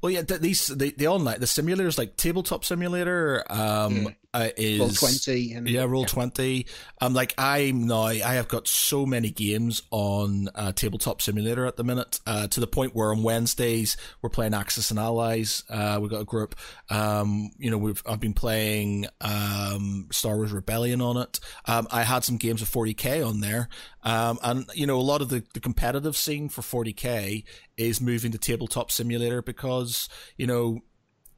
[0.00, 4.08] Well, yeah, these the, the online the simulators like Tabletop Simulator um yeah.
[4.36, 6.66] Uh, is Roll Twenty and yeah, Roll Twenty.
[7.00, 11.76] Um, like I'm now I have got so many games on uh, Tabletop Simulator at
[11.76, 15.64] the minute uh, to the point where on Wednesdays we're playing Axis and Allies.
[15.70, 16.54] Uh, we've got a group.
[16.90, 21.40] Um, you know, we've I've been playing um Star Wars Rebellion on it.
[21.64, 23.70] Um, I had some games of 40k on there.
[24.02, 27.44] Um, and you know, a lot of the, the competitive scene for 40k
[27.78, 30.82] is moving to tabletop simulator because you know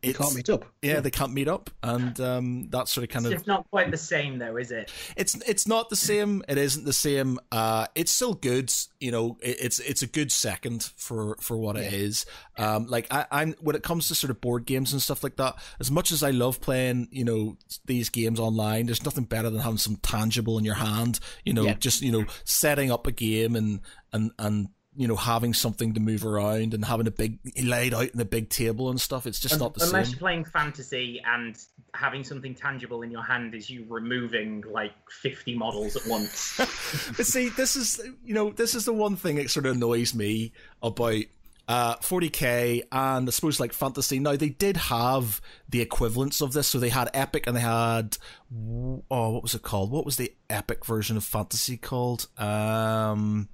[0.02, 0.64] they can't meet up.
[0.82, 3.38] Yeah, yeah, they can't meet up, and um, that's sort of kind it's of.
[3.40, 4.92] It's not quite the same, though, is it?
[5.16, 6.42] It's it's not the same.
[6.48, 7.38] It isn't the same.
[7.50, 8.72] Uh, it's still good.
[9.00, 11.82] You know, it, it's it's a good second for for what yeah.
[11.82, 12.26] it is.
[12.56, 15.36] Um, like I, I'm when it comes to sort of board games and stuff like
[15.36, 15.56] that.
[15.80, 19.60] As much as I love playing, you know, these games online, there's nothing better than
[19.60, 21.18] having some tangible in your hand.
[21.44, 21.74] You know, yeah.
[21.74, 23.80] just you know, setting up a game and
[24.12, 24.68] and and
[24.98, 28.24] you know, having something to move around and having a big laid out in a
[28.24, 29.28] big table and stuff.
[29.28, 29.94] It's just and, not the unless same.
[29.94, 31.56] Unless you're playing fantasy and
[31.94, 36.56] having something tangible in your hand is you removing like 50 models at once.
[37.16, 40.16] but see, this is you know, this is the one thing that sort of annoys
[40.16, 41.22] me about
[41.68, 44.18] uh, 40k and I suppose like fantasy.
[44.18, 48.18] Now they did have the equivalents of this, so they had epic and they had
[48.52, 49.92] oh, what was it called?
[49.92, 52.26] What was the epic version of fantasy called?
[52.36, 53.48] Um,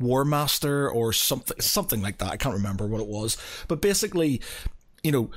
[0.00, 2.30] War Master or something, something like that.
[2.30, 3.36] I can't remember what it was,
[3.68, 4.40] but basically,
[5.02, 5.30] you know,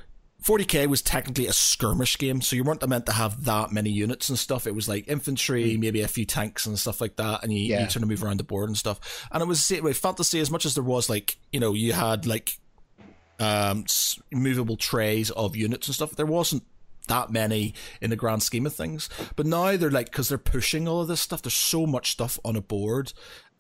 [0.44, 4.28] 40k was technically a skirmish game, so you weren't meant to have that many units
[4.28, 4.68] and stuff.
[4.68, 5.80] It was like infantry, mm.
[5.80, 7.84] maybe a few tanks and stuff like that, and you, yeah.
[7.84, 9.28] you sort of move around the board and stuff.
[9.32, 12.26] And it was with fantasy as much as there was like you know you had
[12.26, 12.58] like
[13.40, 13.86] um
[14.32, 16.12] movable trays of units and stuff.
[16.12, 16.64] There wasn't
[17.08, 19.10] that many in the grand scheme of things.
[19.36, 22.40] But now they're like, because they're pushing all of this stuff, there's so much stuff
[22.46, 23.14] on a board.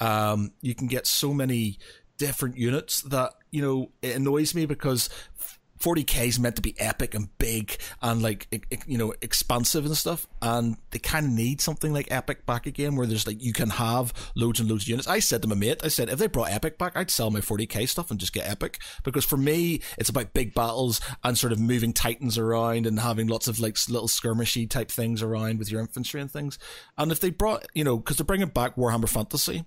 [0.03, 1.77] Um, you can get so many
[2.17, 5.09] different units that, you know, it annoys me because
[5.84, 8.47] 40k is meant to be epic and big and like
[8.88, 12.95] you know expansive and stuff and they kind of need something like epic back again
[12.95, 15.09] where there's like you can have loads and loads of units.
[15.09, 17.41] I said to my mate i said if they brought epic back i'd sell my
[17.41, 18.79] 40k stuff and just get epic.
[19.03, 23.27] Because for me it's about big battles and sort of moving titans around and having
[23.27, 26.57] lots of like little skirmishy type things around with your infantry and things.
[26.97, 29.65] And if they brought you know because they're bringing back warhammer fantasy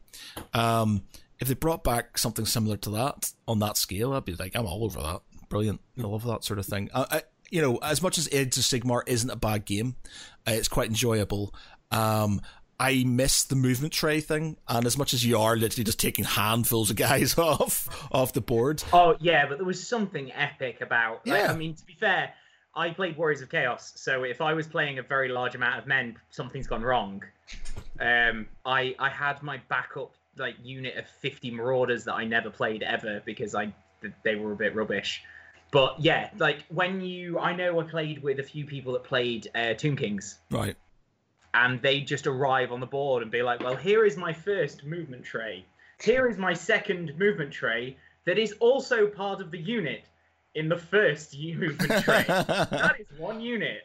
[0.55, 1.03] um
[1.39, 4.65] if they brought back something similar to that on that scale, I'd be like, I'm
[4.65, 5.81] all over that brilliant.
[5.99, 6.91] I love that sort of thing.
[6.95, 9.97] I, I, you know, as much as Age of Sigmar isn't a bad game,
[10.47, 11.55] uh, it's quite enjoyable.
[11.91, 12.41] Um,
[12.79, 16.25] I miss the movement tray thing, and as much as you are literally just taking
[16.25, 18.83] handfuls of guys off off the board.
[18.93, 21.27] Oh yeah, but there was something epic about.
[21.27, 21.53] Like, yeah.
[21.53, 22.35] I mean, to be fair,
[22.75, 25.87] I played Warriors of Chaos, so if I was playing a very large amount of
[25.87, 27.23] men, something's gone wrong.
[27.99, 32.83] Um, I I had my backup like unit of fifty Marauders that I never played
[32.83, 33.73] ever because I
[34.23, 35.23] they were a bit rubbish.
[35.77, 39.51] But yeah, like when you, I know I played with a few people that played
[39.55, 40.75] uh, Tomb Kings, right?
[41.53, 44.87] And they just arrive on the board and be like, "Well, here is my first
[44.87, 45.67] movement tray.
[46.01, 50.07] Here is my second movement tray that is also part of the unit
[50.55, 52.25] in the first movement tray.
[52.27, 53.83] that is one unit."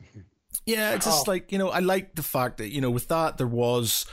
[0.66, 1.30] yeah, it's just oh.
[1.30, 4.04] like you know, I like the fact that you know, with that there was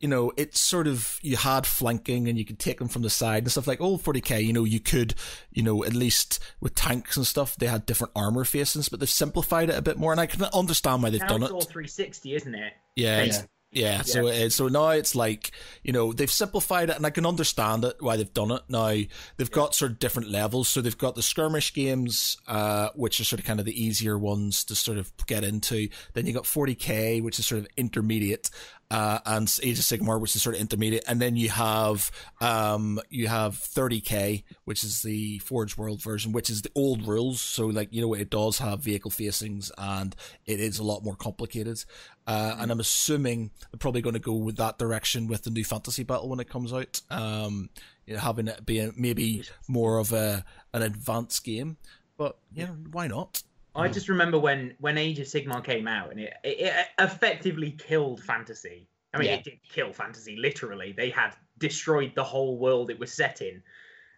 [0.00, 3.10] you know, it's sort of, you had flanking and you could take them from the
[3.10, 5.14] side and stuff like old 40k, you know, you could,
[5.52, 9.10] you know, at least with tanks and stuff, they had different armor facings, but they've
[9.10, 11.54] simplified it a bit more and I can understand why they've now done it's it.
[11.54, 12.72] all 360, isn't it?
[12.96, 13.22] Yeah.
[13.24, 13.42] yeah.
[13.72, 14.56] Yeah, yeah, so is.
[14.56, 15.52] So now it's like,
[15.84, 18.62] you know, they've simplified it and I can understand it why they've done it.
[18.68, 19.46] Now they've yeah.
[19.48, 20.68] got sort of different levels.
[20.68, 24.18] So they've got the skirmish games, uh, which are sort of kind of the easier
[24.18, 25.88] ones to sort of get into.
[26.14, 28.50] Then you got 40k, which is sort of intermediate
[28.90, 32.10] uh, and Age of Sigmar, which is sort of intermediate, and then you have
[32.40, 37.40] um, you have 30k, which is the Forge World version, which is the old rules.
[37.40, 40.14] So like you know it does have vehicle facings, and
[40.46, 41.84] it is a lot more complicated.
[42.26, 45.64] Uh, and I'm assuming they're probably going to go with that direction with the new
[45.64, 47.00] Fantasy Battle when it comes out.
[47.10, 47.70] Um,
[48.06, 51.76] you know, having it be maybe more of a an advanced game,
[52.16, 53.42] but yeah, why not?
[53.74, 57.72] I just remember when when Age of Sigmar came out, and it, it, it effectively
[57.72, 58.88] killed fantasy.
[59.14, 59.34] I mean, yeah.
[59.34, 60.92] it did kill fantasy literally.
[60.92, 63.62] They had destroyed the whole world it was set in.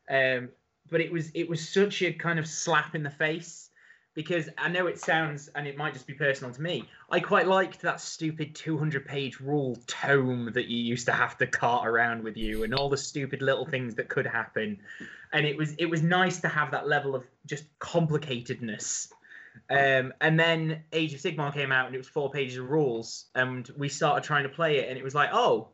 [0.09, 0.50] Um,
[0.90, 3.70] but it was it was such a kind of slap in the face
[4.14, 6.84] because I know it sounds and it might just be personal to me.
[7.11, 11.46] I quite liked that stupid 200 page rule tome that you used to have to
[11.46, 14.78] cart around with you and all the stupid little things that could happen.
[15.32, 19.09] And it was it was nice to have that level of just complicatedness
[19.70, 23.26] um, and then Age of Sigmar came out and it was four pages of rules,
[23.34, 25.68] and we started trying to play it, and it was like, oh,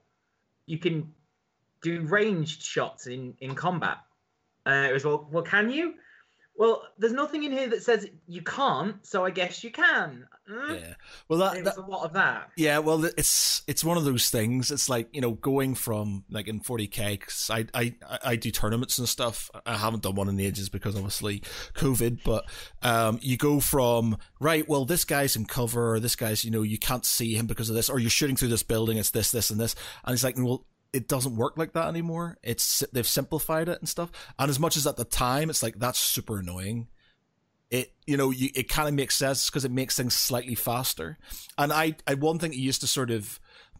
[0.67, 1.13] you can
[1.83, 3.99] do ranged shots in in combat.
[4.67, 5.95] Uh, it was well, well, can you?
[6.59, 10.27] Well, there's nothing in here that says you can't, so I guess you can.
[10.49, 10.95] Yeah.
[11.29, 12.51] Well, that, that, a lot of that.
[12.57, 12.79] Yeah.
[12.79, 14.73] Well, it's it's one of those things.
[14.73, 17.95] It's like you know going from like in 40k because I, I
[18.25, 19.53] I do tournaments and stuff.
[19.65, 21.45] I haven't done one in ages because obviously
[21.75, 22.25] COVID.
[22.25, 22.45] But
[22.83, 24.69] um, you go from right.
[24.69, 25.95] Well, this guy's in cover.
[25.95, 28.35] Or this guy's you know you can't see him because of this, or you're shooting
[28.35, 28.99] through this building.
[28.99, 29.77] It's this, this, and this.
[30.05, 32.39] And it's like well it doesn't work like that anymore.
[32.43, 34.11] It's they've simplified it and stuff.
[34.39, 36.89] And as much as at the time, it's like that's super annoying.
[37.71, 41.19] it you know you, it kind of makes sense because it makes things slightly faster.
[41.57, 43.39] And I, I one thing I used to sort of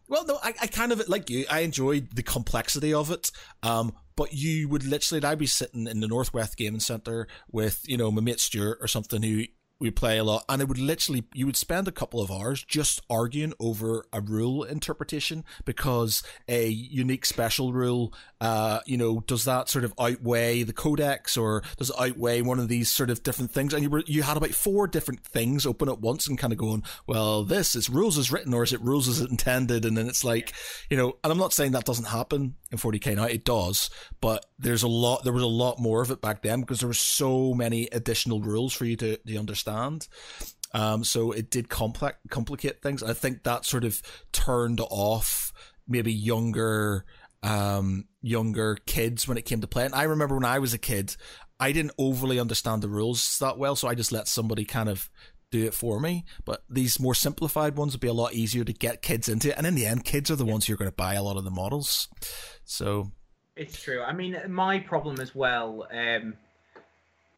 [0.09, 1.45] well, no, I, I kind of like you.
[1.49, 3.31] I enjoyed the complexity of it.
[3.61, 7.95] Um, but you would literally, I'd be sitting in the Northwest Gaming Center with, you
[7.95, 9.43] know, my mate Stuart or something who
[9.79, 12.63] we play a lot, and it would literally you would spend a couple of hours
[12.63, 19.45] just arguing over a rule interpretation because a unique special rule, uh, you know, does
[19.45, 23.23] that sort of outweigh the codex or does it outweigh one of these sort of
[23.23, 23.73] different things?
[23.73, 26.59] And you were you had about four different things open at once and kind of
[26.59, 29.85] going, well, this is rules as written or is it rules as intended?
[29.85, 30.53] And then it's like,
[30.89, 34.45] you know, and I'm not saying that doesn't happen in 40k now, it does, but
[34.59, 36.93] there's a lot, there was a lot more of it back then because there were
[36.93, 40.07] so many additional rules for you to, to understand understand.
[40.73, 43.01] Um, so it did complex complicate things.
[43.01, 44.01] I think that sort of
[44.31, 45.51] turned off
[45.87, 47.05] maybe younger
[47.41, 49.93] um, younger kids when it came to playing.
[49.93, 51.15] I remember when I was a kid,
[51.59, 55.09] I didn't overly understand the rules that well, so I just let somebody kind of
[55.51, 56.25] do it for me.
[56.45, 59.57] But these more simplified ones would be a lot easier to get kids into.
[59.57, 61.37] And in the end, kids are the ones who are going to buy a lot
[61.37, 62.07] of the models.
[62.63, 63.11] So
[63.55, 64.03] it's true.
[64.03, 65.87] I mean, my problem as well.
[65.91, 66.35] Um,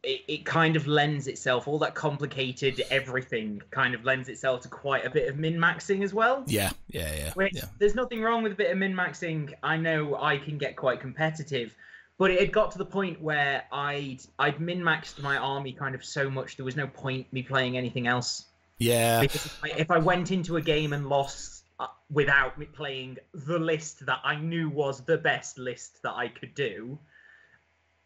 [0.02, 4.68] it, it kind of lends itself all that complicated everything kind of lends itself to
[4.68, 6.42] quite a bit of min maxing as well.
[6.46, 7.66] Yeah, yeah, yeah, Which, yeah.
[7.78, 9.54] There's nothing wrong with a bit of min maxing.
[9.62, 11.74] I know I can get quite competitive,
[12.18, 15.94] but it had got to the point where I'd I'd min maxed my army kind
[15.94, 18.46] of so much there was no point me playing anything else.
[18.78, 19.20] Yeah.
[19.20, 23.18] Because if I, if I went into a game and lost uh, without me playing
[23.32, 26.98] the list that I knew was the best list that I could do,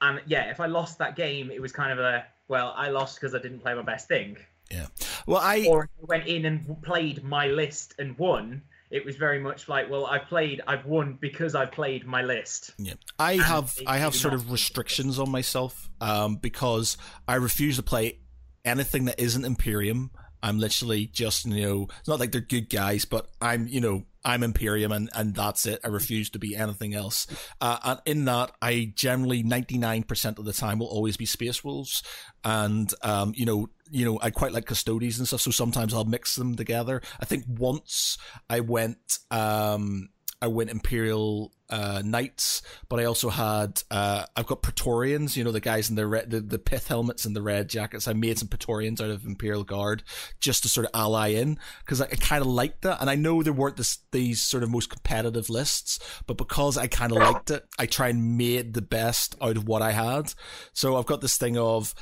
[0.00, 3.20] and yeah, if I lost that game, it was kind of a well, I lost
[3.20, 4.36] because I didn't play my best thing.
[4.70, 4.86] Yeah.
[5.26, 8.62] Well, I or if I went in and played my list and won.
[8.88, 12.72] It was very much like, well, I played, I've won because I've played my list.
[12.78, 17.76] Yeah, I and have, I have sort of restrictions on myself, um, because I refuse
[17.76, 18.20] to play
[18.64, 20.12] anything that isn't Imperium.
[20.46, 24.04] I'm literally just, you know, it's not like they're good guys, but I'm, you know,
[24.24, 25.80] I'm Imperium and, and that's it.
[25.82, 27.26] I refuse to be anything else.
[27.60, 32.04] Uh, and in that, I generally 99% of the time will always be Space Wolves.
[32.44, 35.40] And, um, you know, you know, I quite like Custodes and stuff.
[35.40, 37.02] So sometimes I'll mix them together.
[37.18, 38.16] I think once
[38.48, 40.10] I went, um,
[40.46, 45.36] I went Imperial uh, Knights, but I also had uh, I've got Praetorians.
[45.36, 48.06] You know the guys in the the, the pith helmets and the red jackets.
[48.06, 50.04] I made some Praetorians out of Imperial Guard
[50.38, 53.00] just to sort of ally in because I, I kind of liked that.
[53.00, 56.86] And I know there weren't this, these sort of most competitive lists, but because I
[56.86, 60.32] kind of liked it, I try and made the best out of what I had.
[60.72, 61.92] So I've got this thing of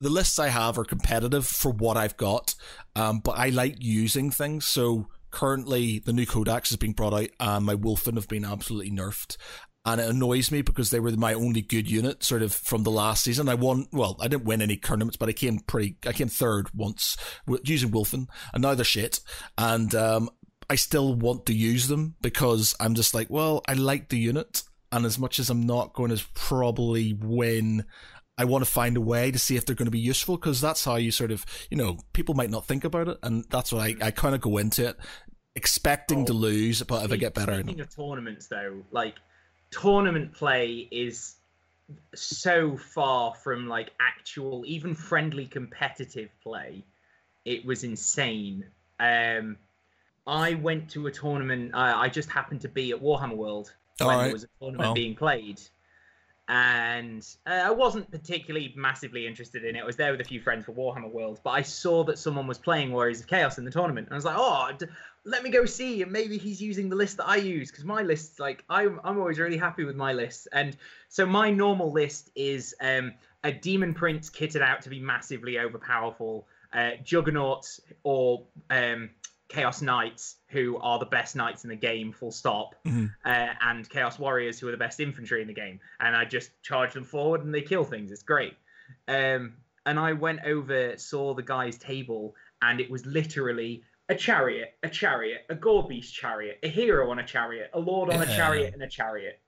[0.00, 2.54] the lists I have are competitive for what I've got,
[2.96, 4.66] um, but I like using things.
[4.66, 8.90] So currently the new Codex is being brought out and my Wulfen have been absolutely
[8.90, 9.36] nerfed.
[9.86, 12.90] And it annoys me because they were my only good unit sort of from the
[12.90, 13.48] last season.
[13.48, 16.68] I won, well, I didn't win any tournaments, but I came pretty, I came third
[16.74, 17.16] once
[17.64, 19.20] using Wulfen and now they're shit.
[19.56, 20.28] And, um,
[20.70, 24.62] I still want to use them because I'm just like, well, I like the unit.
[24.92, 27.84] And as much as I'm not going to probably win,
[28.40, 30.62] I want to find a way to see if they're going to be useful because
[30.62, 33.18] that's how you sort of, you know, people might not think about it.
[33.22, 34.96] And that's what I, I kind of go into it
[35.54, 37.60] expecting oh, to lose, but if I get better.
[37.60, 39.16] Speaking of tournaments, though, like
[39.70, 41.34] tournament play is
[42.14, 46.84] so far from like actual, even friendly competitive play.
[47.44, 48.64] It was insane.
[48.98, 49.58] Um,
[50.26, 51.74] I went to a tournament.
[51.74, 54.24] Uh, I just happened to be at Warhammer World when right.
[54.24, 55.60] there was a tournament being played,
[56.50, 59.82] and uh, I wasn't particularly massively interested in it.
[59.82, 62.48] I was there with a few friends for Warhammer World, but I saw that someone
[62.48, 64.86] was playing Warriors of Chaos in the tournament, and I was like, "Oh, d-
[65.24, 68.02] let me go see." And maybe he's using the list that I use because my
[68.02, 70.48] list, like, I'm I'm always really happy with my list.
[70.52, 70.76] And
[71.08, 73.12] so my normal list is um,
[73.44, 79.10] a Demon Prince kitted out to be massively overpowerful, uh, Juggernauts or um,
[79.50, 83.06] Chaos Knights, who are the best knights in the game, full stop, mm-hmm.
[83.24, 85.80] uh, and Chaos Warriors, who are the best infantry in the game.
[85.98, 88.12] And I just charge them forward and they kill things.
[88.12, 88.54] It's great.
[89.08, 94.74] Um, and I went over, saw the guy's table, and it was literally a chariot,
[94.82, 98.32] a chariot, a gore beast chariot, a hero on a chariot, a lord on yeah.
[98.32, 99.40] a chariot, and a chariot.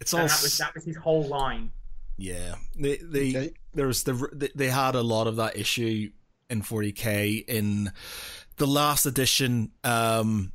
[0.00, 0.20] It's all.
[0.20, 1.70] that was that was his whole line.
[2.16, 3.52] Yeah, they they okay.
[3.72, 6.10] there was the they had a lot of that issue
[6.50, 7.92] in 40k in
[8.60, 10.52] the last edition um,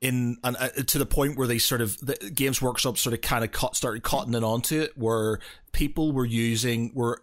[0.00, 3.22] in and uh, to the point where they sort of the games workshop sort of
[3.22, 5.40] kind of cut, started cottoning onto it where
[5.72, 7.20] people were using were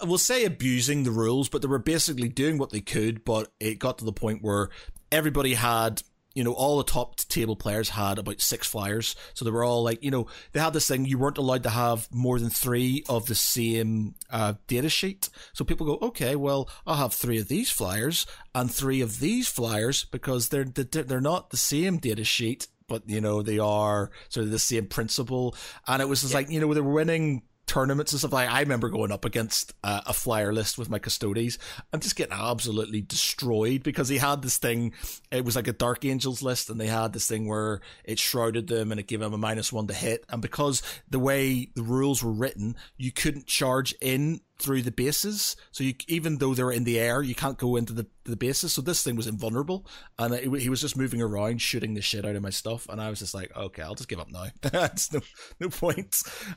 [0.00, 3.52] I will say abusing the rules but they were basically doing what they could but
[3.60, 4.70] it got to the point where
[5.12, 6.02] everybody had
[6.36, 9.16] you know, all the top table players had about six flyers.
[9.32, 11.70] So they were all like, you know, they had this thing, you weren't allowed to
[11.70, 15.30] have more than three of the same uh, data sheet.
[15.54, 19.48] So people go, okay, well, I'll have three of these flyers and three of these
[19.48, 22.68] flyers because they're, they're not the same data sheet.
[22.88, 25.56] But you know they are sort of the same principle,
[25.88, 26.38] and it was just yeah.
[26.38, 28.32] like you know they were winning tournaments and stuff.
[28.32, 31.58] Like I remember going up against uh, a flyer list with my Custodes.
[31.92, 34.92] And just getting absolutely destroyed because he had this thing
[35.30, 38.68] it was like a dark angels list and they had this thing where it shrouded
[38.68, 40.24] them and it gave them a minus one to hit.
[40.28, 45.56] And because the way the rules were written you couldn't charge in through the bases.
[45.72, 48.72] So you, even though they're in the air, you can't go into the, the bases.
[48.72, 49.86] So this thing was invulnerable,
[50.18, 52.88] and it, he was just moving around, shooting the shit out of my stuff.
[52.88, 54.46] And I was just like, okay, I'll just give up now.
[54.62, 55.20] That's no
[55.60, 56.14] no point.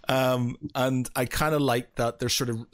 [0.08, 2.66] Um, and I kind of like that they're sort of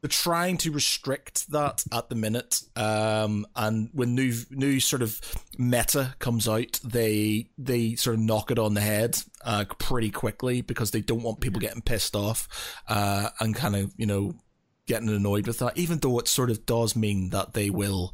[0.00, 2.62] they're trying to restrict that at the minute.
[2.76, 5.20] Um, and when new new sort of
[5.58, 10.60] meta comes out, they they sort of knock it on the head uh, pretty quickly
[10.60, 12.48] because they don't want people getting pissed off
[12.88, 14.34] uh, and kind of you know
[14.86, 15.76] getting annoyed with that.
[15.76, 18.12] Even though it sort of does mean that they will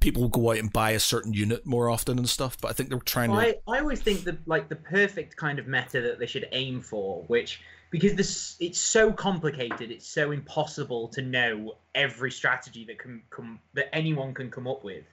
[0.00, 2.56] people will go out and buy a certain unit more often and stuff.
[2.60, 3.58] But I think they're trying well, to.
[3.68, 6.80] I, I always think that like the perfect kind of meta that they should aim
[6.80, 12.98] for, which because this it's so complicated it's so impossible to know every strategy that
[12.98, 15.04] can come that anyone can come up with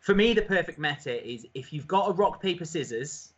[0.00, 3.32] for me the perfect meta is if you've got a rock paper scissors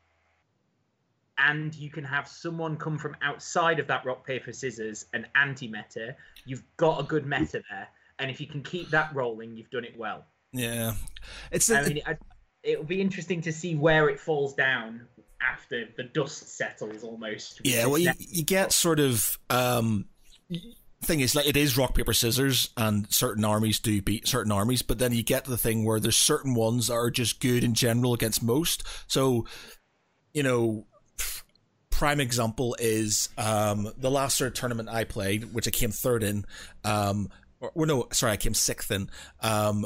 [1.38, 5.68] and you can have someone come from outside of that rock paper scissors an anti
[5.68, 6.14] meta
[6.44, 9.84] you've got a good meta there and if you can keep that rolling you've done
[9.84, 10.92] it well yeah
[11.50, 12.02] it's I mean,
[12.62, 15.06] it'll be interesting to see where it falls down
[15.40, 17.60] after the dust settles almost.
[17.64, 19.38] Yeah, well, you, you get sort of.
[19.50, 20.06] Um,
[21.02, 24.82] thing is like it is rock paper scissors and certain armies do beat certain armies
[24.82, 27.62] but then you get to the thing where there's certain ones that are just good
[27.62, 29.46] in general against most so
[30.34, 30.84] you know
[31.98, 36.22] prime example is um, the last sort of tournament i played which i came third
[36.22, 36.44] in
[36.84, 37.28] um,
[37.60, 39.84] or, or no sorry i came sixth in um,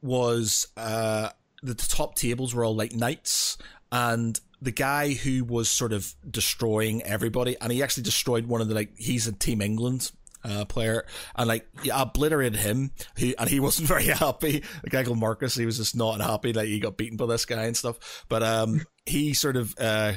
[0.00, 1.28] was uh,
[1.62, 3.58] the top tables were all like knights
[3.92, 8.68] and the guy who was sort of destroying everybody, and he actually destroyed one of
[8.68, 10.10] the like he's a Team England
[10.42, 11.04] uh, player,
[11.36, 12.90] and like yeah, obliterated him.
[13.16, 14.62] He and he wasn't very happy.
[14.82, 17.26] A guy called Marcus, he was just not happy that like, he got beaten by
[17.26, 18.24] this guy and stuff.
[18.28, 20.14] But um, he sort of uh,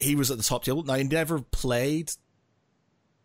[0.00, 0.82] he was at the top table.
[0.82, 2.10] Now he never played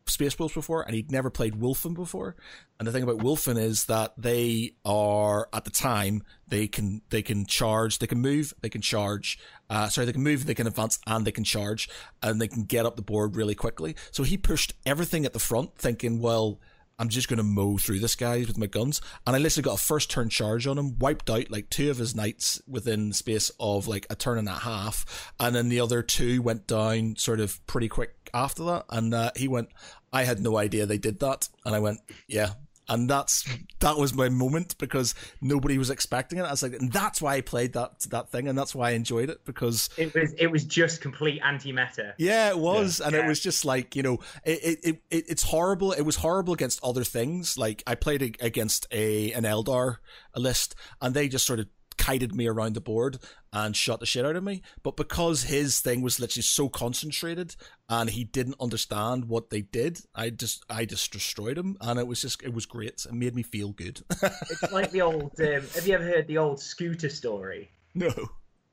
[0.05, 2.35] Space Wolves before, and he'd never played Wulfen before.
[2.79, 7.21] And the thing about Wulfen is that they are at the time they can they
[7.21, 9.39] can charge, they can move, they can charge.
[9.69, 11.89] Uh, sorry, they can move, they can advance, and they can charge,
[12.21, 13.95] and they can get up the board really quickly.
[14.11, 16.59] So he pushed everything at the front, thinking, well.
[17.01, 19.01] I'm just going to mow through this guy with my guns.
[19.25, 21.97] And I literally got a first turn charge on him, wiped out like two of
[21.97, 25.33] his knights within the space of like a turn and a half.
[25.39, 28.85] And then the other two went down sort of pretty quick after that.
[28.91, 29.69] And uh, he went,
[30.13, 31.49] I had no idea they did that.
[31.65, 32.51] And I went, yeah,
[32.91, 33.47] and that's
[33.79, 36.43] that was my moment because nobody was expecting it.
[36.43, 38.91] I was like, and that's why I played that that thing, and that's why I
[38.91, 42.15] enjoyed it because it was it was just complete anti-meta.
[42.17, 43.07] Yeah, it was, yeah.
[43.07, 43.25] and yeah.
[43.25, 45.93] it was just like you know, it, it it it's horrible.
[45.93, 47.57] It was horrible against other things.
[47.57, 49.97] Like I played against a an Eldar
[50.35, 51.67] list, and they just sort of
[52.01, 53.19] kited me around the board
[53.53, 54.63] and shot the shit out of me.
[54.81, 57.55] But because his thing was literally so concentrated
[57.87, 62.07] and he didn't understand what they did, I just I just destroyed him, and it
[62.07, 63.05] was just it was great.
[63.05, 64.01] It made me feel good.
[64.23, 65.39] it's like the old.
[65.39, 67.69] Um, have you ever heard the old scooter story?
[67.93, 68.11] No.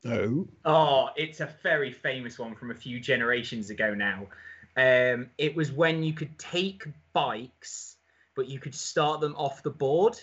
[0.04, 0.46] No.
[0.64, 4.28] Oh, it's a very famous one from a few generations ago now.
[4.76, 7.96] Um, it was when you could take bikes,
[8.36, 10.18] but you could start them off the board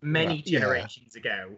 [0.00, 0.44] many right.
[0.44, 1.20] generations yeah.
[1.20, 1.56] ago.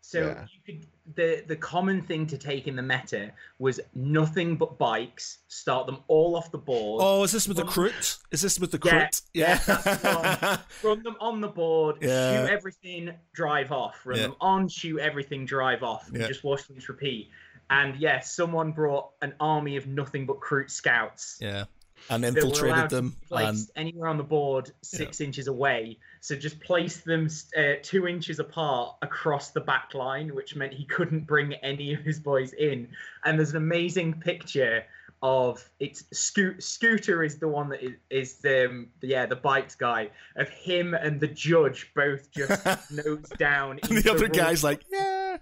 [0.00, 0.46] So yeah.
[0.52, 5.38] you could the the common thing to take in the meta was nothing but bikes,
[5.48, 7.02] start them all off the board.
[7.04, 8.18] Oh, is this with run, the Kroot?
[8.30, 9.22] Is this with the Kroot?
[9.34, 9.58] Yeah.
[9.66, 12.46] yeah run them on the board, yeah.
[12.46, 14.00] shoot everything, drive off.
[14.04, 16.08] Run them on, shoot everything, drive off.
[16.08, 17.30] And just watch things repeat.
[17.68, 21.38] And yes, someone brought an army of nothing but Kroot scouts.
[21.40, 21.64] Yeah
[22.10, 25.26] and infiltrated them and anywhere on the board six yeah.
[25.26, 25.98] inches away.
[26.20, 30.84] So just place them uh, two inches apart across the back line which meant he
[30.84, 32.88] couldn't bring any of his boys in.
[33.24, 34.84] And there's an amazing picture
[35.22, 39.74] of it's Sco- scooter is the one that is, is the, um, yeah the bikes
[39.74, 44.84] guy of him and the judge both just nose down and the other guy's like
[44.92, 45.38] yeah.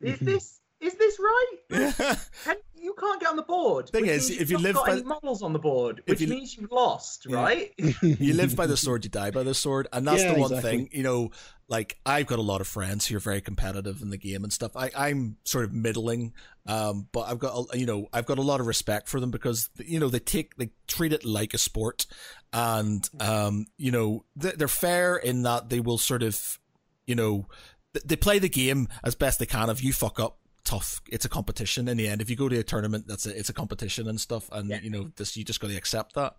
[0.00, 2.16] Is this Is this right?
[2.80, 3.90] you can't get on the board.
[3.90, 6.56] Thing is, if you live got by any models on the board, which you, means
[6.56, 7.36] you've lost, yeah.
[7.36, 7.74] right?
[8.02, 10.52] you live by the sword, you die by the sword, and that's yeah, the one
[10.52, 10.70] exactly.
[10.70, 10.88] thing.
[10.92, 11.30] You know,
[11.68, 14.52] like I've got a lot of friends who are very competitive in the game and
[14.52, 14.74] stuff.
[14.74, 16.32] I, I'm sort of middling,
[16.66, 19.30] um, but I've got a, you know I've got a lot of respect for them
[19.30, 22.06] because you know they take they treat it like a sport,
[22.54, 26.58] and um, you know they're fair in that they will sort of
[27.06, 27.46] you know
[28.04, 29.68] they play the game as best they can.
[29.68, 31.00] If you fuck up, tough.
[31.10, 32.20] It's a competition in the end.
[32.20, 34.80] If you go to a tournament, that's a, it's a competition and stuff, and yeah.
[34.82, 36.36] you know this you just got to accept that.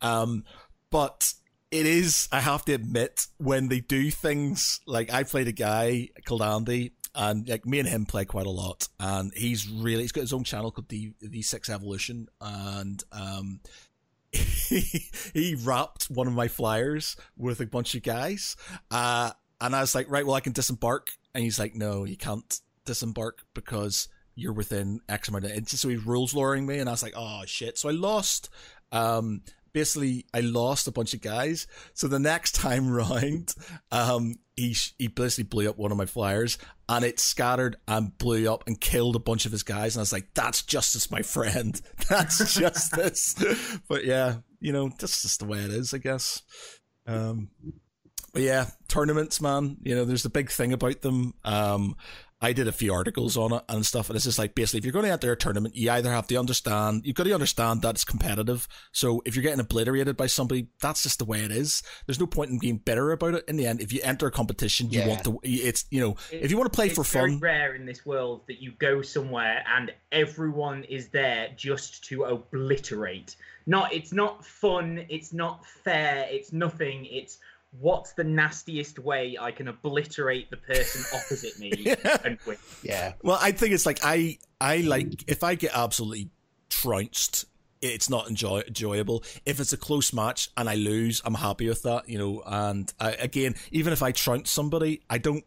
[0.00, 0.44] Um,
[0.90, 1.32] but
[1.70, 6.08] it is, I have to admit, when they do things like I played a guy
[6.24, 10.12] called Andy, and like me and him play quite a lot, and he's really he's
[10.12, 13.60] got his own channel called the the Six Evolution, and um,
[14.32, 14.80] he,
[15.34, 18.56] he wrapped one of my flyers with a bunch of guys,
[18.90, 22.16] uh, and I was like, right, well, I can disembark, and he's like, no, you
[22.16, 25.80] can't disembark because you're within X amount of inches.
[25.80, 27.78] So he's rules lowering me, and I was like, oh shit.
[27.78, 28.50] So I lost.
[28.90, 31.66] Um, basically I lost a bunch of guys.
[31.94, 33.54] So the next time round,
[33.92, 36.58] um, he he basically blew up one of my flyers,
[36.88, 39.94] and it scattered and blew up and killed a bunch of his guys.
[39.94, 41.80] And I was like, "That's justice, my friend.
[42.08, 43.34] That's justice."
[43.88, 46.42] but yeah, you know, that's just the way it is, I guess.
[47.06, 47.50] Um,
[48.32, 49.76] but yeah, tournaments, man.
[49.82, 51.34] You know, there's a big thing about them.
[51.44, 51.96] Um,
[52.40, 54.84] I did a few articles on it and stuff, and it's just like basically if
[54.84, 57.82] you're going to enter a tournament, you either have to understand you've got to understand
[57.82, 58.68] that it's competitive.
[58.92, 61.82] So if you're getting obliterated by somebody, that's just the way it is.
[62.06, 63.44] There's no point in being bitter about it.
[63.48, 65.08] In the end, if you enter a competition, you yeah.
[65.08, 65.40] want to.
[65.42, 67.30] It's you know it, if you want to play for fun.
[67.30, 72.04] It's very rare in this world that you go somewhere and everyone is there just
[72.04, 73.34] to obliterate.
[73.66, 75.04] Not it's not fun.
[75.08, 76.26] It's not fair.
[76.30, 77.04] It's nothing.
[77.06, 77.38] It's
[77.72, 82.16] what's the nastiest way I can obliterate the person opposite me yeah.
[82.24, 82.56] and win?
[82.82, 83.14] Yeah.
[83.22, 86.30] Well, I think it's like I I like if I get absolutely
[86.70, 87.44] trounced,
[87.80, 89.22] it's not enjoy- enjoyable.
[89.44, 92.42] If it's a close match and I lose, I'm happy with that, you know.
[92.46, 95.44] And I, again, even if I trounce somebody, I don't.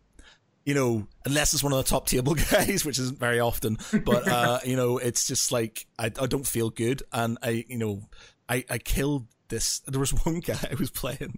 [0.64, 4.28] You know, unless it's one of the top table guys, which isn't very often, but
[4.28, 8.04] uh, you know, it's just like I, I don't feel good, and I, you know,
[8.48, 11.38] I, I killed this there was one guy I was playing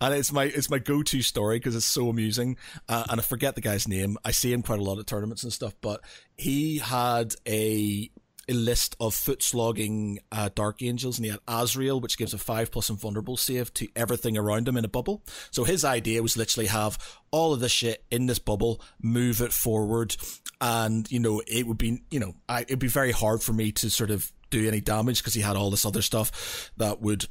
[0.00, 2.56] and it's my it's my go-to story because it's so amusing.
[2.88, 4.18] Uh, and I forget the guy's name.
[4.24, 6.00] I see him quite a lot at tournaments and stuff but
[6.36, 8.10] he had a
[8.48, 12.38] a list of foot slogging uh, dark angels and he had Azrael which gives a
[12.38, 15.22] 5 plus invulnerable save to everything around him in a bubble.
[15.52, 16.98] So his idea was literally have
[17.30, 20.16] all of this shit in this bubble move it forward
[20.60, 23.70] and you know it would be you know I, it'd be very hard for me
[23.72, 27.26] to sort of do any damage because he had all this other stuff that would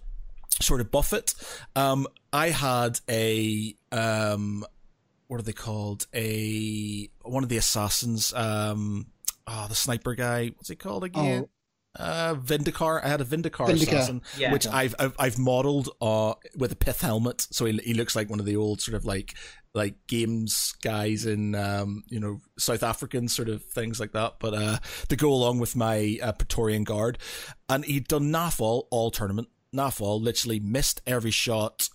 [0.59, 1.33] sort of buff it.
[1.75, 4.65] Um, I had a um,
[5.27, 6.07] what are they called?
[6.13, 8.33] A one of the assassins.
[8.33, 9.07] Um,
[9.47, 10.51] oh, the sniper guy.
[10.55, 11.45] What's he called again?
[11.45, 11.49] Oh.
[11.97, 13.03] Uh, Vindicare.
[13.03, 13.81] I had a Vindicare, Vindicare.
[13.81, 14.53] assassin, yeah.
[14.53, 18.29] which I've, I've I've modeled uh with a pith helmet, so he he looks like
[18.29, 19.35] one of the old sort of like
[19.73, 24.35] like games guys in um you know South African sort of things like that.
[24.39, 24.77] But uh
[25.09, 27.17] to go along with my uh, Praetorian guard,
[27.67, 31.89] and he'd done Nafal all tournament Nafal literally missed every shot.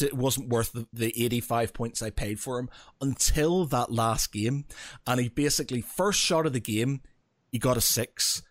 [0.00, 2.68] It wasn't worth the 85 points I paid for him
[3.00, 4.64] until that last game.
[5.06, 7.02] And he basically, first shot of the game,
[7.52, 8.42] he got a six.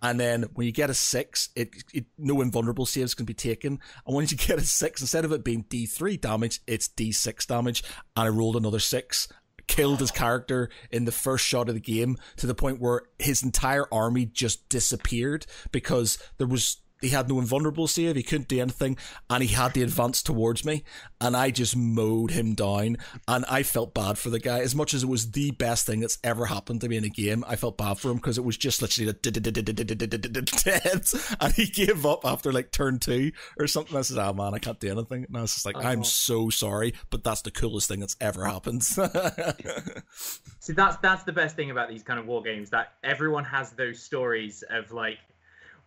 [0.00, 3.80] And then when you get a six, it, it no invulnerable saves can be taken.
[4.06, 7.82] And once you get a six, instead of it being D3 damage, it's D6 damage.
[8.16, 9.28] And I rolled another six
[9.66, 13.42] killed his character in the first shot of the game to the point where his
[13.42, 18.60] entire army just disappeared because there was he had no invulnerable save, he couldn't do
[18.60, 18.96] anything,
[19.30, 20.84] and he had the advance towards me,
[21.20, 22.96] and I just mowed him down,
[23.26, 24.60] and I felt bad for the guy.
[24.60, 27.08] As much as it was the best thing that's ever happened to me in a
[27.08, 31.04] game, I felt bad for him because it was just literally dead,
[31.40, 33.96] and he gave up after like turn two or something.
[33.96, 36.04] I said, "Ah, oh, man, I can't do anything," and I was just like, "I'm
[36.04, 41.56] so sorry, but that's the coolest thing that's ever happened." See, that's that's the best
[41.56, 45.18] thing about these kind of war games that everyone has those stories of like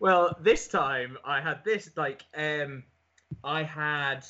[0.02, 2.82] well, this time I had this like um
[3.44, 4.26] I had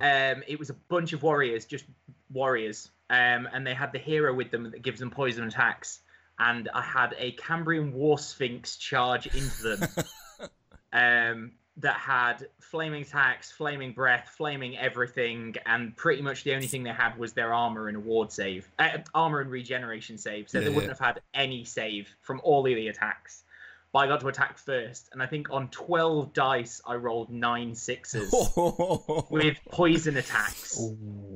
[0.00, 1.84] um it was a bunch of warriors, just
[2.32, 2.90] warriors.
[3.08, 6.00] Um and they had the hero with them that gives them poison attacks.
[6.40, 9.88] And I had a Khemrian War Sphinx charge into them.
[10.92, 16.82] um that had flaming attacks, flaming breath, flaming everything, and pretty much the only thing
[16.82, 20.48] they had was their armor and a ward save, uh, armor and regeneration save.
[20.48, 21.06] So yeah, they wouldn't yeah.
[21.06, 23.44] have had any save from all of the attacks
[23.94, 25.08] but I got to attack first.
[25.12, 28.34] And I think on 12 dice, I rolled nine sixes
[29.30, 30.76] with poison attacks.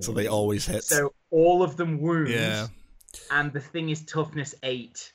[0.00, 0.82] So they always hit.
[0.82, 2.30] So all of them wound.
[2.30, 2.66] Yeah.
[3.30, 5.12] And the thing is toughness eight.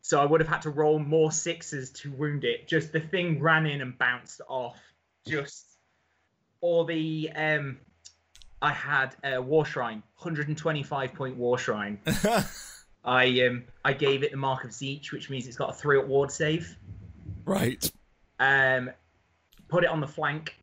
[0.00, 2.66] So I would have had to roll more sixes to wound it.
[2.66, 4.78] Just the thing ran in and bounced off.
[5.28, 5.66] Just
[6.62, 7.76] or the um
[8.62, 11.98] I had a war shrine, 125 point war shrine.
[13.04, 15.98] I um I gave it the mark of Tzeentch, which means it's got a three
[15.98, 16.76] up ward save.
[17.44, 17.90] Right.
[18.38, 18.90] Um,
[19.68, 20.56] put it on the flank,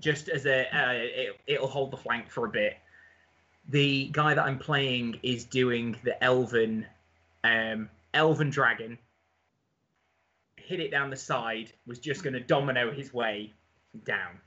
[0.00, 2.76] just as a uh, it, it'll hold the flank for a bit.
[3.68, 6.86] The guy that I'm playing is doing the elven,
[7.44, 8.98] um, elven dragon.
[10.56, 11.72] Hit it down the side.
[11.86, 13.52] Was just going to domino his way
[14.04, 14.38] down.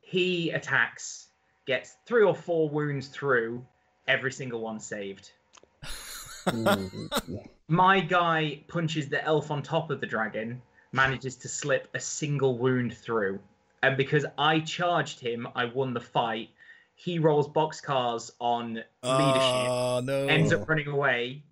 [0.00, 1.28] He attacks,
[1.66, 3.64] gets three or four wounds through,
[4.08, 5.30] every single one saved.
[6.46, 7.36] Mm-hmm.
[7.68, 12.58] My guy punches the elf on top of the dragon, manages to slip a single
[12.58, 13.40] wound through.
[13.82, 16.50] And because I charged him, I won the fight.
[16.94, 20.26] He rolls boxcars on leadership, Oh no.
[20.28, 21.42] ends up running away,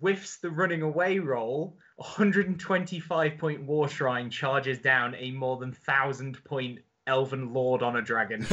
[0.00, 1.76] whiffs the running away roll.
[1.96, 6.80] 125 point war shrine charges down a more than thousand point
[7.10, 8.46] elven lord on a dragon.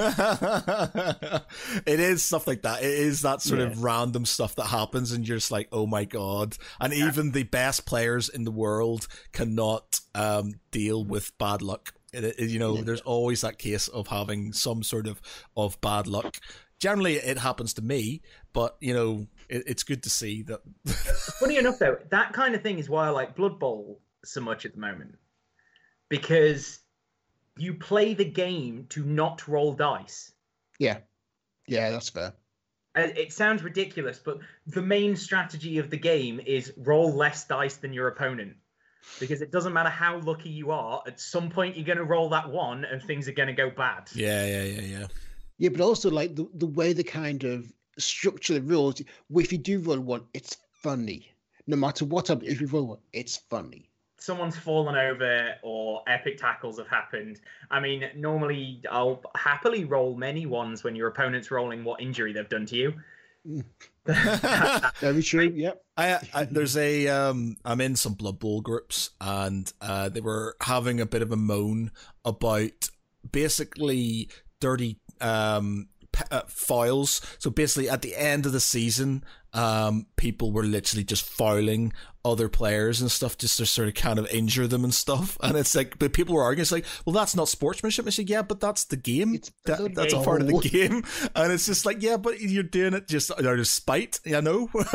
[1.85, 2.81] it is stuff like that.
[2.83, 3.67] It is that sort Yeah.
[3.67, 7.43] of random stuff that happens, and you're just like, "Oh my god!" And even the
[7.43, 11.93] best players in the world cannot um, deal with bad luck.
[12.13, 12.81] It, it- you know, Yeah.
[12.83, 15.21] there's always that case of having some sort of
[15.55, 16.37] of bad luck.
[16.79, 18.21] Generally, it happens to me,
[18.53, 20.61] but you know, it, it's good to see that.
[21.39, 24.65] Funny enough, though, that kind of thing is why I like Blood Bowl so much
[24.65, 25.15] at the moment.
[26.09, 26.79] Because
[27.59, 30.31] you play the game to not roll dice.
[30.79, 30.99] Yeah,
[31.67, 32.33] yeah, that's fair.
[32.95, 37.77] Uh, It sounds ridiculous, but the main strategy of the game is roll less dice
[37.77, 38.55] than your opponent.
[39.19, 42.29] Because it doesn't matter how lucky you are, at some point you're going to roll
[42.29, 44.09] that one and things are going to go bad.
[44.13, 45.07] yeah, yeah, yeah, yeah.
[45.59, 49.01] Yeah, but also like the the way the kind of structure the rules.
[49.33, 51.31] If you do roll one, it's funny.
[51.65, 53.89] No matter what, happens, if you roll one, it's funny.
[54.19, 57.39] Someone's fallen over or epic tackles have happened.
[57.69, 62.49] I mean, normally I'll happily roll many ones when your opponent's rolling what injury they've
[62.49, 62.93] done to you.
[63.47, 63.63] Mm.
[64.99, 65.51] Very true.
[65.53, 65.83] Yep.
[65.97, 70.55] I, I there's a um I'm in some Blood Bowl groups and uh they were
[70.61, 71.91] having a bit of a moan
[72.25, 72.89] about
[73.29, 77.21] basically dirty um p- uh, foils.
[77.39, 81.93] So basically at the end of the season um people were literally just fouling
[82.31, 85.37] other players and stuff just to sort of kind of injure them and stuff.
[85.41, 88.05] And it's like but people were arguing it's like, well that's not sportsmanship.
[88.07, 89.39] I said, yeah, but that's the game.
[89.65, 90.59] That- that's a part of the oh.
[90.59, 91.03] game.
[91.35, 94.69] And it's just like, yeah, but you're doing it just out of spite, you know?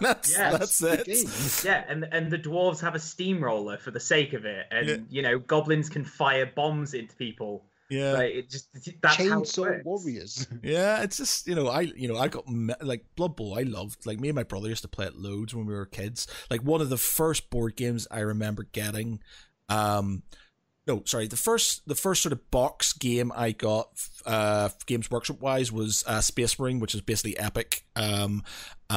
[0.00, 1.64] that's Yeah, that's it.
[1.64, 4.96] yeah, and and the dwarves have a steamroller for the sake of it, and Yeah.
[5.08, 7.64] you know goblins can fire bombs into people.
[7.90, 8.12] Yeah.
[8.12, 9.84] Like it just that's how it Chainsaw.
[9.84, 10.46] Warriors.
[10.62, 12.44] Yeah, it's just you know I you know I got
[12.80, 15.54] like Blood Bowl I loved like me and my brother used to play it loads
[15.54, 19.20] when we were kids like one of the first board games I remember getting
[19.68, 20.22] um
[20.86, 23.88] no sorry the first the first sort of box game I got
[24.26, 28.42] uh Games Workshop wise was uh, Space Marine which is basically epic um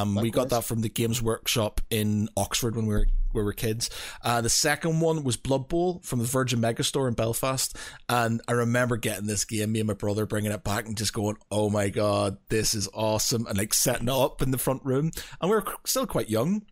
[0.02, 3.54] um we got that from the Games Workshop in Oxford when we were we were
[3.54, 3.90] kids
[4.24, 7.76] uh the second one was Blood Bowl from the Virgin Megastore in Belfast
[8.10, 11.14] and I remember getting this game, me and my brother bringing it back and just
[11.14, 13.46] going, oh my god, this is awesome.
[13.48, 15.12] And like setting it up in the front room.
[15.42, 16.64] And we were still quite young.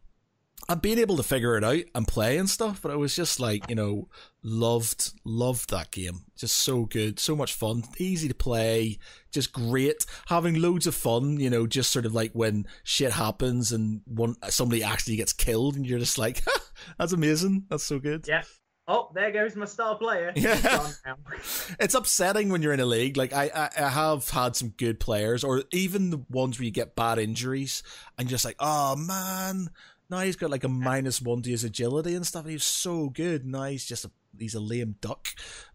[0.68, 3.40] And being able to figure it out and play and stuff, but I was just
[3.40, 4.10] like, you know,
[4.42, 6.22] loved, loved that game.
[6.36, 8.98] Just so good, so much fun, easy to play,
[9.32, 13.72] just great, having loads of fun, you know, just sort of like when shit happens
[13.72, 16.42] and one somebody actually gets killed and you're just like,
[16.98, 18.26] that's amazing, that's so good.
[18.28, 18.42] Yeah.
[18.88, 20.32] Oh, there goes my star player.
[20.36, 20.56] Yeah.
[20.56, 21.16] He's gone now.
[21.80, 23.18] it's upsetting when you're in a league.
[23.18, 26.72] Like I, I, I have had some good players, or even the ones where you
[26.72, 27.82] get bad injuries,
[28.18, 29.70] and you're just like, oh man,
[30.10, 32.44] now he's got like a minus one to his agility and stuff.
[32.44, 33.46] And he's so good.
[33.46, 35.28] Now he's just a he's a lame duck,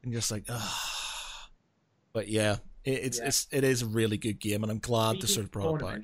[0.02, 1.48] and just like, ah.
[2.12, 3.26] But yeah, it, it's Yeah.
[3.26, 5.80] it's it is a really good game, and I'm glad to sort of of brought
[5.80, 6.02] back.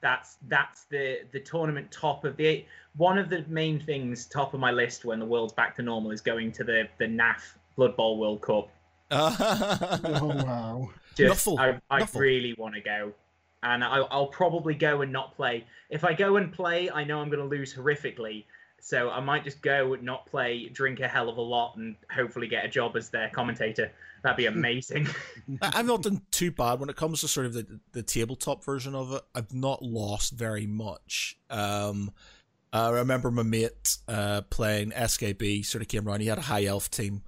[0.00, 2.64] That's that's the the tournament top of the
[2.96, 6.10] one of the main things top of my list when the world's back to normal
[6.10, 8.68] is going to the the NAF Blood Bowl World Cup.
[9.12, 10.90] Oh wow.
[11.14, 12.20] Just, Nuffle, I, I Nuffle.
[12.20, 13.12] really want to go,
[13.62, 15.64] and I, I'll probably go and not play.
[15.90, 18.44] If I go and play, I know I'm going to lose horrifically.
[18.80, 21.94] So I might just go and not play, drink a hell of a lot, and
[22.12, 23.92] hopefully get a job as their commentator.
[24.24, 25.06] That'd be amazing.
[25.60, 28.64] I- I've not done too bad when it comes to sort of the the tabletop
[28.64, 29.22] version of it.
[29.36, 31.38] I've not lost very much.
[31.48, 32.10] Um,
[32.72, 36.20] I remember my mate uh, playing SKB sort of came around.
[36.20, 37.22] He had a high elf team,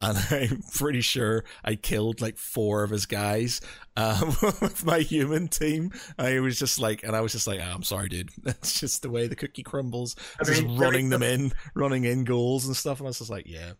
[0.00, 3.60] and I'm pretty sure I killed like four of his guys
[3.96, 4.28] um,
[4.60, 5.92] with my human team.
[6.18, 8.30] I was just like, and I was just like, oh, I'm sorry, dude.
[8.42, 10.16] That's just the way the cookie crumbles.
[10.40, 12.98] I mean, just running them in, running in goals and stuff.
[12.98, 13.72] And I was just like, yeah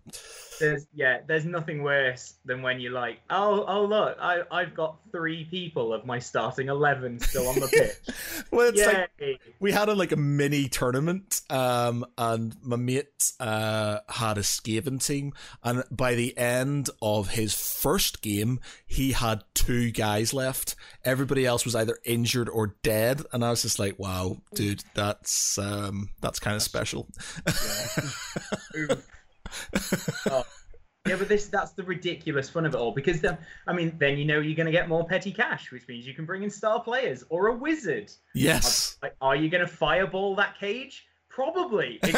[0.60, 4.98] there's yeah, there's nothing worse than when you're like, oh oh look, I I've got
[5.10, 7.66] three people of my starting eleven still on the
[8.06, 8.16] pitch.
[8.52, 9.08] well, it's Yay.
[9.20, 14.42] like we had a like a mini tournament, um, and my mate uh had a
[14.42, 15.32] Skaven team,
[15.64, 20.76] and by the end of his first game, he had two guys left.
[21.04, 25.58] Everybody else was either injured or dead, and I was just like, wow, dude, that's
[25.58, 27.06] um that's kind of special.
[28.74, 28.94] Yeah.
[30.30, 30.44] oh.
[31.06, 33.36] Yeah, but this that's the ridiculous fun of it all because then
[33.66, 36.14] I mean then you know you're going to get more petty cash, which means you
[36.14, 38.10] can bring in star players or a wizard.
[38.34, 38.96] Yes.
[39.02, 41.06] Are, are you going to fireball that cage?
[41.30, 42.00] Probably.
[42.02, 42.12] um,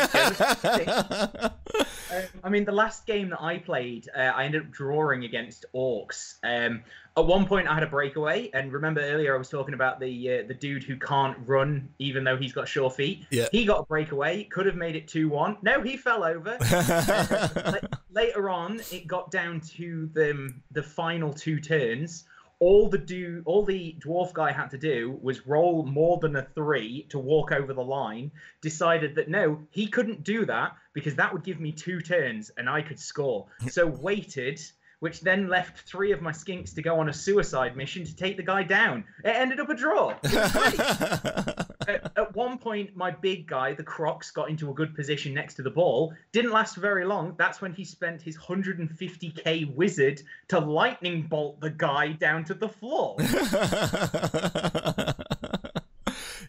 [2.42, 6.36] I mean, the last game that I played, uh, I ended up drawing against orcs.
[6.42, 6.82] Um,
[7.14, 10.38] at one point, I had a breakaway, and remember earlier I was talking about the
[10.38, 13.26] uh, the dude who can't run even though he's got sure feet.
[13.30, 13.48] Yeah.
[13.52, 15.58] He got a breakaway, could have made it two one.
[15.60, 16.56] No, he fell over.
[16.58, 17.74] uh,
[18.10, 22.24] later on, it got down to the the final two turns
[22.62, 26.46] all the do all the dwarf guy had to do was roll more than a
[26.54, 28.30] three to walk over the line
[28.60, 32.70] decided that no he couldn't do that because that would give me two turns and
[32.70, 34.60] i could score so waited
[35.00, 38.36] which then left three of my skinks to go on a suicide mission to take
[38.36, 39.02] the guy down.
[39.24, 40.14] It ended up a draw.
[41.88, 45.54] at, at, one point, my big guy, the Crocs, got into a good position next
[45.54, 46.14] to the ball.
[46.32, 47.34] Didn't last very long.
[47.38, 52.68] That's when he spent his 150k wizard to lightning bolt the guy down to the
[52.68, 53.16] floor.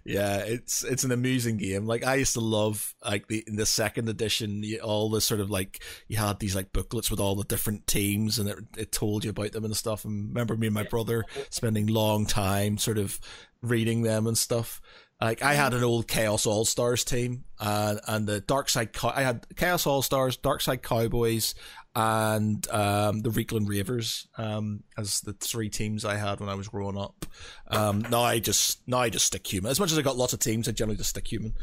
[0.05, 1.85] yeah, it's it's an amusing game.
[1.85, 5.49] Like I used to love like the in the second edition, all the sort of
[5.49, 9.23] like you had these like booklets with all the different teams, and it it told
[9.23, 10.03] you about them and stuff.
[10.03, 13.19] And remember me and my brother spending long time sort of
[13.61, 14.81] reading them and stuff.
[15.23, 18.89] Like I had an old Chaos All Stars team, uh, and the Dark Side.
[19.03, 21.55] I had Chaos All Stars, Dark Side Cowboys,
[21.95, 26.67] and um, the Reikland Reavers um, as the three teams I had when I was
[26.67, 27.25] growing up.
[27.67, 29.71] Um, now I just now I just stick human.
[29.71, 31.53] As much as I got lots of teams, I generally just stick human.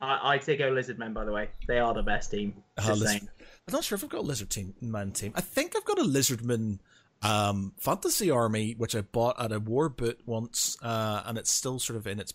[0.00, 1.50] I, I take out Lizardmen by the way.
[1.66, 2.54] They are the best team.
[2.78, 5.32] Uh, I'm not sure if I've got a Lizard team man team.
[5.34, 6.78] I think I've got a Lizardman
[7.22, 11.78] um, fantasy army which I bought at a war boot once, uh, and it's still
[11.78, 12.34] sort of in its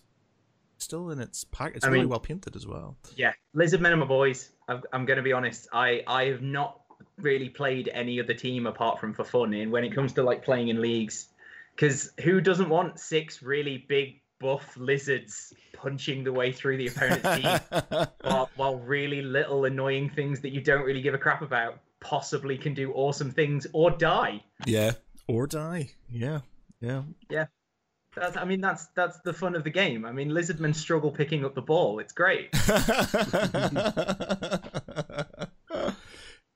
[0.78, 1.76] still in its pack.
[1.76, 2.96] It's I really mean, well painted as well.
[3.16, 4.50] Yeah, Lizard Men are my boys.
[4.68, 5.68] I'm, I'm going to be honest.
[5.72, 6.80] I I have not
[7.18, 9.54] really played any other team apart from for fun.
[9.54, 11.28] And when it comes to like playing in leagues,
[11.74, 17.42] because who doesn't want six really big buff lizards punching the way through the opponent's
[17.42, 21.78] team, while, while really little annoying things that you don't really give a crap about
[22.04, 24.44] possibly can do awesome things or die.
[24.66, 24.92] Yeah,
[25.26, 25.90] or die.
[26.08, 26.40] Yeah,
[26.80, 27.46] yeah, yeah.
[28.14, 30.04] That's, I mean, that's that's the fun of the game.
[30.04, 31.98] I mean, lizardmen struggle picking up the ball.
[31.98, 32.50] It's great.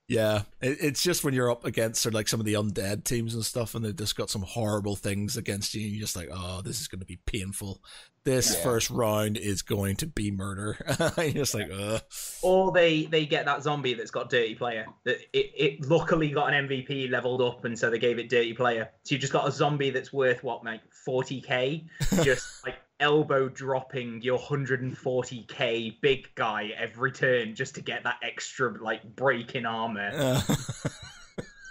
[0.08, 3.04] yeah, it, it's just when you're up against sort of like some of the undead
[3.04, 5.86] teams and stuff, and they've just got some horrible things against you.
[5.86, 7.80] You're just like, oh, this is going to be painful
[8.28, 8.62] this yeah.
[8.62, 10.76] first round is going to be murder.
[11.16, 12.02] You're just like, ugh.
[12.42, 14.86] Or they they get that zombie that's got dirty player.
[15.04, 18.52] That it, it luckily got an MVP leveled up, and so they gave it dirty
[18.52, 18.90] player.
[19.04, 21.86] So you just got a zombie that's worth what, like 40k,
[22.22, 28.82] just like elbow dropping your 140k big guy every turn just to get that extra
[28.82, 30.10] like break in armor.
[30.14, 30.40] Uh.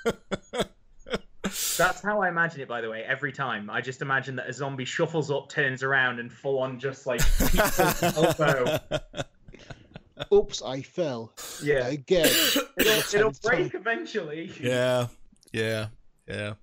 [1.77, 3.69] That's how I imagine it, by the way, every time.
[3.69, 7.21] I just imagine that a zombie shuffles up, turns around, and full on just like
[8.01, 8.79] elbow.
[10.33, 11.33] Oops, I fell.
[11.63, 11.87] Yeah.
[11.87, 12.27] Again.
[12.77, 14.51] it'll, it'll break eventually.
[14.59, 15.07] Yeah.
[15.53, 15.87] Yeah.
[16.27, 16.53] Yeah.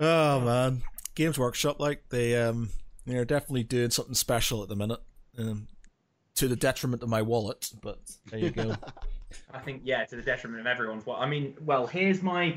[0.00, 0.82] Oh man.
[1.14, 2.70] Games Workshop, like they um
[3.06, 5.00] they're definitely doing something special at the minute.
[5.38, 5.68] Um,
[6.36, 7.98] to the detriment of my wallet, but
[8.30, 8.74] there you go.
[9.52, 11.22] I think yeah, to the detriment of everyone's wallet.
[11.22, 12.56] I mean, well, here's my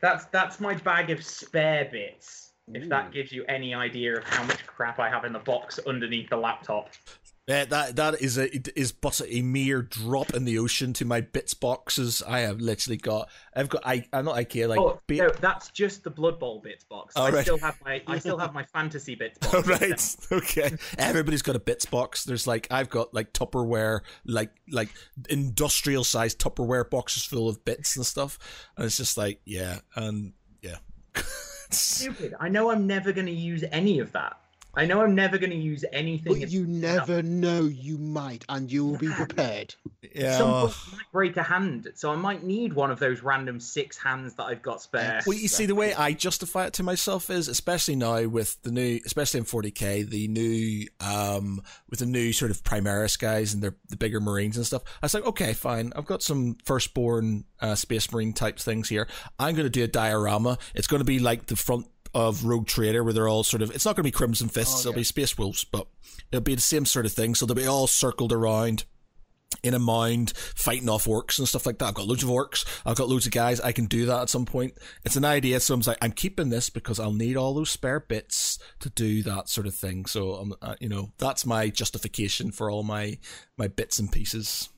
[0.00, 2.52] that's that's my bag of spare bits.
[2.72, 5.78] If that gives you any idea of how much crap I have in the box
[5.86, 6.88] underneath the laptop.
[7.46, 8.48] Yeah, that that is a
[8.78, 12.22] is but a mere drop in the ocean to my bits boxes.
[12.26, 13.28] I have literally got.
[13.54, 13.82] I've got.
[13.84, 14.66] I I'm not IKEA.
[14.66, 17.12] Like, oh, no, that's just the Blood Bowl bits box.
[17.16, 17.42] Oh, I right.
[17.42, 18.02] still have my.
[18.06, 19.54] I still have my fantasy bits box.
[19.54, 20.16] Oh, right.
[20.32, 20.74] Okay.
[20.96, 22.24] Everybody's got a bits box.
[22.24, 24.88] There's like I've got like Tupperware, like like
[25.28, 28.38] industrial sized Tupperware boxes full of bits and stuff,
[28.78, 30.76] and it's just like yeah, and yeah.
[31.70, 32.34] Stupid.
[32.40, 34.38] I know I'm never going to use any of that
[34.76, 36.40] I know I'm never going to use anything.
[36.40, 39.74] But you never know you might, and you will be prepared.
[40.14, 40.38] Yeah.
[40.38, 43.58] Some point I might break a hand, so I might need one of those random
[43.60, 45.22] six hands that I've got spare.
[45.26, 48.70] Well, you see, the way I justify it to myself is, especially now with the
[48.70, 53.62] new, especially in 40k, the new, um, with the new sort of Primaris guys and
[53.62, 54.82] their the bigger Marines and stuff.
[55.02, 55.92] I was like, okay, fine.
[55.96, 59.08] I've got some firstborn uh, Space Marine type things here.
[59.38, 60.58] I'm going to do a diorama.
[60.74, 63.70] It's going to be like the front of Rogue Trader, where they're all sort of.
[63.70, 64.84] It's not going to be Crimson Fists.
[64.86, 65.86] Oh, It'll be Space Wolves, but
[66.30, 67.34] it'll be the same sort of thing.
[67.34, 68.84] So they'll be all circled around
[69.62, 71.86] in a mound, fighting off orcs and stuff like that.
[71.86, 72.64] I've got loads of orcs.
[72.84, 73.60] I've got loads of guys.
[73.60, 74.74] I can do that at some point.
[75.04, 75.60] It's an idea.
[75.60, 79.22] So I'm like, I'm keeping this because I'll need all those spare bits to do
[79.22, 80.06] that sort of thing.
[80.06, 83.18] So I'm, uh, you know, that's my justification for all my
[83.56, 84.68] my bits and pieces.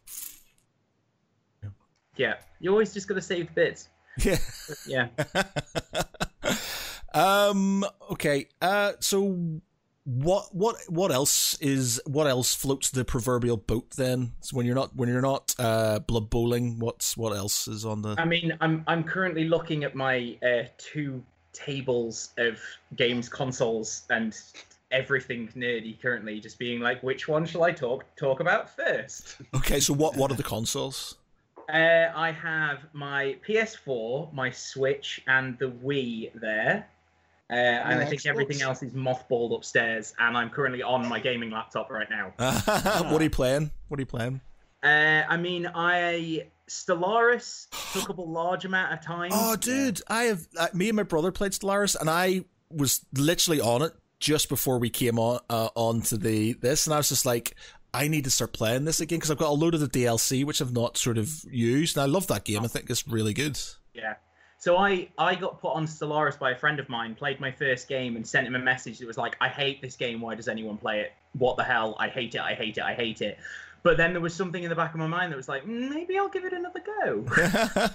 [2.16, 3.88] Yeah, you're always just got to save bits.
[4.18, 4.38] Yeah.
[4.86, 5.08] Yeah.
[7.16, 7.84] um.
[8.10, 8.48] Okay.
[8.60, 8.92] Uh.
[9.00, 9.60] So.
[10.08, 14.34] What what what else is what else floats the proverbial boat then?
[14.40, 18.02] So when you're not when you're not uh blood bowling, what's what else is on
[18.02, 22.60] the I mean, I'm I'm currently looking at my uh, two tables of
[22.94, 24.38] games consoles and
[24.90, 29.36] everything nerdy currently, just being like, which one shall I talk talk about first?
[29.54, 31.16] Okay, so what what are the consoles?
[31.72, 36.86] Uh, I have my PS4, my Switch, and the Wii there.
[37.48, 38.26] Uh, and I think Xbox?
[38.26, 42.32] everything else is mothballed upstairs, and I'm currently on my gaming laptop right now.
[42.38, 43.70] what are you playing?
[43.88, 44.40] What are you playing?
[44.82, 49.30] Uh, I mean, I Stellaris took up a large amount of time.
[49.32, 53.60] Oh, dude, I have uh, me and my brother played Stellaris, and I was literally
[53.60, 57.24] on it just before we came on uh, onto the this, and I was just
[57.24, 57.54] like,
[57.94, 60.44] I need to start playing this again because I've got a load of the DLC
[60.44, 62.64] which I've not sort of used, and I love that game.
[62.64, 63.58] I think it's really good.
[63.94, 64.14] Yeah.
[64.66, 67.86] So I I got put on Stellaris by a friend of mine, played my first
[67.86, 70.20] game, and sent him a message that was like, "I hate this game.
[70.20, 71.12] Why does anyone play it?
[71.34, 71.94] What the hell?
[72.00, 72.40] I hate it.
[72.40, 72.82] I hate it.
[72.82, 73.38] I hate it."
[73.84, 75.90] But then there was something in the back of my mind that was like, "Mm,
[75.90, 77.24] maybe I'll give it another go.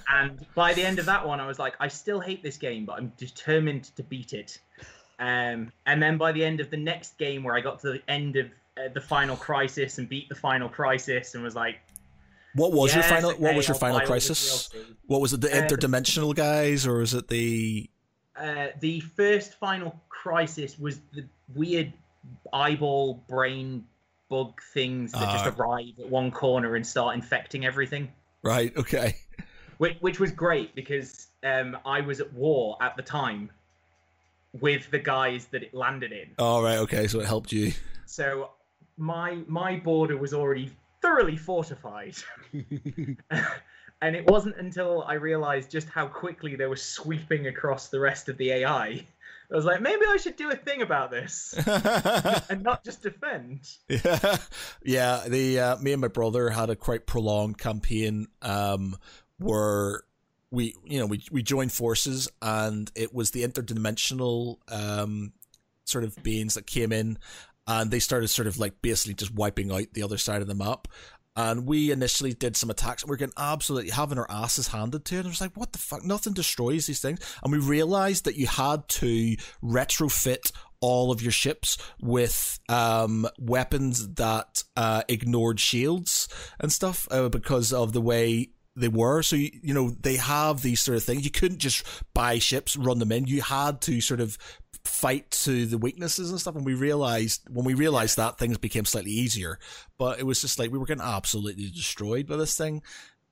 [0.10, 2.86] and by the end of that one, I was like, I still hate this game,
[2.86, 4.58] but I'm determined to beat it.
[5.20, 8.02] Um, and then by the end of the next game, where I got to the
[8.08, 8.46] end of
[8.78, 11.82] uh, the final crisis and beat the final crisis, and was like,
[12.56, 13.32] what was your "Yes, final?
[13.32, 14.70] what was your final buy all the crisis?
[15.08, 15.42] What was it?
[15.42, 17.90] The Uh, interdimensional guys, or is it the?
[18.36, 21.94] Uh, the first final crisis was the weird
[22.54, 23.86] eyeball brain
[24.30, 25.56] bug things that just Ah.
[25.58, 28.12] arrive at one corner and start infecting everything,
[28.44, 28.76] Right.
[28.78, 29.16] Okay.
[29.78, 33.50] which, which was great because um, I was at war at the time
[34.54, 36.30] with the guys that it landed in.
[36.40, 36.78] All right.
[36.80, 37.08] Okay.
[37.08, 37.74] So it helped you.
[38.06, 38.52] So
[38.98, 40.72] my my border was already
[41.02, 42.16] thoroughly fortified.
[44.02, 48.30] and it wasn't until I realized just how quickly they were sweeping across the rest
[48.30, 49.06] of the AI.
[49.52, 51.54] I was like, maybe I should do a thing about this
[52.50, 53.68] and not just defend.
[53.90, 54.38] Yeah,
[54.84, 55.24] yeah.
[55.28, 58.96] The uh, me and my brother had a quite prolonged campaign um,
[59.40, 60.04] where
[60.52, 65.34] we, you know, we we joined forces, and it was the interdimensional um,
[65.84, 67.18] sort of beings that came in,
[67.72, 70.56] and they started sort of like basically just wiping out the other side of the
[70.56, 70.88] map.
[71.34, 75.06] And we initially did some attacks, and we are getting absolutely having our asses handed
[75.06, 75.20] to it.
[75.20, 76.04] And I was like, "What the fuck?
[76.04, 81.32] Nothing destroys these things." And we realized that you had to retrofit all of your
[81.32, 86.28] ships with um, weapons that uh, ignored shields
[86.60, 89.22] and stuff uh, because of the way they were.
[89.22, 91.24] So you, you know they have these sort of things.
[91.24, 93.26] You couldn't just buy ships, run them in.
[93.26, 94.38] You had to sort of
[94.84, 96.56] fight to the weaknesses and stuff.
[96.56, 99.60] And we realized when we realized that things became slightly easier.
[99.98, 102.82] But it was just like we were getting absolutely destroyed by this thing.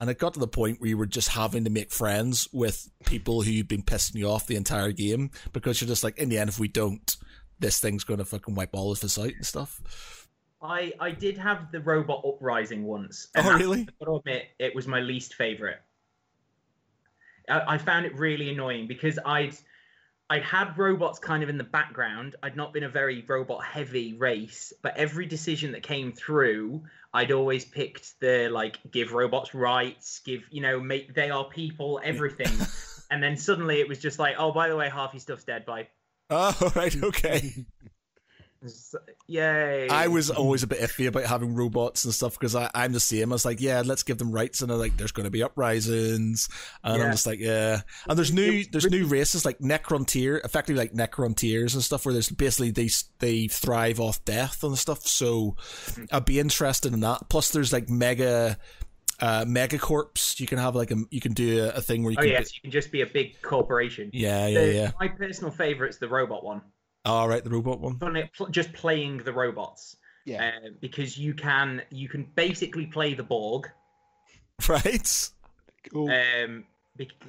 [0.01, 2.89] And it got to the point where you were just having to make friends with
[3.05, 6.29] people who you've been pissing you off the entire game because you're just like, in
[6.29, 7.17] the end, if we don't,
[7.59, 10.27] this thing's going to fucking wipe all of us out and stuff.
[10.61, 13.27] I I did have the robot uprising once.
[13.35, 13.81] Oh, really?
[13.81, 15.81] I've got to admit, it was my least favorite.
[17.49, 19.55] I, I found it really annoying because I'd
[20.29, 22.35] I'd had robots kind of in the background.
[22.43, 26.83] I'd not been a very robot heavy race, but every decision that came through,
[27.13, 31.99] I'd always picked the like give robots rights, give you know make they are people,
[32.03, 32.51] everything.
[33.11, 35.65] and then suddenly it was just like, oh, by the way, half your stuff's dead.
[35.65, 35.87] Bye.
[36.29, 37.65] Oh, right, okay.
[39.27, 39.87] Yay!
[39.89, 43.31] I was always a bit iffy about having robots and stuff because I'm the same.
[43.31, 45.43] I was like, yeah, let's give them rights, and I'm like, there's going to be
[45.43, 46.49] uprisings,
[46.83, 47.81] and I'm just like, yeah.
[48.07, 52.29] And there's new there's new races like Necrontier, effectively like Necrontiers and stuff, where there's
[52.29, 55.05] basically they they thrive off death and stuff.
[55.07, 55.55] So
[56.11, 57.29] I'd be interested in that.
[57.29, 58.57] Plus, there's like mega.
[59.21, 60.39] Uh, megacorps.
[60.39, 62.31] You can have like a you can do a, a thing where you Oh can
[62.31, 64.09] yes, you can just be a big corporation.
[64.13, 66.61] yeah yeah The- yeah My personal favorite's the robot one.
[67.05, 67.99] All right, the robot one.
[68.51, 69.97] Just playing the robots.
[70.25, 70.51] Yeah.
[70.63, 73.69] Uh, because you can you can basically play the Borg.
[74.67, 75.29] Right.
[75.89, 76.11] Cool.
[76.11, 76.65] um,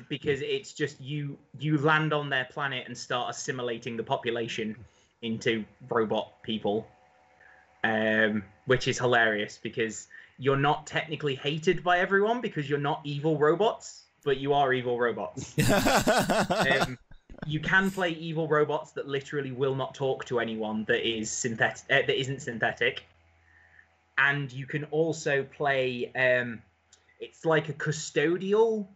[0.09, 4.77] because it's just you you land on their planet and start assimilating the population
[5.23, 6.89] into robot people,
[7.85, 13.39] um, which is hilarious because you're not technically hated by everyone because you're not evil
[13.39, 15.55] robots, but you are evil robots.
[16.51, 16.99] um,
[17.47, 21.85] you can play evil robots that literally will not talk to anyone that is synthetic
[21.91, 23.05] uh, that isn't synthetic
[24.19, 26.61] and you can also play um
[27.21, 28.89] it's like a custodial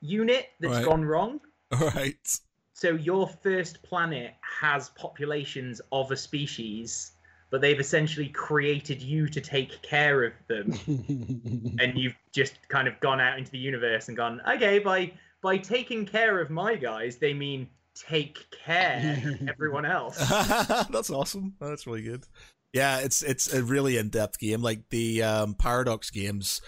[0.00, 0.84] unit that's Right.
[0.84, 1.40] gone wrong
[1.72, 2.38] All right.
[2.72, 7.12] so your first planet has populations of a species
[7.50, 10.72] but they've essentially created you to take care of them
[11.78, 15.12] and you've just kind of gone out into the universe and gone okay by
[15.42, 20.16] by taking care of my guys they mean take care everyone else
[20.90, 21.54] That's awesome.
[21.60, 22.24] That's really good.
[22.72, 24.62] Yeah, it's it's a really in depth game.
[24.62, 26.62] Like the um, Paradox games,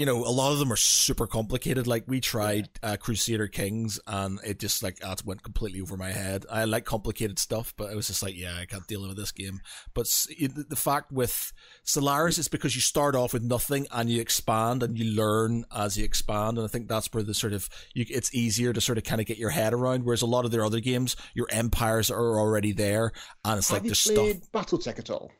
[0.00, 1.86] you know, a lot of them are super complicated.
[1.86, 6.46] Like we tried uh, Crusader Kings, and it just like went completely over my head.
[6.50, 9.30] I like complicated stuff, but I was just like, yeah, I can't deal with this
[9.30, 9.60] game.
[9.92, 11.52] But the the fact with
[11.84, 15.98] Stellaris is because you start off with nothing and you expand and you learn as
[15.98, 18.96] you expand, and I think that's where the sort of you, it's easier to sort
[18.96, 20.06] of kind of get your head around.
[20.06, 23.12] Whereas a lot of their other games, your empires are already there,
[23.44, 24.66] and it's Have like you there's played stuff.
[24.66, 25.30] BattleTech at all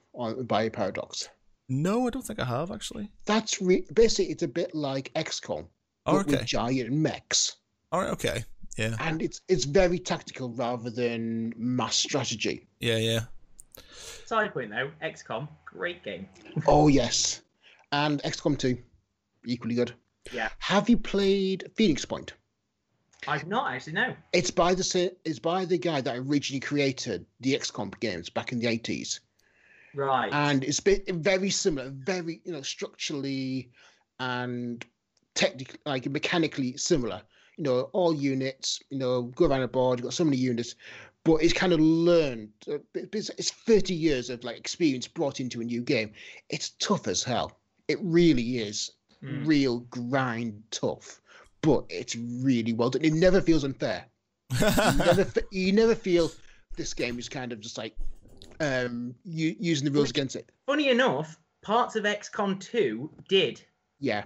[0.43, 1.31] by Paradox?
[1.71, 3.11] No, I don't think I have actually.
[3.27, 5.67] That's re- basically it's a bit like XCOM,
[6.07, 6.45] Oh, but with okay.
[6.45, 7.57] giant mechs,
[7.93, 8.11] All right.
[8.11, 8.45] Okay.
[8.77, 8.97] Yeah.
[9.01, 12.67] and it's it's very tactical rather than mass strategy.
[12.81, 12.97] Yeah.
[12.99, 13.21] Yeah.
[14.27, 16.29] side point though xcom great game
[16.67, 17.43] Oh yes,
[17.93, 18.79] and XCOM 2,
[19.47, 19.93] equally good.
[20.33, 20.49] Yeah.
[20.59, 22.35] Have you played Phoenix Point?
[23.29, 27.55] i've not actually no It's by the it's by the guy that originally created the
[27.55, 29.21] XCOM games back in the 80s.
[29.95, 33.71] Right and it's been very similar, very you know structurally
[34.19, 34.85] and
[35.35, 37.23] technically, like mechanically similar.
[37.57, 38.81] You know, all units.
[38.91, 39.99] You know, go around a board.
[39.99, 40.77] You've got so many units,
[41.25, 42.51] but it's kind of learned.
[42.71, 46.13] uh, It's, it's thirty years of like experience brought into a new game.
[46.49, 47.59] It's tough as hell.
[47.89, 48.93] It really is
[49.23, 49.45] Hmm.
[49.45, 51.21] real grind tough,
[51.61, 53.05] but it's really well done.
[53.05, 54.07] It never feels unfair.
[54.61, 56.31] You never, you never feel
[56.77, 57.95] this game is kind of just like
[58.61, 60.51] um you using the rules against it.
[60.67, 63.63] funny enough parts of xcom 2 did
[63.99, 64.25] Yeah.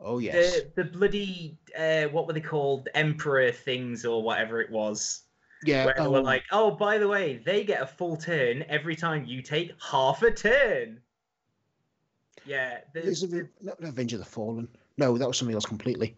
[0.00, 0.60] Oh yes.
[0.74, 5.22] the the bloody uh, what were they called emperor things or whatever it was
[5.64, 5.84] yeah.
[5.84, 8.94] where they oh, were like oh by the way they get a full turn every
[8.94, 11.00] time you take half a turn
[12.46, 14.68] yeah the, Re- not Revenge of the Fallen?
[14.98, 16.16] No, that was something else completely.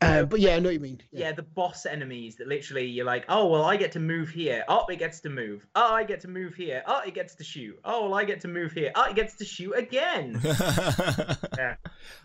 [0.00, 1.00] Uh, but yeah, I know what you mean.
[1.12, 4.64] yeah the boss enemies that literally you're like oh well i get to move here
[4.68, 7.44] oh it gets to move oh i get to move here oh it gets to
[7.44, 11.76] shoot oh well i get to move here oh it gets to shoot again Yeah.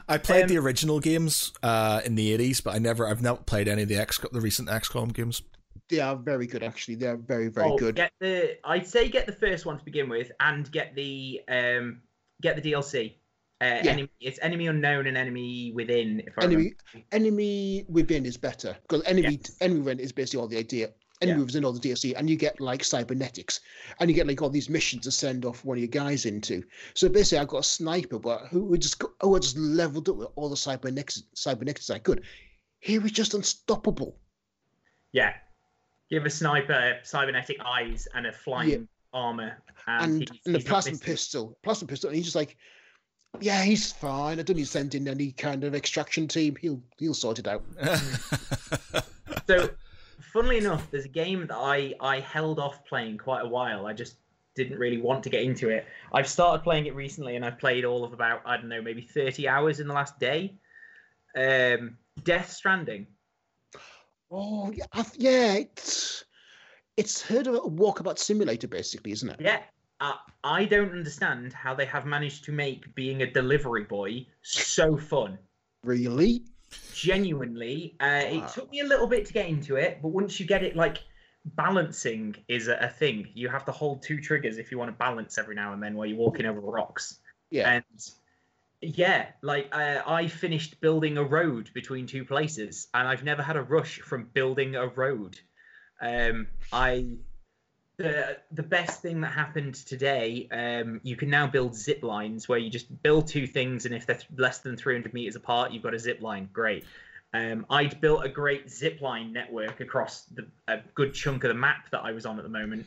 [0.07, 3.45] I played Um, the original games uh, in the eighties, but I never, I've not
[3.45, 5.41] played any of the X, the recent XCOM games.
[5.89, 6.95] They are very good actually.
[6.95, 7.95] They're very, very oh, good.
[7.95, 12.01] get the i'd say get the first one to begin with and get the um
[12.41, 13.13] get the dlc
[13.61, 13.91] uh, Yeah.
[13.91, 16.73] enemy, it's enemy unknown and enemy within if I Enemy
[17.11, 18.77] enemy within is better.
[18.83, 19.57] Because enemy Yes.
[19.61, 20.93] enemy within is basically all the idea.
[21.21, 21.45] Enemy Yeah.
[21.45, 23.61] within all the DLC, and you get like cybernetics,
[23.99, 26.63] and you get like all these missions to send off one of your guys into.
[26.93, 30.07] So basically, I've got a sniper, but who would just go, oh, I just leveled
[30.09, 32.23] up with all the cybernetics cybernetics I could.
[32.79, 34.19] He was just unstoppable.
[35.13, 35.33] yeah
[36.09, 39.57] give a sniper cybernetic eyes and a flying armor
[39.87, 42.55] and, and, he's- and he's not plasma pistol, plasma pistol, and he's just like,
[43.39, 44.39] yeah, he's fine.
[44.39, 46.55] I don't need to send in any kind of extraction team.
[46.59, 47.63] He'll he'll sort it out.
[49.47, 49.69] so
[50.33, 53.93] funnily enough there's a game that i i held off playing quite a while i
[53.93, 54.17] just
[54.55, 57.85] didn't really want to get into it i've started playing it recently and i've played
[57.85, 60.53] all of about i don't know maybe 30 hours in the last day
[61.35, 63.07] um death stranding
[64.29, 65.53] Oh yeah, I, th- yeah.
[65.53, 66.25] It's
[66.97, 69.37] it's heard of a walkabout simulator, basically, isn't it?
[69.39, 69.61] yeah
[69.99, 70.13] uh,
[70.43, 75.37] i don't understand how they have managed to make being a delivery boy so fun
[75.83, 76.43] Really?
[76.93, 78.45] genuinely uh, Wow.
[78.45, 80.75] it took me a little bit to get into it but once you get it
[80.75, 80.99] like
[81.55, 84.97] balancing is a, a thing you have to hold two triggers if you want to
[84.97, 87.19] balance every now and then while you're walking over rocks
[87.51, 87.69] Yeah.
[87.75, 87.83] and
[88.81, 93.55] yeah like uh, i finished building a road between two places and i've never had
[93.55, 95.39] a rush from building a road
[96.01, 97.05] um i
[97.97, 102.59] the the best thing that happened today um you can now build zip lines where
[102.59, 105.83] you just build two things and if they're th- less than 300 meters apart you've
[105.83, 106.85] got a zip line great
[107.33, 111.55] um i'd built a great zip line network across the, a good chunk of the
[111.55, 112.85] map that i was on at the moment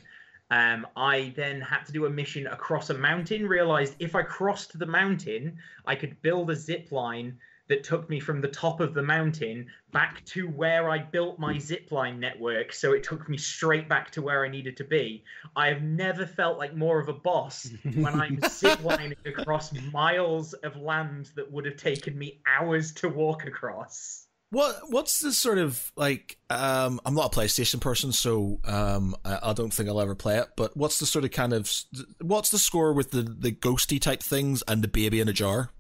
[0.51, 3.47] Um, I then had to do a mission across a mountain.
[3.47, 7.39] Realized if I crossed the mountain, I could build a zip line
[7.71, 11.55] that took me from the top of the mountain back to where I built my
[11.55, 12.73] zipline network.
[12.73, 15.23] So it took me straight back to where I needed to be.
[15.55, 20.77] I have never felt like more of a boss when I'm ziplining across miles of
[20.77, 24.27] land that would have taken me hours to walk across.
[24.51, 26.37] What what's the sort of like?
[26.51, 30.39] Um, I'm not a PlayStation person, so um, I, I, don't think I'll ever play
[30.39, 30.49] it.
[30.57, 31.73] But what's the sort of kind of
[32.21, 35.71] what's the score with the the ghosty type things and the baby in a jar?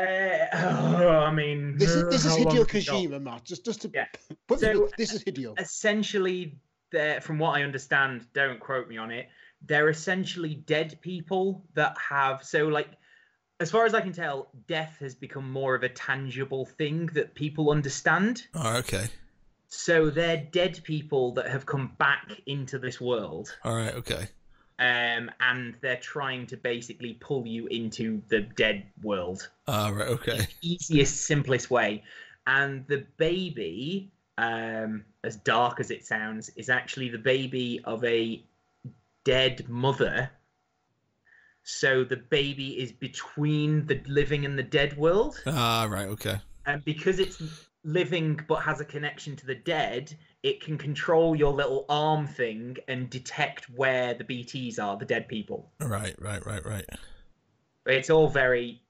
[0.00, 3.44] Uh, oh, I mean, this is this is Hideo Kojima, Matt.
[3.44, 4.06] Just just to yeah.
[4.46, 5.58] Put so, this is Hideo.
[5.60, 6.58] Essentially,
[6.90, 8.26] they're from what I understand.
[8.32, 9.28] Don't quote me on it.
[9.62, 12.88] They're essentially dead people that have so like.
[13.58, 17.34] As far as I can tell, death has become more of a tangible thing that
[17.34, 18.46] people understand.
[18.54, 19.08] Oh, okay.
[19.68, 23.54] So they're dead people that have come back into this world.
[23.62, 24.28] All right, okay.
[24.80, 29.50] Um, and they're trying to basically pull you into the dead world.
[29.68, 30.46] Ah, right, okay.
[30.62, 32.02] easiest, simplest way.
[32.46, 38.42] And the baby, um, as dark as it sounds, is actually the baby of a
[39.24, 40.30] dead mother.
[41.62, 45.42] So the baby is between the living and the dead world.
[45.46, 46.38] Ah, right, okay.
[46.64, 47.38] And because it's
[47.84, 52.76] living but has a connection to the dead, it can control your little arm thing
[52.88, 55.70] and detect where the BTs are, the dead people.
[55.80, 56.86] Right, right, right, right.
[57.86, 58.82] It's all very,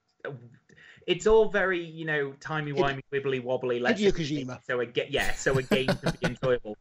[1.06, 3.80] it's all very, you know, timey wimey, wibbly wobbly.
[3.80, 4.60] Let's Kojima.
[4.66, 6.76] So a get, yeah, so a game can be enjoyable.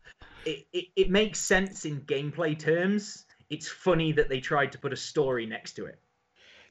[0.46, 3.26] It, it it makes sense in gameplay terms.
[3.50, 6.00] It's funny that they tried to put a story next to it.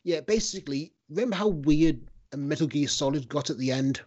[0.05, 2.01] Yeah, basically, remember how weird
[2.37, 4.01] Metal Gear Solid got at the end?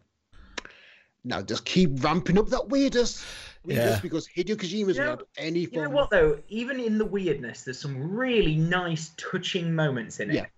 [1.23, 3.23] Now just keep ramping up that weirdness
[3.65, 3.99] yeah.
[4.01, 5.83] because Hideo Kojima's you know, not any form.
[5.83, 6.39] You know what though?
[6.49, 10.49] Even in the weirdness, there's some really nice, touching moments in it.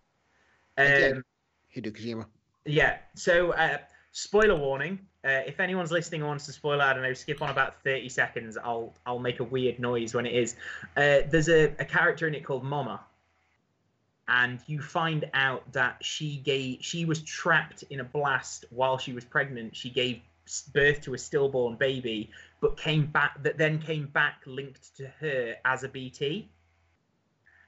[0.78, 1.14] Yeah.
[1.16, 1.24] Um,
[1.76, 2.26] Hideo Kojima.
[2.66, 2.98] Yeah.
[3.16, 3.80] So, uh,
[4.12, 5.00] spoiler warning.
[5.26, 8.10] Uh, if anyone's listening and wants to spoil, I don't know, skip on about 30
[8.10, 8.58] seconds.
[8.58, 10.56] I'll I'll make a weird noise when it is.
[10.98, 13.02] Uh, there's a, a character in it called Mama,
[14.28, 19.14] and you find out that she gave she was trapped in a blast while she
[19.14, 19.76] was pregnant.
[19.76, 20.22] She gave
[20.74, 25.56] birth to a stillborn baby, but came back that then came back linked to her
[25.66, 26.50] as a BT.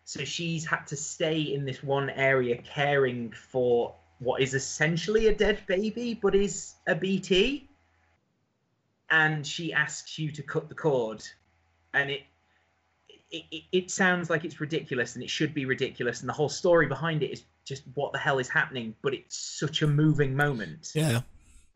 [0.03, 5.35] So she's had to stay in this one area caring for what is essentially a
[5.35, 7.67] dead baby, but is a BT.
[9.09, 11.23] And she asks you to cut the cord,
[11.93, 12.21] and it
[13.31, 16.87] it, it, sounds like it's ridiculous and it should be ridiculous and the whole story
[16.87, 20.91] behind it is just what the hell is happening but it's such a moving moment
[20.93, 21.21] yeah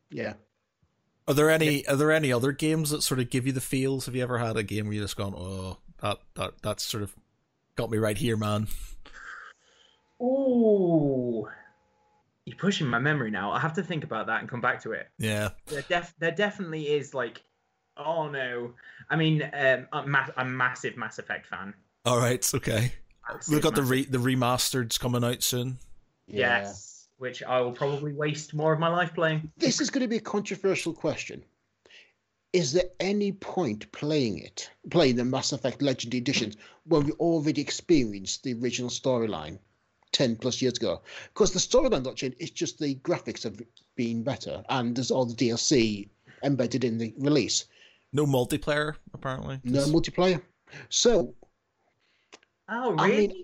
[0.09, 0.33] yeah
[1.29, 4.07] are there any Are there any other games that sort of give you the feels?
[4.07, 7.03] Have you ever had a game where you just gone, "Oh, that that that's sort
[7.03, 7.15] of
[7.75, 8.67] got me right here, man"?
[10.19, 11.47] Ooh,
[12.45, 13.51] you're pushing my memory now.
[13.51, 15.07] I have to think about that and come back to it.
[15.19, 17.43] Yeah, there, def- there definitely is like,
[17.95, 18.73] oh no.
[19.07, 21.75] I mean, um, I'm, ma- a massive Mass Effect fan.
[22.05, 22.91] All right, okay.
[23.31, 25.77] Massive, We've got the re- the remastered coming out soon.
[26.27, 29.51] Yes which I will probably waste more of my life playing.
[29.57, 31.43] This is going to be a controversial question.
[32.53, 36.55] Is there any point playing it, playing the Mass Effect Legendary Editions,
[36.85, 39.59] when we already experienced the original storyline
[40.13, 41.01] 10 plus years ago?
[41.33, 43.61] Because the storyline not changed, it's just the graphics have
[43.95, 46.07] been better, and there's all the DLC
[46.43, 47.65] embedded in the release.
[48.13, 49.59] No multiplayer, apparently.
[49.65, 50.41] No multiplayer.
[50.87, 51.35] So.
[52.69, 53.03] Oh, really?
[53.03, 53.43] I mean,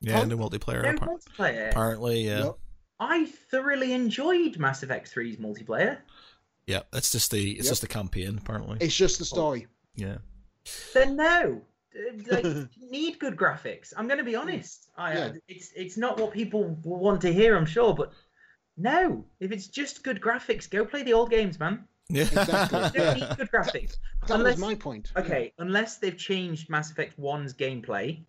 [0.00, 0.82] yeah, no multiplayer.
[0.82, 1.70] No multiplayer.
[1.70, 2.50] Apparently, yeah.
[3.02, 5.98] I thoroughly enjoyed Mass Effect 3's multiplayer.
[6.68, 7.72] Yeah, that's just the it's yep.
[7.72, 8.78] just the campaign apparently.
[8.80, 9.66] It's just the story.
[9.96, 10.18] Yeah.
[10.94, 11.60] Then no.
[11.94, 12.44] Uh, like,
[12.90, 13.92] need good graphics.
[13.96, 14.88] I'm going to be honest.
[14.96, 15.32] I, yeah.
[15.48, 18.12] it's it's not what people want to hear, I'm sure, but
[18.76, 19.24] no.
[19.40, 21.84] If it's just good graphics, go play the old games, man.
[22.08, 22.78] Yeah, exactly.
[22.94, 23.96] you don't need good graphics.
[24.20, 25.12] That, that unless, was my point.
[25.16, 25.64] Okay, yeah.
[25.64, 28.22] unless they've changed Mass Effect 1's gameplay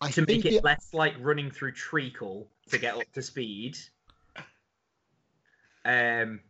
[0.00, 0.60] I to make it the...
[0.62, 3.78] less like running through treacle to get up to speed.
[5.84, 6.40] Um,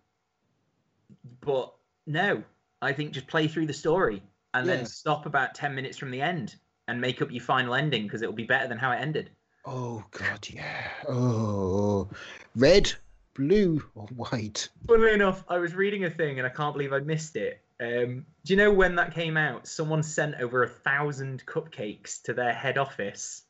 [1.41, 1.73] but
[2.07, 2.43] no,
[2.83, 4.23] I think just play through the story
[4.55, 4.77] and yeah.
[4.77, 6.57] then stop about ten minutes from the end
[6.89, 9.31] and make up your final ending because it'll be better than how it ended.
[9.65, 10.89] Oh god, yeah.
[11.09, 12.09] Oh,
[12.57, 12.93] red,
[13.35, 14.69] blue, or white.
[14.89, 17.63] Funnily enough, I was reading a thing and I can't believe I missed it.
[17.81, 19.67] Um, do you know when that came out?
[19.67, 23.45] Someone sent over a thousand cupcakes to their head office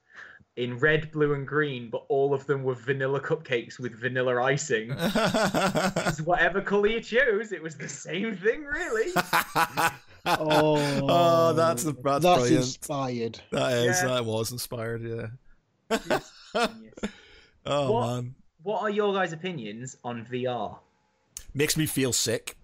[0.56, 4.90] in red, blue, and green, but all of them were vanilla cupcakes with vanilla icing.
[6.24, 9.12] whatever color you chose, it was the same thing, really.
[10.26, 12.56] Oh, Oh, that's- that's that's brilliant.
[12.56, 13.40] inspired.
[13.52, 14.08] That is Yeah.
[14.08, 15.02] that was inspired.
[15.02, 15.28] Yeah.
[15.96, 16.32] Genius.
[17.64, 18.06] Oh What?
[18.16, 20.78] man, what are your guys' opinions on VR?
[21.54, 22.56] makes me feel sick.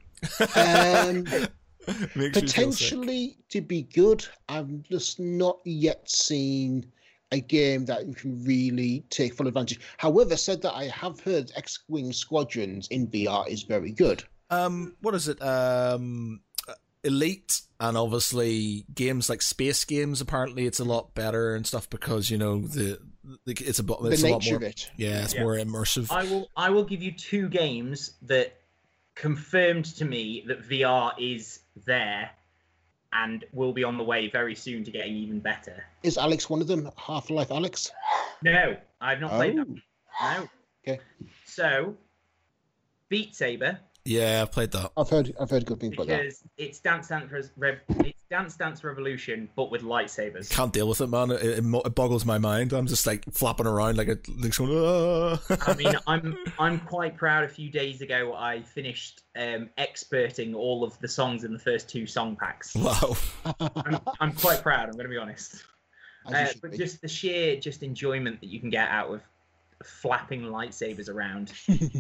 [0.54, 2.34] Um, Makes me feel sick.
[2.34, 4.26] potentially to be good.
[4.50, 6.84] I've just not yet seen
[7.32, 9.80] a game that you can really take full advantage.
[9.98, 14.22] However, said that I have heard X-wing Squadrons in VR is very good.
[14.50, 15.42] Um, what is it?
[15.42, 16.40] Um,
[17.02, 20.20] Elite, and obviously games like space games.
[20.20, 22.98] Apparently, it's a lot better and stuff because you know the,
[23.44, 24.56] the it's a, it's the a lot more.
[24.56, 24.90] of it.
[24.96, 25.42] Yeah, it's Yeah.
[25.42, 26.10] more immersive.
[26.10, 28.56] I will I will give you two games that
[29.14, 32.30] confirmed to me that VR is there
[33.12, 35.84] and will be on the way very soon to getting even better.
[36.02, 36.90] Is Alyx one of them?
[36.96, 37.90] Half-Life Alyx?
[38.42, 39.66] No, I've not played that.
[40.20, 40.48] Oh, No.
[40.86, 41.00] Okay.
[41.44, 41.96] So,
[43.08, 44.92] Beat Saber yeah, I've played that.
[44.96, 46.22] I've heard I've heard good things about that.
[46.22, 50.50] because it's Dance Dance Res- Rev- it's Dance Dance Revolution but with lightsabers.
[50.50, 51.30] Can't deal with it, man.
[51.30, 52.72] It, it, it boggles my mind.
[52.72, 54.76] I'm just like flapping around like a like someone.
[54.78, 57.44] "Ah." I mean, I'm I'm quite proud.
[57.44, 61.88] A few days ago, I finished um, experting all of the songs in the first
[61.88, 62.74] two song packs.
[62.74, 63.16] wow.
[63.60, 64.88] I'm, I'm quite proud.
[64.88, 65.64] I'm going to be honest.
[66.26, 66.76] Uh, but be.
[66.76, 69.22] just the sheer just enjoyment that you can get out of
[69.84, 71.52] flapping lightsabers around.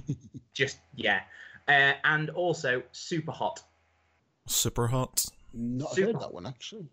[0.52, 1.20] just yeah,
[1.68, 3.58] uh, and also Superhot.
[4.46, 5.24] Super hot.
[5.56, 6.88] Not Super- heard that one actually.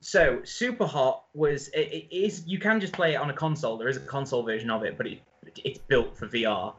[0.00, 3.76] So Superhot was it, it is you can just play it on a console.
[3.78, 5.22] There is a console version of it, but it
[5.64, 6.74] it's built for VR.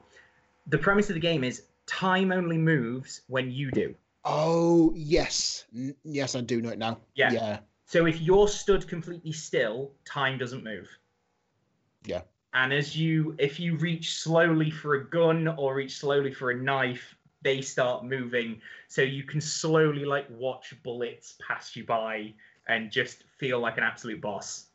[0.68, 3.95] The premise of the game is time only moves when you do.
[4.26, 6.99] Oh yes, N- yes, I do know it now.
[7.15, 7.31] Yeah.
[7.31, 7.60] yeah.
[7.85, 10.89] So if you're stood completely still, time doesn't move.
[12.05, 12.22] Yeah.
[12.53, 16.55] And as you if you reach slowly for a gun or reach slowly for a
[16.55, 18.61] knife, they start moving.
[18.88, 22.34] So you can slowly like watch bullets pass you by
[22.68, 24.68] and just feel like an absolute boss.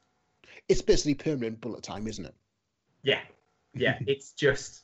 [0.68, 2.34] It's basically permanent bullet time, isn't it?
[3.02, 3.20] Yeah.
[3.74, 3.98] Yeah.
[4.06, 4.82] it's just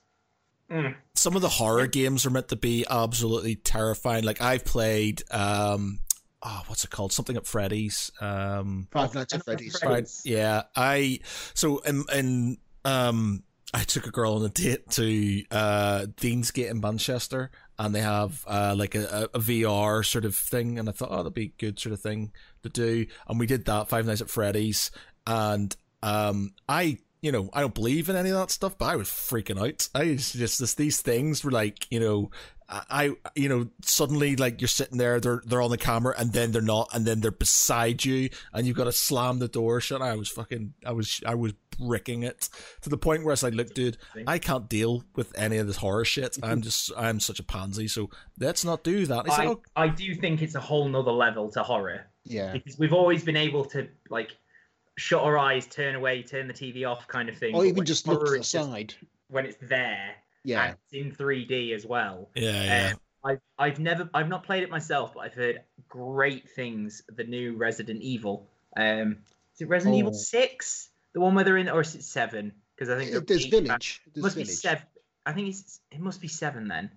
[0.71, 0.95] mm.
[1.15, 4.25] Some of the horror games are meant to be absolutely terrifying.
[4.25, 6.01] Like I've played, um,
[6.43, 7.13] oh, what's it called?
[7.13, 8.11] Something at Freddy's.
[8.21, 9.83] Um, Five Nights at Five Freddy's.
[9.83, 10.09] Right.
[10.25, 10.63] Yeah.
[10.75, 11.21] I
[11.55, 13.43] so and and um,
[13.73, 18.45] I took a girl on a date to uh Deansgate in Manchester, and they have
[18.47, 21.61] uh like a, a, VR sort of thing, and I thought, oh, that'd be a
[21.61, 22.33] good sort of thing
[22.63, 24.91] to do, and we did that Five Nights at Freddy's,
[25.27, 26.99] and um, I.
[27.23, 29.89] You know, I don't believe in any of that stuff, but I was freaking out.
[29.95, 32.31] I was just this, these things were like, you know,
[32.69, 36.53] I, you know, suddenly like you're sitting there, they're they're on the camera, and then
[36.53, 40.01] they're not, and then they're beside you, and you've got to slam the door shut.
[40.01, 42.49] I was fucking, I was, I was bricking it
[42.83, 45.67] to the point where I was like, look, dude, I can't deal with any of
[45.67, 46.39] this horror shit.
[46.43, 48.09] I'm just, I'm such a pansy, so
[48.41, 49.29] let's not do that.
[49.29, 52.07] I, like, oh, I do think it's a whole nother level to horror.
[52.25, 52.53] Yeah.
[52.53, 54.37] Because we've always been able to like
[54.97, 57.55] shut our eyes, turn away, turn the TV off kind of thing.
[57.55, 58.95] Or even just look to horror the is just side.
[59.29, 60.15] when it's there
[60.45, 60.65] Yeah.
[60.65, 62.31] and it's in 3D as well.
[62.35, 62.91] yeah, yeah.
[62.93, 67.03] Um, I've I've never I've not played it myself, but I've heard great things.
[67.09, 68.47] The new Resident Evil.
[68.77, 69.17] Um,
[69.55, 70.15] is it Resident Evil Oh.
[70.15, 70.91] Six?
[71.15, 72.53] The one where they're in, or is it seven?
[72.77, 74.03] Because I think they're There's Village.
[74.13, 74.83] There's must be seven.
[75.25, 76.91] I think it's it must be seven then.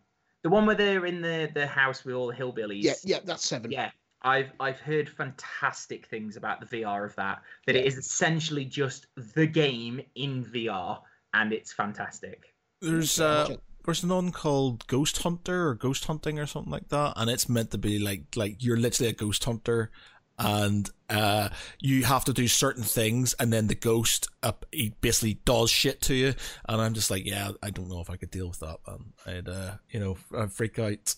[0.44, 2.84] The one where they're in the the house with all the hillbillies.
[2.84, 3.72] Yeah, yeah, that's seven.
[3.72, 3.91] Yeah,
[4.22, 7.41] I've I've heard fantastic things about the VR of that.
[7.68, 7.88] That it Yeah.
[7.88, 10.99] is essentially just the game in VR,
[11.34, 12.53] and it's fantastic.
[12.82, 17.30] There's uh, there's one called Ghost Hunter or Ghost Hunting or something like that, and
[17.30, 19.91] it's meant to be like like you're literally a ghost hunter,
[20.38, 21.49] and uh,
[21.80, 26.02] you have to do certain things, and then the ghost uh, he basically does shit
[26.02, 26.34] to you,
[26.68, 29.14] and I'm just like, yeah, I don't know if I could deal with that, man.
[29.26, 31.16] I'd uh, you know, I'd freak out.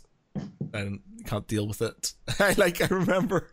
[0.73, 2.13] And can't deal with it.
[2.39, 2.81] I like.
[2.81, 3.51] I remember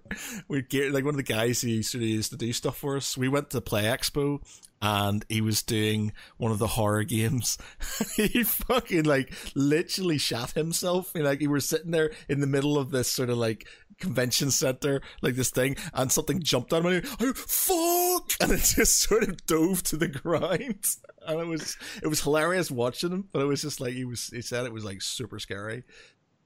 [0.48, 2.96] we get like one of the guys who sort of used to do stuff for
[2.96, 3.16] us.
[3.16, 4.40] We went to Play Expo,
[4.80, 7.58] and he was doing one of the horror games.
[8.16, 11.14] he fucking like literally shot himself.
[11.14, 13.66] Know, like he was sitting there in the middle of this sort of like
[13.98, 16.92] convention center, like this thing, and something jumped on him.
[16.92, 18.32] And he, fuck!
[18.40, 20.86] And it just sort of dove to the ground.
[21.26, 24.28] And it was it was hilarious watching him, but it was just like he was.
[24.28, 25.84] He said it was like super scary.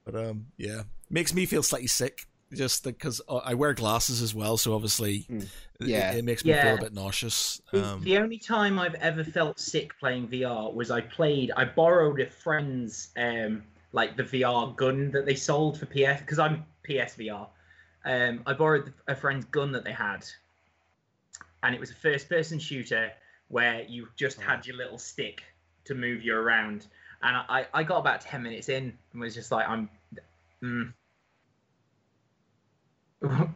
[0.05, 2.25] But um, yeah, makes me feel slightly sick.
[2.53, 5.47] Just because I wear glasses as well, so obviously, Mm.
[5.79, 6.11] Yeah.
[6.11, 7.61] it, makes me feel a bit nauseous.
[7.71, 11.51] The- Um, the only time I've ever felt sick playing VR was I played.
[11.55, 13.63] I borrowed a friend's um
[13.93, 17.47] like the VR gun that they sold for PS because I'm PSVR.
[18.03, 20.25] Um, I borrowed a friend's gun that they had,
[21.63, 23.11] and it was a first-person shooter
[23.47, 24.43] where you just Oh.
[24.43, 25.41] had your little stick
[25.85, 26.87] to move you around.
[27.23, 29.89] And I, I got about ten minutes in and was just like, I'm,
[30.63, 30.91] mm,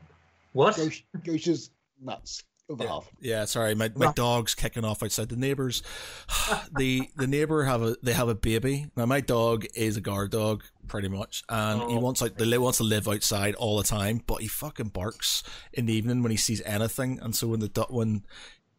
[0.53, 0.75] what?
[0.77, 1.69] Ghost, Ghost's
[2.01, 2.99] Matt's other Yeah.
[3.21, 5.29] Yeah, sorry, my, my dog's kicking off outside.
[5.29, 5.83] The neighbors,
[6.77, 8.87] the the neighbor have a they have a baby.
[8.95, 11.99] Now my dog is a guard dog, pretty much, and he Oh.
[11.99, 15.43] wants like he wants to live outside all the time, but he fucking barks
[15.73, 18.23] in the evening when he sees anything, and so when the do- when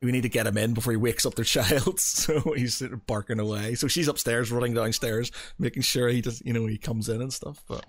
[0.02, 3.40] we need to get him in before he wakes up their child, so he's barking
[3.40, 3.74] away.
[3.74, 7.32] So she's upstairs, running downstairs, making sure he does, you know, he comes in and
[7.32, 7.62] stuff.
[7.66, 7.85] But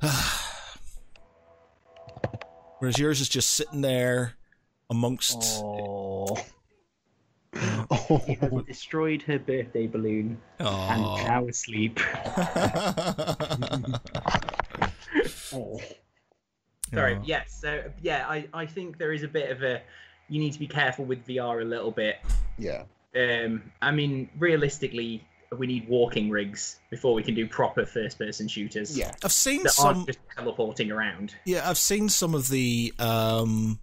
[2.78, 4.34] whereas yours is just sitting there
[4.88, 5.38] amongst.
[5.62, 6.48] Oh, she
[7.92, 11.98] Oh, has destroyed her birthday balloon and now asleep.
[15.52, 15.80] oh.
[16.92, 17.16] Sorry.
[17.16, 17.22] Aw.
[17.24, 17.58] Yes.
[17.60, 19.82] So yeah, I I think there is a bit of a.
[20.30, 22.16] You need to be careful with VR a little bit.
[22.58, 22.84] yeah.
[23.14, 25.24] Um, I mean, realistically,
[25.58, 28.96] we need walking rigs before we can do proper first-person shooters.
[28.96, 29.10] Yeah.
[29.24, 29.86] I've seen That some.
[29.96, 31.34] aren't just teleporting around.
[31.44, 33.80] Yeah, I've seen some of the um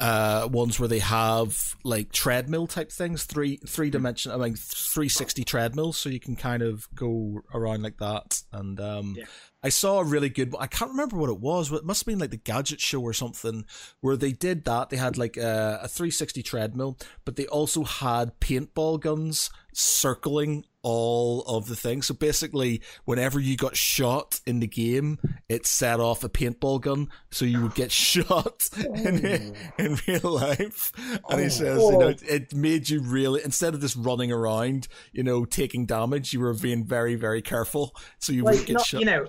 [0.00, 5.08] uh ones where they have like treadmill type things, three three dimension I mean three
[5.08, 8.42] sixty treadmills, so you can kind of go around like that.
[8.52, 9.24] And um Yeah.
[9.66, 12.06] I saw a really good I can't remember what it was, but it must have
[12.06, 13.64] been like the gadget show or something
[14.00, 14.90] where they did that.
[14.90, 20.64] They had like a, a three sixty treadmill, but they also had paintball guns circling
[20.82, 22.06] all of the things.
[22.06, 25.18] So basically, whenever you got shot in the game,
[25.48, 29.82] it set off a paintball gun, so you would get shot in, oh.
[29.82, 30.92] in real life.
[31.28, 31.48] And he Oh.
[31.48, 32.14] says, you know, oh.
[32.22, 36.54] it made you really instead of just running around, you know, taking damage, you were
[36.54, 39.00] being very, very careful, so you Like, wouldn't get not, shot.
[39.00, 39.26] you know,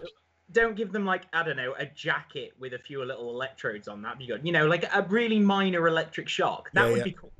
[0.51, 4.01] don't give them like I don't know a jacket with a few little electrodes on.
[4.01, 4.41] That'd be good.
[4.45, 6.69] You know, like a really minor electric shock.
[6.73, 7.03] That Yeah, would yeah.
[7.03, 7.31] be cool.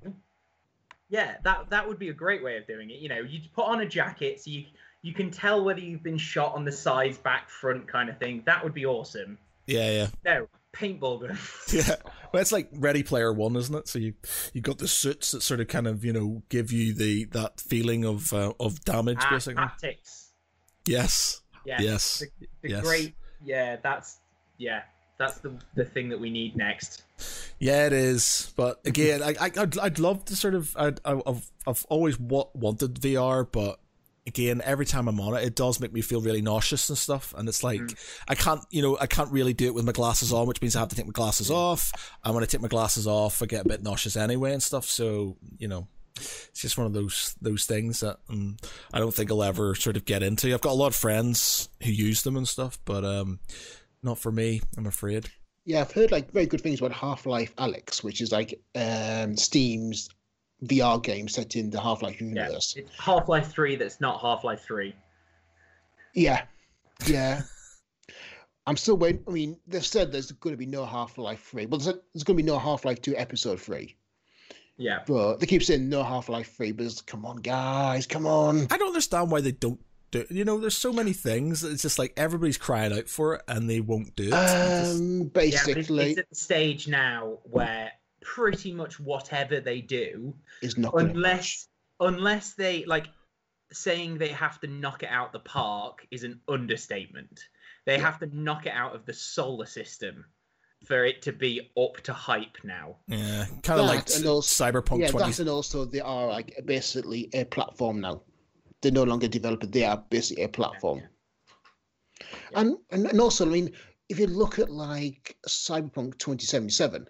[1.10, 3.00] Yeah, that that would be a great way of doing it.
[3.00, 4.66] You know, you put on a jacket so you
[5.02, 8.44] you can tell whether you've been shot on the sides, back, front, kind of thing.
[8.46, 9.38] That would be awesome.
[9.68, 10.08] yeah, yeah.
[10.26, 11.38] No paintball gun.
[11.74, 11.96] Yeah,
[12.34, 13.88] well, it's like Ready Player One, isn't it?
[13.88, 14.16] So you
[14.54, 17.62] you got the suits that sort of kind of you know give you the that
[17.62, 19.64] feeling of uh, of damage, Ah, basically.
[19.64, 20.26] haptics.
[20.86, 21.82] Yes, Yeah.
[21.82, 22.84] yes, The, the yes.
[22.84, 23.14] great.
[23.46, 24.18] Yeah, that's
[24.58, 24.82] yeah.
[25.20, 27.04] That's the the thing that we need next.
[27.60, 28.54] yeah, it is.
[28.56, 32.50] But again, I, I I'd, I'd love to sort of I'd, I've I've always wa-
[32.54, 33.80] wanted VR, but
[34.28, 37.34] again, every time I'm on it, it does make me feel really nauseous and stuff.
[37.38, 37.96] And it's like Mm.
[38.28, 40.76] I can't, you know, I can't really do it with my glasses on, which means
[40.76, 41.92] I have to take my glasses off.
[42.24, 44.86] And when I take my glasses off, I get a bit nauseous anyway and stuff.
[44.86, 45.88] So you know,
[46.18, 48.58] it's just one of those those things that um,
[48.94, 50.54] I don't think I'll ever sort of get into.
[50.54, 53.40] I've got a lot of friends who use them and stuff, but um,
[54.04, 54.62] not for me.
[54.78, 55.30] I'm afraid.
[55.66, 59.38] Yeah, I've heard like very good things about Half Life Alyx, which is like um
[59.38, 60.10] Steam's
[60.66, 62.76] VR game set in the Half Life universe.
[62.78, 63.76] It's Half Life Three.
[63.76, 64.96] That's not Half Life Three.
[66.14, 66.44] Yeah,
[67.06, 67.42] yeah.
[68.68, 69.24] I'm still waiting.
[69.28, 71.68] I mean, they've said there's going to be no Half Life 3.
[71.68, 73.96] Well, there's, there's going to be no Half Life 2 Episode 3.
[74.78, 75.00] Yeah.
[75.08, 76.72] But they keep saying no Half Life 3.
[76.74, 78.68] But it's, come on, guys, come on.
[78.72, 79.80] I don't understand why they don't
[80.12, 80.26] do.
[80.30, 81.62] You know, there's so many things.
[81.62, 84.34] that It's just like everybody's crying out for it, and they won't do it.
[84.34, 87.92] It's just- Um, Yeah, it's, basically, it's at the stage now where
[88.22, 91.68] pretty much whatever they do, is not going to unless
[92.00, 93.08] unless they like
[93.72, 97.40] saying they have to knock it out the park is an understatement.
[97.86, 98.02] They Yeah.
[98.02, 100.26] have to knock it out of the solar system
[100.88, 102.96] for it to be up to hype now.
[103.08, 105.26] yeah, kind of like and also- Cyberpunk Yeah, 20.
[105.26, 108.22] that's and also they are like basically a platform now.
[108.82, 111.02] They're no longer developers; they are basically a platform.
[112.56, 113.72] And, and and also, I mean,
[114.10, 117.08] if you look at like Cyberpunk 2077,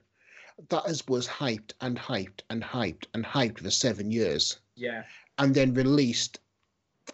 [0.70, 5.04] that is, was hyped and hyped and hyped and hyped for seven years, Yeah.
[5.38, 6.40] and then released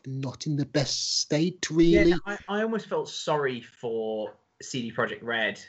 [0.07, 2.11] not in the best state, really.
[2.11, 5.59] Yeah, I, I almost felt sorry for CD Projekt Red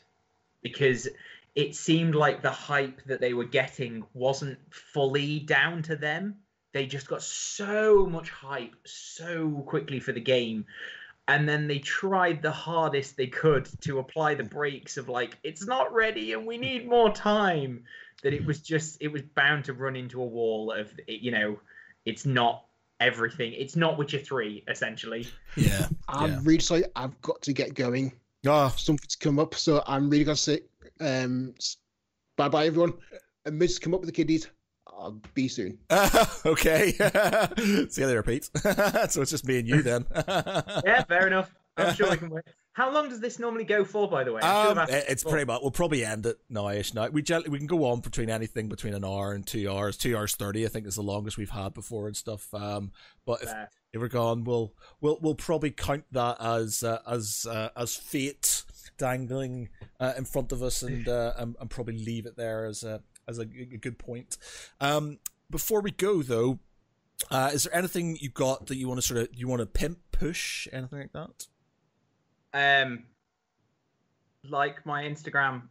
[0.64, 1.06] because
[1.54, 6.36] it seemed like the hype that they were getting wasn't fully down to them.
[6.72, 10.64] They just got so much hype so quickly for the game.
[11.28, 15.64] And then they tried the hardest they could to apply the brakes of like, it's
[15.64, 17.84] not ready and we need more time.
[18.22, 21.60] That it was just, it was bound to run into a wall of, you know,
[22.06, 22.64] it's not
[22.98, 23.52] everything.
[23.52, 25.28] It's not Witcher 3, essentially.
[25.56, 25.86] yeah.
[26.08, 26.40] I'm yeah.
[26.42, 26.84] really sorry.
[26.96, 28.12] I've got to get going.
[28.46, 30.60] Oh, Something's come up, so I'm really gonna say
[31.00, 31.54] um,
[32.36, 32.94] bye bye, everyone.
[33.46, 34.48] And Mitch, come up with the kiddies.
[34.86, 35.78] I'll be soon.
[36.46, 36.92] okay.
[37.88, 38.48] See you later, Pete.
[38.56, 40.06] so it's just me and you then.
[40.84, 41.52] Yeah, fair enough.
[41.76, 42.44] I'm sure we can wait.
[42.74, 44.40] How long does this normally go for, by the way?
[44.42, 45.32] Um, have asked it- it's before.
[45.32, 45.60] pretty much.
[45.62, 46.94] We'll probably end it now-ish.
[46.94, 49.96] Now we gen- we can go on between anything between an hour and two hours.
[49.96, 52.52] Two hours thirty, I think, is the longest we've had before and stuff.
[52.54, 52.92] Um,
[53.26, 53.52] but if,
[53.94, 58.64] Gone, we'll we'll we'll probably count that as uh, as uh, as fate
[58.98, 59.68] dangling
[60.00, 63.02] uh, in front of us, and, uh, and and probably leave it there as a
[63.28, 64.36] as a, a good point.
[64.80, 65.18] Um,
[65.50, 66.58] before we go, though,
[67.30, 69.66] uh, is there anything you got that you want to sort of you want to
[69.66, 71.46] pimp, push, anything like that?
[72.82, 73.04] Um,
[74.48, 75.62] like my Instagram,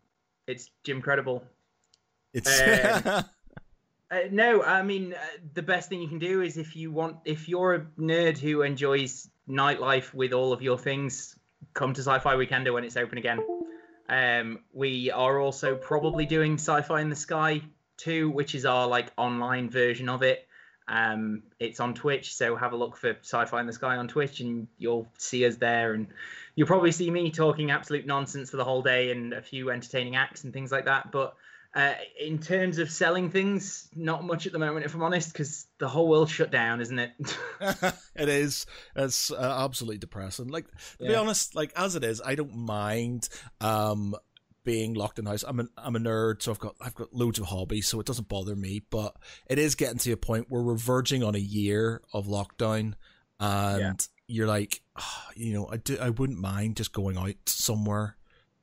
[0.47, 1.41] it's Jimcredible.
[2.33, 3.23] It's Uh,
[4.13, 5.17] Uh, no, I mean uh,
[5.55, 8.61] the best thing you can do is if you want, if you're a nerd who
[8.61, 11.35] enjoys nightlife with all of your things,
[11.73, 13.39] come to Sci-Fi Weekender when it's open again.
[14.07, 17.61] Um, we are also probably doing Sci-Fi in the Sky
[17.97, 20.47] too, which is our like online version of it.
[20.87, 24.41] Um, it's on Twitch, so have a look for Sci-Fi in the Sky on Twitch,
[24.41, 25.93] and you'll see us there.
[25.93, 26.05] And
[26.55, 30.15] you'll probably see me talking absolute nonsense for the whole day and a few entertaining
[30.17, 31.11] acts and things like that.
[31.11, 31.35] But
[31.75, 35.65] uh, in terms of selling things, not much at the moment, if I'm honest, because
[35.79, 37.11] the whole world shut down, isn't it?
[38.15, 38.65] it is.
[38.95, 40.49] It's uh, absolutely depressing.
[40.49, 40.67] Like
[40.99, 43.27] to be honest, like as it is, I don't mind
[43.59, 44.15] um
[44.63, 45.43] being locked in the house.
[45.47, 48.05] I'm an I'm a nerd, so I've got I've got loads of hobbies, so it
[48.05, 48.83] doesn't bother me.
[48.89, 49.15] But
[49.47, 52.93] it is getting to a point where we're verging on a year of lockdown,
[53.39, 58.17] and you're like, "Ah, you know, I do I wouldn't mind just going out somewhere,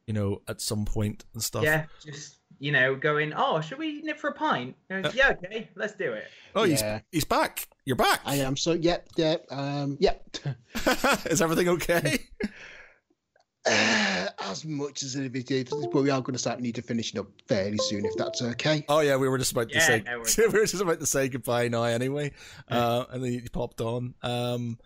[0.07, 1.65] you know, at some point and stuff.
[1.65, 3.33] yeah, just you know, going.
[3.35, 4.77] Oh, should we nip for a pint?
[4.89, 6.29] And it's, yeah, okay, let's do it.
[6.55, 7.01] Oh, Yeah.
[7.11, 7.67] he's he's back.
[7.85, 8.21] You're back.
[8.25, 10.23] I am so yep, yep, um, yep.
[11.27, 12.21] is everything okay?
[13.67, 17.13] Uh, as much as it is, but we are going to start need to finish
[17.15, 18.85] it up fairly soon, if that's okay.
[18.89, 21.01] Oh yeah, we were just about to Yeah, say no, we we're- were just about
[21.01, 22.33] to say goodbye now anyway.
[22.69, 24.15] Uh, and then you popped on.
[24.23, 24.79] Um,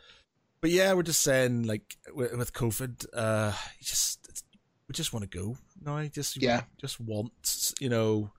[0.60, 4.42] but yeah, we're just saying like with, with COVID, uh, you just it's,
[4.88, 5.97] we just want to go now.
[5.97, 6.62] I Just Yeah.
[6.81, 8.31] just want you know.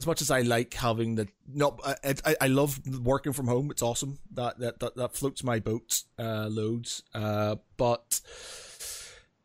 [0.00, 1.94] As much as I like having the no, I,
[2.24, 3.70] I I love working from home.
[3.70, 4.18] It's awesome.
[4.32, 7.04] That that that, that floats my boat uh, loads.
[7.14, 8.20] Uh, but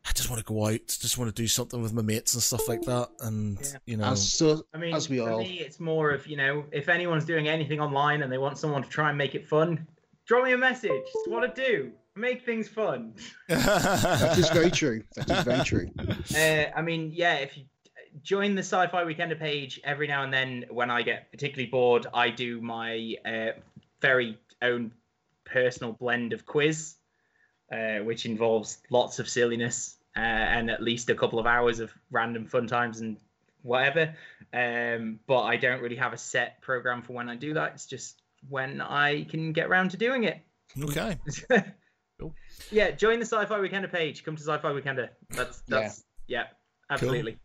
[0.04, 0.86] I just want to go out.
[0.88, 3.10] Just want to do something with my mates and stuff like that.
[3.20, 3.78] And Yeah.
[3.86, 6.36] you know, As so, I mean, as we for all, me, it's more of you
[6.36, 9.46] know, if anyone's doing anything online and they want someone to try and make it
[9.46, 9.86] fun,
[10.26, 10.90] drop me a message.
[10.90, 11.92] It's what I do.
[12.16, 13.14] Make things fun.
[13.48, 15.04] that is very true.
[15.16, 15.90] That is very true.
[16.36, 17.64] Uh, I mean, yeah, if you
[18.22, 22.30] join the Sci-Fi Weekender page every now and then, when I get particularly bored, I
[22.30, 23.60] do my uh,
[24.00, 24.92] very own
[25.44, 26.96] personal blend of quiz,
[27.72, 31.92] uh, which involves lots of silliness uh, and at least a couple of hours of
[32.10, 33.16] random fun times and
[33.62, 34.14] whatever.
[34.52, 37.72] Um, but I don't really have a set program for when I do that.
[37.74, 40.40] It's just when I can get around to doing it.
[40.82, 41.18] okay.
[42.20, 42.34] Cool.
[42.70, 44.22] Yeah, join the Sci-Fi Weekender page.
[44.24, 45.08] Come to Sci-Fi Weekender.
[45.30, 46.44] That's that's yeah,
[46.90, 47.38] absolutely.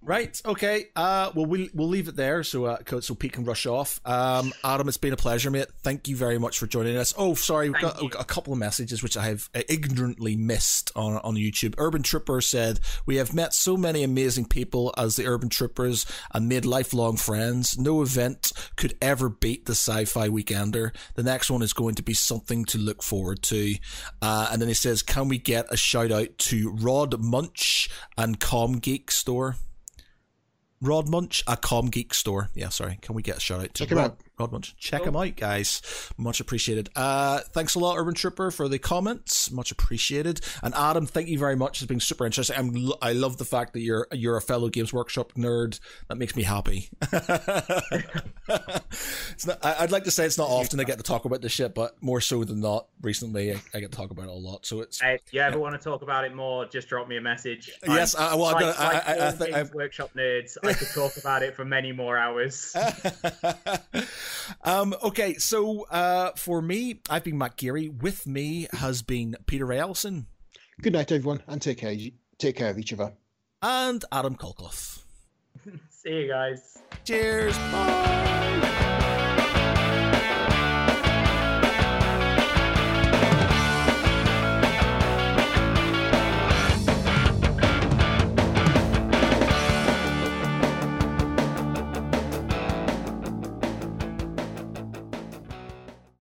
[0.00, 0.40] Right.
[0.46, 0.86] Okay.
[0.94, 4.00] Uh, well, we'll we'll leave it there so uh, so Pete can rush off.
[4.04, 5.66] Um, Adam, it's been a pleasure, mate.
[5.82, 7.12] Thank you very much for joining us.
[7.18, 10.92] Oh, sorry, we've got, we've got a couple of messages which I have ignorantly missed
[10.94, 11.74] on on YouTube.
[11.78, 16.48] Urban Tripper said we have met so many amazing people as the Urban Trippers and
[16.48, 17.76] made lifelong friends.
[17.76, 20.94] No event could ever beat the Sci-Fi Weekender.
[21.16, 23.74] The next one is going to be something to look forward to.
[24.22, 28.38] Uh, and then he says, "Can we get a shout out to Rod Munch and
[28.38, 29.56] Com Geek Store?"
[30.80, 32.50] Rod Munch, a Com Geek store.
[32.54, 32.98] Yeah, sorry.
[33.02, 34.16] Can we get a shout out to Check Rod.
[34.38, 34.76] Rod Munch?
[34.76, 35.08] Check Cool.
[35.08, 35.82] him out, guys.
[36.16, 36.88] Much appreciated.
[36.94, 39.50] Uh, thanks a lot, Urban Trooper, for the comments.
[39.50, 40.40] Much appreciated.
[40.62, 41.80] And Adam, thank you very much.
[41.82, 42.56] It's been super interesting.
[42.56, 45.80] I'm, I love the fact that you're you're a fellow Games Workshop nerd.
[46.08, 46.88] That makes me happy.
[48.48, 51.42] it's not, I, I'd like to say it's not often I get to talk about
[51.42, 54.30] this shit, but more so than not, recently I, I get to talk about it
[54.30, 54.66] a lot.
[54.66, 57.16] So it's Hey, if you ever want to talk about it more, just drop me
[57.16, 57.70] a message.
[57.86, 60.10] Yes, I- well, I'm like, gonna- I- like I- I all think Games I've- Workshop
[60.16, 60.56] nerds.
[60.62, 62.74] I could talk about it for many more hours.
[64.62, 67.88] um, okay, so uh, for me, I've been Matt Geary.
[67.88, 70.26] With me has been Peter Ray Ellison
[70.80, 71.94] Good night, everyone, and take care.
[72.38, 73.12] Take care of each other.
[73.62, 75.02] and Adam Colclough.
[75.90, 76.78] See you guys.
[77.04, 77.56] Cheers.
[77.58, 78.94] Bye.